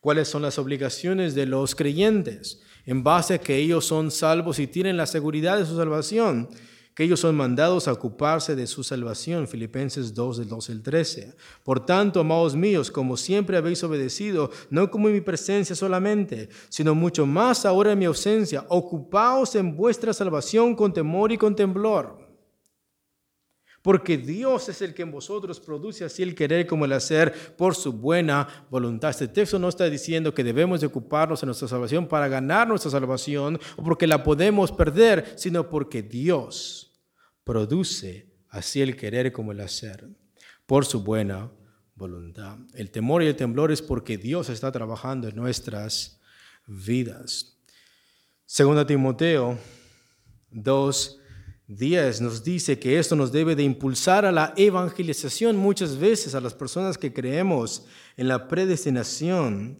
¿Cuáles 0.00 0.26
son 0.26 0.42
las 0.42 0.58
obligaciones 0.58 1.36
de 1.36 1.46
los 1.46 1.76
creyentes? 1.76 2.60
En 2.86 3.04
base 3.04 3.34
a 3.34 3.38
que 3.38 3.56
ellos 3.56 3.84
son 3.84 4.10
salvos 4.10 4.58
y 4.58 4.66
tienen 4.66 4.96
la 4.96 5.06
seguridad 5.06 5.58
de 5.58 5.66
su 5.66 5.76
salvación 5.76 6.48
que 6.98 7.04
ellos 7.04 7.20
son 7.20 7.36
mandados 7.36 7.86
a 7.86 7.92
ocuparse 7.92 8.56
de 8.56 8.66
su 8.66 8.82
salvación. 8.82 9.46
Filipenses 9.46 10.12
2, 10.12 10.38
del 10.38 10.48
12 10.48 10.72
al 10.72 10.82
13. 10.82 11.36
Por 11.62 11.86
tanto, 11.86 12.18
amados 12.18 12.56
míos, 12.56 12.90
como 12.90 13.16
siempre 13.16 13.56
habéis 13.56 13.84
obedecido, 13.84 14.50
no 14.68 14.90
como 14.90 15.06
en 15.06 15.14
mi 15.14 15.20
presencia 15.20 15.76
solamente, 15.76 16.48
sino 16.68 16.96
mucho 16.96 17.24
más 17.24 17.64
ahora 17.64 17.92
en 17.92 18.00
mi 18.00 18.06
ausencia, 18.06 18.66
ocupaos 18.68 19.54
en 19.54 19.76
vuestra 19.76 20.12
salvación 20.12 20.74
con 20.74 20.92
temor 20.92 21.30
y 21.30 21.38
con 21.38 21.54
temblor. 21.54 22.18
Porque 23.80 24.18
Dios 24.18 24.68
es 24.68 24.82
el 24.82 24.92
que 24.92 25.02
en 25.02 25.12
vosotros 25.12 25.60
produce 25.60 26.04
así 26.04 26.24
el 26.24 26.34
querer 26.34 26.66
como 26.66 26.84
el 26.84 26.92
hacer 26.92 27.32
por 27.56 27.76
su 27.76 27.92
buena 27.92 28.66
voluntad. 28.70 29.10
Este 29.10 29.28
texto 29.28 29.56
no 29.60 29.68
está 29.68 29.88
diciendo 29.88 30.34
que 30.34 30.42
debemos 30.42 30.80
de 30.80 30.88
ocuparnos 30.88 31.44
en 31.44 31.46
nuestra 31.46 31.68
salvación 31.68 32.08
para 32.08 32.26
ganar 32.26 32.66
nuestra 32.66 32.90
salvación 32.90 33.60
o 33.76 33.84
porque 33.84 34.08
la 34.08 34.24
podemos 34.24 34.72
perder, 34.72 35.34
sino 35.36 35.70
porque 35.70 36.02
Dios 36.02 36.87
produce 37.48 38.26
así 38.50 38.82
el 38.82 38.94
querer 38.94 39.32
como 39.32 39.52
el 39.52 39.60
hacer, 39.60 40.06
por 40.66 40.84
su 40.84 41.02
buena 41.02 41.50
voluntad. 41.94 42.58
El 42.74 42.90
temor 42.90 43.22
y 43.22 43.26
el 43.26 43.36
temblor 43.36 43.72
es 43.72 43.80
porque 43.80 44.18
Dios 44.18 44.50
está 44.50 44.70
trabajando 44.70 45.28
en 45.28 45.34
nuestras 45.34 46.20
vidas. 46.66 47.56
Segunda 48.44 48.86
Timoteo 48.86 49.58
2, 50.50 51.20
10 51.68 52.20
nos 52.20 52.44
dice 52.44 52.78
que 52.78 52.98
esto 52.98 53.16
nos 53.16 53.32
debe 53.32 53.56
de 53.56 53.62
impulsar 53.62 54.26
a 54.26 54.32
la 54.32 54.52
evangelización 54.54 55.56
muchas 55.56 55.96
veces 55.96 56.34
a 56.34 56.42
las 56.42 56.52
personas 56.52 56.98
que 56.98 57.14
creemos 57.14 57.86
en 58.18 58.28
la 58.28 58.46
predestinación 58.46 59.78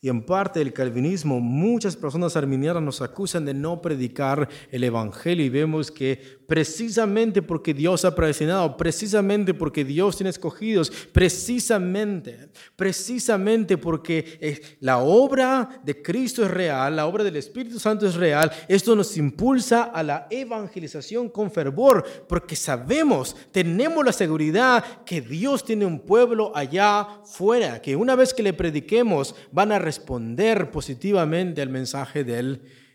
y 0.00 0.08
en 0.08 0.24
parte 0.24 0.60
del 0.60 0.72
calvinismo, 0.72 1.40
muchas 1.40 1.96
personas 1.96 2.36
arminianas 2.36 2.82
nos 2.82 3.02
acusan 3.02 3.44
de 3.44 3.54
no 3.54 3.82
predicar 3.82 4.48
el 4.70 4.84
Evangelio 4.84 5.44
y 5.44 5.48
vemos 5.48 5.90
que 5.90 6.37
precisamente 6.48 7.42
porque 7.42 7.74
Dios 7.74 8.06
ha 8.06 8.14
predestinado, 8.14 8.74
precisamente 8.78 9.52
porque 9.52 9.84
Dios 9.84 10.16
tiene 10.16 10.30
escogidos, 10.30 10.90
precisamente, 11.12 12.48
precisamente 12.74 13.76
porque 13.76 14.38
eh, 14.40 14.78
la 14.80 14.96
obra 14.96 15.68
de 15.84 16.00
Cristo 16.00 16.42
es 16.42 16.50
real, 16.50 16.96
la 16.96 17.04
obra 17.04 17.22
del 17.22 17.36
Espíritu 17.36 17.78
Santo 17.78 18.06
es 18.06 18.14
real, 18.14 18.50
esto 18.66 18.96
nos 18.96 19.14
impulsa 19.18 19.82
a 19.82 20.02
la 20.02 20.26
evangelización 20.30 21.28
con 21.28 21.50
fervor, 21.50 22.02
porque 22.26 22.56
sabemos, 22.56 23.36
tenemos 23.52 24.02
la 24.02 24.12
seguridad 24.12 25.04
que 25.04 25.20
Dios 25.20 25.62
tiene 25.62 25.84
un 25.84 26.00
pueblo 26.00 26.50
allá 26.56 27.06
fuera, 27.26 27.82
que 27.82 27.94
una 27.94 28.16
vez 28.16 28.32
que 28.32 28.42
le 28.42 28.54
prediquemos 28.54 29.34
van 29.52 29.70
a 29.70 29.78
responder 29.78 30.70
positivamente 30.70 31.60
al 31.60 31.68
mensaje 31.68 32.24
del 32.24 32.52
Evangelio. 32.52 32.87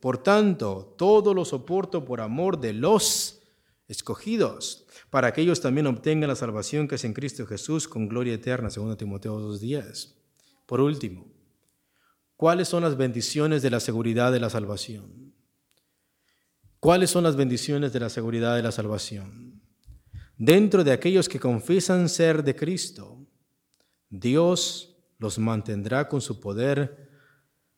Por 0.00 0.22
tanto, 0.22 0.94
todo 0.96 1.34
lo 1.34 1.44
soporto 1.44 2.04
por 2.04 2.20
amor 2.20 2.60
de 2.60 2.72
los 2.72 3.42
escogidos, 3.88 4.86
para 5.10 5.32
que 5.32 5.42
ellos 5.42 5.60
también 5.60 5.86
obtengan 5.86 6.28
la 6.28 6.36
salvación 6.36 6.88
que 6.88 6.94
es 6.94 7.04
en 7.04 7.12
Cristo 7.12 7.46
Jesús 7.46 7.88
con 7.88 8.08
gloria 8.08 8.34
eterna, 8.34 8.70
según 8.70 8.96
Timoteo 8.96 9.38
2.10. 9.40 10.14
Por 10.66 10.80
último, 10.80 11.26
¿cuáles 12.36 12.68
son 12.68 12.82
las 12.82 12.96
bendiciones 12.96 13.60
de 13.62 13.70
la 13.70 13.80
seguridad 13.80 14.32
de 14.32 14.40
la 14.40 14.50
salvación? 14.50 15.34
¿Cuáles 16.78 17.10
son 17.10 17.24
las 17.24 17.36
bendiciones 17.36 17.92
de 17.92 18.00
la 18.00 18.08
seguridad 18.08 18.56
de 18.56 18.62
la 18.62 18.72
salvación? 18.72 19.62
Dentro 20.36 20.82
de 20.82 20.92
aquellos 20.92 21.28
que 21.28 21.38
confiesan 21.38 22.08
ser 22.08 22.42
de 22.42 22.56
Cristo, 22.56 23.24
Dios 24.08 24.96
los 25.18 25.38
mantendrá 25.38 26.08
con 26.08 26.20
su 26.20 26.40
poder 26.40 27.01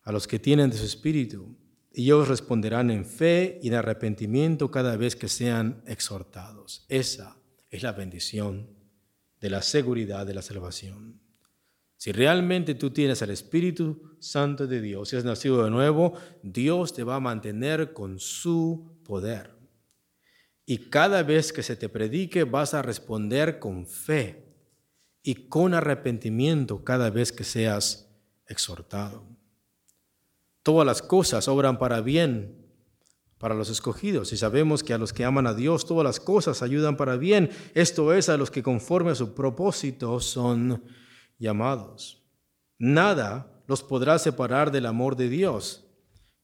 a 0.05 0.13
los 0.13 0.29
que 0.29 0.39
tienen 0.39 0.71
de 0.71 0.77
su 0.77 0.85
espíritu, 0.85 1.57
y 1.93 2.05
ellos 2.05 2.29
responderán 2.29 2.91
en 2.91 3.05
fe 3.05 3.59
y 3.63 3.69
en 3.69 3.75
arrepentimiento 3.75 4.71
cada 4.71 4.97
vez 4.97 5.17
que 5.17 5.29
sean 5.29 5.83
exhortados. 5.87 6.85
Esa 6.89 7.37
es 7.71 7.83
la 7.83 7.93
bendición 7.93 8.69
de 9.41 9.51
la 9.51 9.63
seguridad 9.63 10.27
de 10.27 10.35
la 10.35 10.43
salvación. 10.43 11.21
Si 11.97 12.13
realmente 12.13 12.75
tú 12.75 12.91
tienes 12.91 13.23
al 13.23 13.31
Espíritu 13.31 14.17
Santo 14.21 14.67
de 14.67 14.81
Dios, 14.81 15.09
si 15.09 15.17
has 15.17 15.25
nacido 15.25 15.65
de 15.65 15.71
nuevo, 15.71 16.15
Dios 16.43 16.93
te 16.93 17.05
va 17.05 17.17
a 17.17 17.21
mantener 17.21 17.93
con 17.93 18.19
su 18.19 19.01
poder. 19.05 19.55
Y 20.67 20.91
cada 20.91 21.23
vez 21.23 21.53
que 21.53 21.63
se 21.63 21.77
te 21.77 21.89
predique 21.89 22.45
vas 22.45 22.75
a 22.75 22.83
responder 22.83 23.59
con 23.59 23.87
fe 23.87 24.45
y 25.23 25.49
con 25.49 25.75
arrepentimiento 25.75 26.85
cada 26.85 27.11
vez 27.11 27.33
que 27.33 27.45
seas 27.45 28.11
exhortado. 28.47 29.34
Todas 30.65 30.85
las 30.85 31.01
cosas 31.03 31.47
obran 31.47 31.79
para 31.79 32.01
bien 32.01 32.65
para 33.39 33.55
los 33.55 33.69
escogidos 33.69 34.33
y 34.33 34.39
sabemos 34.39 34.83
que 34.83 34.95
a 34.95 34.99
los 34.99 35.12
que 35.12 35.23
aman 35.23 35.47
a 35.47 35.53
Dios 35.53 35.85
todas 35.85 36.03
las 36.03 36.19
cosas 36.19 36.62
ayudan 36.62 36.97
para 36.97 37.19
bien. 37.19 37.51
Esto 37.75 38.15
es 38.15 38.31
a 38.31 38.39
los 38.39 38.51
que 38.51 38.62
conforme 38.62 39.11
a 39.11 39.15
su 39.15 39.35
propósito 39.35 40.19
son 40.19 40.83
llamados. 41.39 42.23
Nada 42.79 43.62
los 43.67 43.83
podrá 43.83 44.19
separar 44.19 44.71
del 44.71 44.87
amor 44.87 45.17
de 45.17 45.29
Dios. 45.29 45.84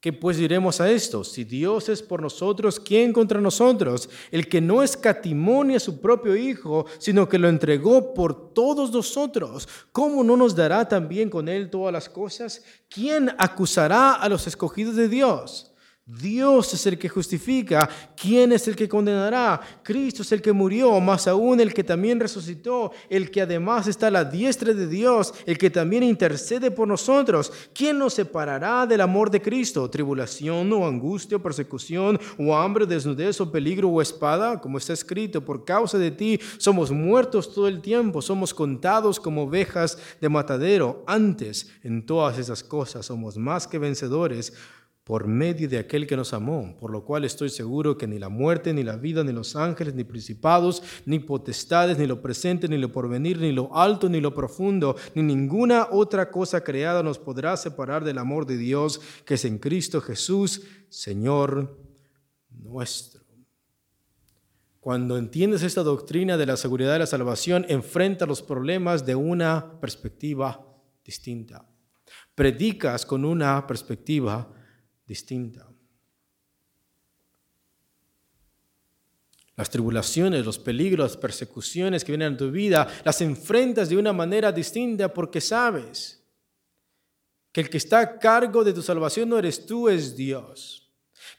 ¿Qué 0.01 0.15
pues 0.15 0.39
diremos 0.39 0.81
a 0.81 0.91
esto? 0.91 1.23
Si 1.25 1.45
Dios 1.45 1.91
es 1.91 2.03
por 2.03 2.23
nosotros, 2.23 2.81
¿quién 2.81 3.13
contra 3.13 3.39
nosotros? 3.39 4.09
El 4.31 4.49
que 4.49 4.63
no 4.63 4.83
escatimonia 4.83 5.77
a 5.77 5.81
su 5.81 6.01
propio 6.01 6.35
Hijo, 6.35 6.87
sino 6.99 7.29
que 7.29 7.39
lo 7.39 7.51
entregó 7.51 8.15
por 8.15 8.55
todos 8.55 8.91
nosotros, 8.93 9.69
¿cómo 9.93 10.25
no 10.25 10.39
nos 10.39 10.57
dará 10.57 10.89
también 10.89 11.29
con 11.29 11.51
él 11.51 11.69
todas 11.69 11.93
las 11.93 12.09
cosas? 12.09 12.65
¿Quién 12.89 13.31
acusará 13.37 14.15
a 14.15 14.29
los 14.31 14.47
escogidos 14.47 14.97
de 14.97 15.09
Dios? 15.11 15.70
Dios 16.19 16.75
es 16.75 16.87
el 16.87 16.99
que 16.99 17.09
justifica. 17.09 17.89
¿Quién 18.17 18.51
es 18.53 18.67
el 18.67 18.75
que 18.75 18.89
condenará? 18.89 19.61
Cristo 19.83 20.23
es 20.23 20.33
el 20.33 20.43
que 20.43 20.53
murió, 20.53 20.99
más 21.01 21.29
aún 21.29 21.61
el 21.61 21.73
que 21.73 21.85
también 21.85 22.19
resucitó, 22.19 22.91
el 23.09 23.31
que 23.31 23.43
además 23.43 23.87
está 23.87 24.09
a 24.09 24.11
la 24.11 24.25
diestra 24.25 24.75
de 24.75 24.89
Dios, 24.89 25.33
el 25.47 25.57
que 25.57 25.71
también 25.71 26.03
intercede 26.03 26.71
por 26.71 26.89
nosotros. 26.89 27.53
¿Quién 27.73 27.99
nos 27.99 28.15
separará 28.15 28.87
del 28.87 29.03
amor 29.03 29.31
de 29.31 29.41
Cristo? 29.41 29.89
¿Tribulación 29.89 30.73
o 30.73 30.87
angustia 30.87 31.37
o 31.37 31.43
persecución 31.43 32.19
o 32.39 32.57
hambre, 32.57 32.87
desnudez 32.87 33.41
o 33.41 33.53
peligro 33.53 33.89
o 33.89 34.03
espada? 34.03 34.61
Como 34.61 34.79
está 34.79 34.93
escrito, 34.93 35.45
por 35.45 35.65
causa 35.65 35.97
de 35.97 36.11
ti 36.11 36.41
somos 36.59 36.91
muertos 36.91 37.55
todo 37.55 37.69
el 37.69 37.81
tiempo, 37.81 38.21
somos 38.21 38.53
contados 38.53 39.21
como 39.21 39.45
ovejas 39.45 39.97
de 40.21 40.29
matadero. 40.29 41.05
Antes, 41.07 41.71
en 41.85 42.05
todas 42.05 42.39
esas 42.39 42.65
cosas, 42.65 43.07
somos 43.07 43.37
más 43.37 43.69
que 43.69 43.79
vencedores 43.79 44.53
por 45.11 45.27
medio 45.27 45.69
de 45.69 45.77
aquel 45.77 46.07
que 46.07 46.17
nos 46.17 46.33
amó, 46.33 46.77
por 46.79 46.93
lo 46.93 47.05
cual 47.05 47.25
estoy 47.25 47.49
seguro 47.49 47.99
que 47.99 48.07
ni 48.07 48.21
la 48.21 48.29
muerte, 48.29 48.73
ni 48.73 48.85
la 48.85 48.95
vida, 48.95 49.25
ni 49.25 49.33
los 49.33 49.57
ángeles, 49.57 49.93
ni 49.93 50.05
principados, 50.05 50.85
ni 51.05 51.19
potestades, 51.19 51.99
ni 51.99 52.07
lo 52.07 52.23
presente, 52.23 52.69
ni 52.69 52.79
lo 52.79 52.93
porvenir, 52.93 53.41
ni 53.41 53.51
lo 53.51 53.77
alto, 53.77 54.09
ni 54.09 54.21
lo 54.21 54.33
profundo, 54.33 54.95
ni 55.17 55.25
ninguna 55.25 55.89
otra 55.91 56.31
cosa 56.31 56.63
creada 56.63 57.03
nos 57.03 57.19
podrá 57.19 57.57
separar 57.57 58.05
del 58.05 58.19
amor 58.19 58.47
de 58.47 58.57
Dios 58.57 59.01
que 59.25 59.35
es 59.35 59.45
en 59.45 59.59
Cristo 59.59 60.01
Jesús, 60.01 60.63
Señor 60.89 61.77
nuestro. 62.49 63.25
Cuando 64.79 65.19
entiendes 65.19 65.65
esta 65.65 65.83
doctrina 65.83 66.37
de 66.37 66.47
la 66.47 66.57
seguridad 66.57 66.93
de 66.93 67.01
la 67.01 67.07
salvación, 67.07 67.67
enfrenta 67.69 68.27
los 68.27 68.43
problemas 68.43 69.05
de 69.05 69.17
una 69.17 69.81
perspectiva 69.81 70.65
distinta. 71.05 71.69
Predicas 72.37 73.05
con 73.05 73.25
una 73.25 73.67
perspectiva 73.67 74.55
distinta. 75.11 75.69
Las 79.57 79.69
tribulaciones, 79.69 80.47
los 80.47 80.61
peligros, 80.61 81.11
las 81.11 81.17
persecuciones 81.17 82.05
que 82.05 82.13
vienen 82.13 82.35
a 82.35 82.37
tu 82.37 82.51
vida, 82.53 82.87
las 83.05 83.21
enfrentas 83.21 83.89
de 83.89 83.97
una 83.97 84.13
manera 84.13 84.53
distinta 84.53 85.13
porque 85.13 85.41
sabes 85.41 86.25
que 87.51 87.63
el 87.63 87.69
que 87.69 87.79
está 87.79 87.99
a 87.99 88.19
cargo 88.21 88.63
de 88.63 88.73
tu 88.73 88.83
salvación 88.83 89.29
no 89.29 89.37
eres 89.37 89.67
tú, 89.67 89.89
es 89.89 90.15
Dios. 90.15 90.89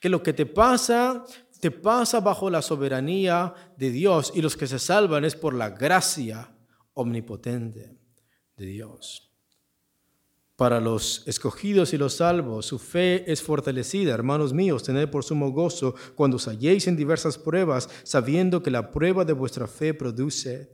Que 0.01 0.09
lo 0.09 0.21
que 0.21 0.33
te 0.33 0.45
pasa, 0.45 1.23
te 1.61 1.71
pasa 1.71 2.19
bajo 2.19 2.49
la 2.49 2.61
soberanía 2.61 3.53
de 3.77 3.89
Dios 3.89 4.33
y 4.35 4.41
los 4.41 4.57
que 4.57 4.67
se 4.67 4.79
salvan 4.79 5.23
es 5.23 5.35
por 5.37 5.53
la 5.53 5.69
gracia 5.69 6.53
omnipotente 6.93 7.97
de 8.57 8.65
Dios. 8.65 9.30
Para 10.61 10.79
los 10.79 11.23
escogidos 11.25 11.91
y 11.91 11.97
los 11.97 12.17
salvos, 12.17 12.67
su 12.67 12.77
fe 12.77 13.23
es 13.31 13.41
fortalecida. 13.41 14.13
Hermanos 14.13 14.53
míos, 14.53 14.83
tened 14.83 15.09
por 15.09 15.23
sumo 15.23 15.51
gozo 15.51 15.95
cuando 16.13 16.37
os 16.37 16.47
halléis 16.47 16.85
en 16.85 16.95
diversas 16.95 17.39
pruebas, 17.39 17.89
sabiendo 18.03 18.61
que 18.61 18.69
la 18.69 18.91
prueba 18.91 19.25
de 19.25 19.33
vuestra 19.33 19.65
fe 19.65 19.95
produce 19.95 20.69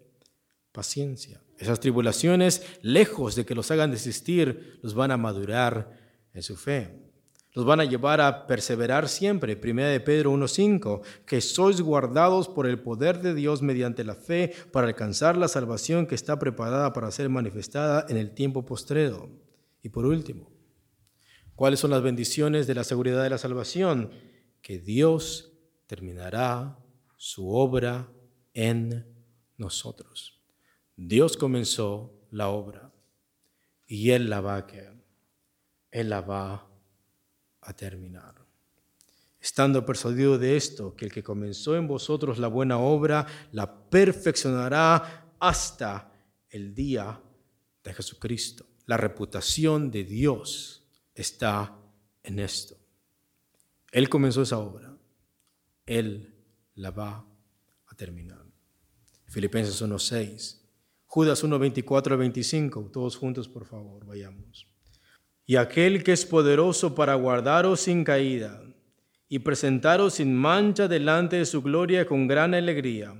paciencia. 0.73 1.41
Esas 1.57 1.79
tribulaciones, 1.79 2.63
lejos 2.81 3.37
de 3.37 3.45
que 3.45 3.55
los 3.55 3.71
hagan 3.71 3.89
desistir, 3.89 4.77
los 4.83 4.93
van 4.93 5.11
a 5.11 5.15
madurar 5.15 5.97
en 6.33 6.43
su 6.43 6.57
fe. 6.57 6.89
Los 7.53 7.63
van 7.63 7.79
a 7.79 7.85
llevar 7.85 8.19
a 8.19 8.45
perseverar 8.45 9.07
siempre. 9.07 9.55
Primera 9.55 9.87
de 9.87 10.01
Pedro 10.01 10.33
1.5, 10.33 10.99
que 11.25 11.39
sois 11.39 11.79
guardados 11.79 12.49
por 12.49 12.67
el 12.67 12.77
poder 12.77 13.21
de 13.21 13.33
Dios 13.33 13.61
mediante 13.61 14.03
la 14.03 14.15
fe 14.15 14.51
para 14.73 14.87
alcanzar 14.87 15.37
la 15.37 15.47
salvación 15.47 16.07
que 16.07 16.15
está 16.15 16.37
preparada 16.37 16.91
para 16.91 17.09
ser 17.09 17.29
manifestada 17.29 18.05
en 18.09 18.17
el 18.17 18.31
tiempo 18.31 18.65
postrero. 18.65 19.46
Y 19.87 19.89
por 19.89 20.05
último, 20.05 20.51
¿cuáles 21.55 21.79
son 21.79 21.91
las 21.91 22.03
bendiciones 22.03 22.67
de 22.67 22.75
la 22.75 22.83
seguridad 22.83 23.23
de 23.23 23.29
la 23.29 23.37
salvación? 23.37 24.11
Que 24.61 24.79
Dios 24.79 25.53
terminará 25.85 26.77
su 27.15 27.55
obra 27.55 28.11
en 28.53 29.05
nosotros. 29.55 30.41
Dios 30.97 31.37
comenzó 31.37 32.11
la 32.31 32.49
obra 32.49 32.91
y 33.85 34.09
Él 34.09 34.29
la 34.29 34.41
va 34.41 34.57
a 34.57 34.67
Él 35.89 36.09
la 36.09 36.19
va 36.19 36.67
a 37.61 37.73
terminar. 37.73 38.45
Estando 39.39 39.85
persuadido 39.85 40.37
de 40.37 40.57
esto, 40.57 40.95
que 40.95 41.05
el 41.05 41.13
que 41.13 41.23
comenzó 41.23 41.77
en 41.77 41.87
vosotros 41.87 42.39
la 42.39 42.49
buena 42.49 42.77
obra, 42.77 43.25
la 43.53 43.89
perfeccionará 43.89 45.31
hasta 45.39 46.11
el 46.49 46.75
día 46.75 47.21
de 47.85 47.93
Jesucristo. 47.93 48.65
La 48.87 48.95
reputación 48.95 49.91
de 49.91 50.05
Dios 50.05 50.87
está 51.13 51.77
en 52.23 52.39
esto. 52.39 52.77
Él 53.91 54.07
comenzó 54.07 54.41
esa 54.41 54.57
obra. 54.57 54.97
Él 55.85 56.33
la 56.73 56.91
va 56.91 57.25
a 57.85 57.95
terminar. 57.95 58.45
Filipenses 59.25 59.81
1.6. 59.81 60.61
Judas 61.05 61.43
1.24 61.43 62.17
25. 62.17 62.89
Todos 62.93 63.17
juntos, 63.17 63.49
por 63.49 63.65
favor, 63.65 64.05
vayamos. 64.05 64.67
Y 65.45 65.57
aquel 65.57 66.01
que 66.01 66.13
es 66.13 66.25
poderoso 66.25 66.95
para 66.95 67.15
guardaros 67.15 67.81
sin 67.81 68.05
caída 68.05 68.63
y 69.27 69.39
presentaros 69.39 70.15
sin 70.15 70.33
mancha 70.33 70.87
delante 70.87 71.35
de 71.35 71.45
su 71.45 71.61
gloria 71.61 72.07
con 72.07 72.25
gran 72.25 72.53
alegría 72.53 73.13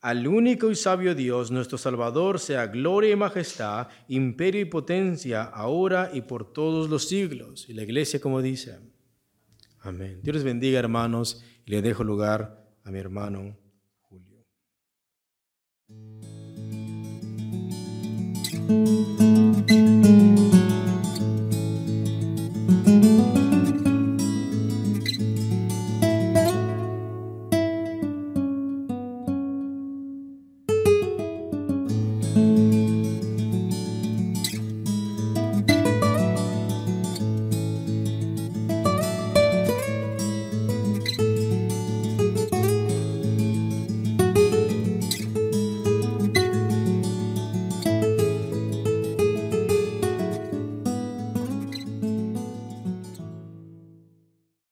al 0.00 0.26
único 0.26 0.70
y 0.70 0.74
sabio 0.74 1.14
Dios, 1.14 1.50
nuestro 1.50 1.76
Salvador, 1.76 2.38
sea 2.38 2.66
gloria 2.66 3.12
y 3.12 3.16
majestad, 3.16 3.88
imperio 4.08 4.62
y 4.62 4.64
potencia, 4.64 5.44
ahora 5.44 6.10
y 6.12 6.22
por 6.22 6.52
todos 6.52 6.88
los 6.88 7.06
siglos. 7.08 7.68
Y 7.68 7.74
la 7.74 7.82
iglesia 7.82 8.20
como 8.20 8.40
dice, 8.40 8.78
amén. 9.80 10.20
Dios 10.22 10.36
les 10.36 10.44
bendiga, 10.44 10.78
hermanos, 10.78 11.44
y 11.66 11.70
le 11.70 11.82
dejo 11.82 12.02
lugar 12.02 12.66
a 12.84 12.90
mi 12.90 12.98
hermano 12.98 13.58
Julio. 14.00 14.44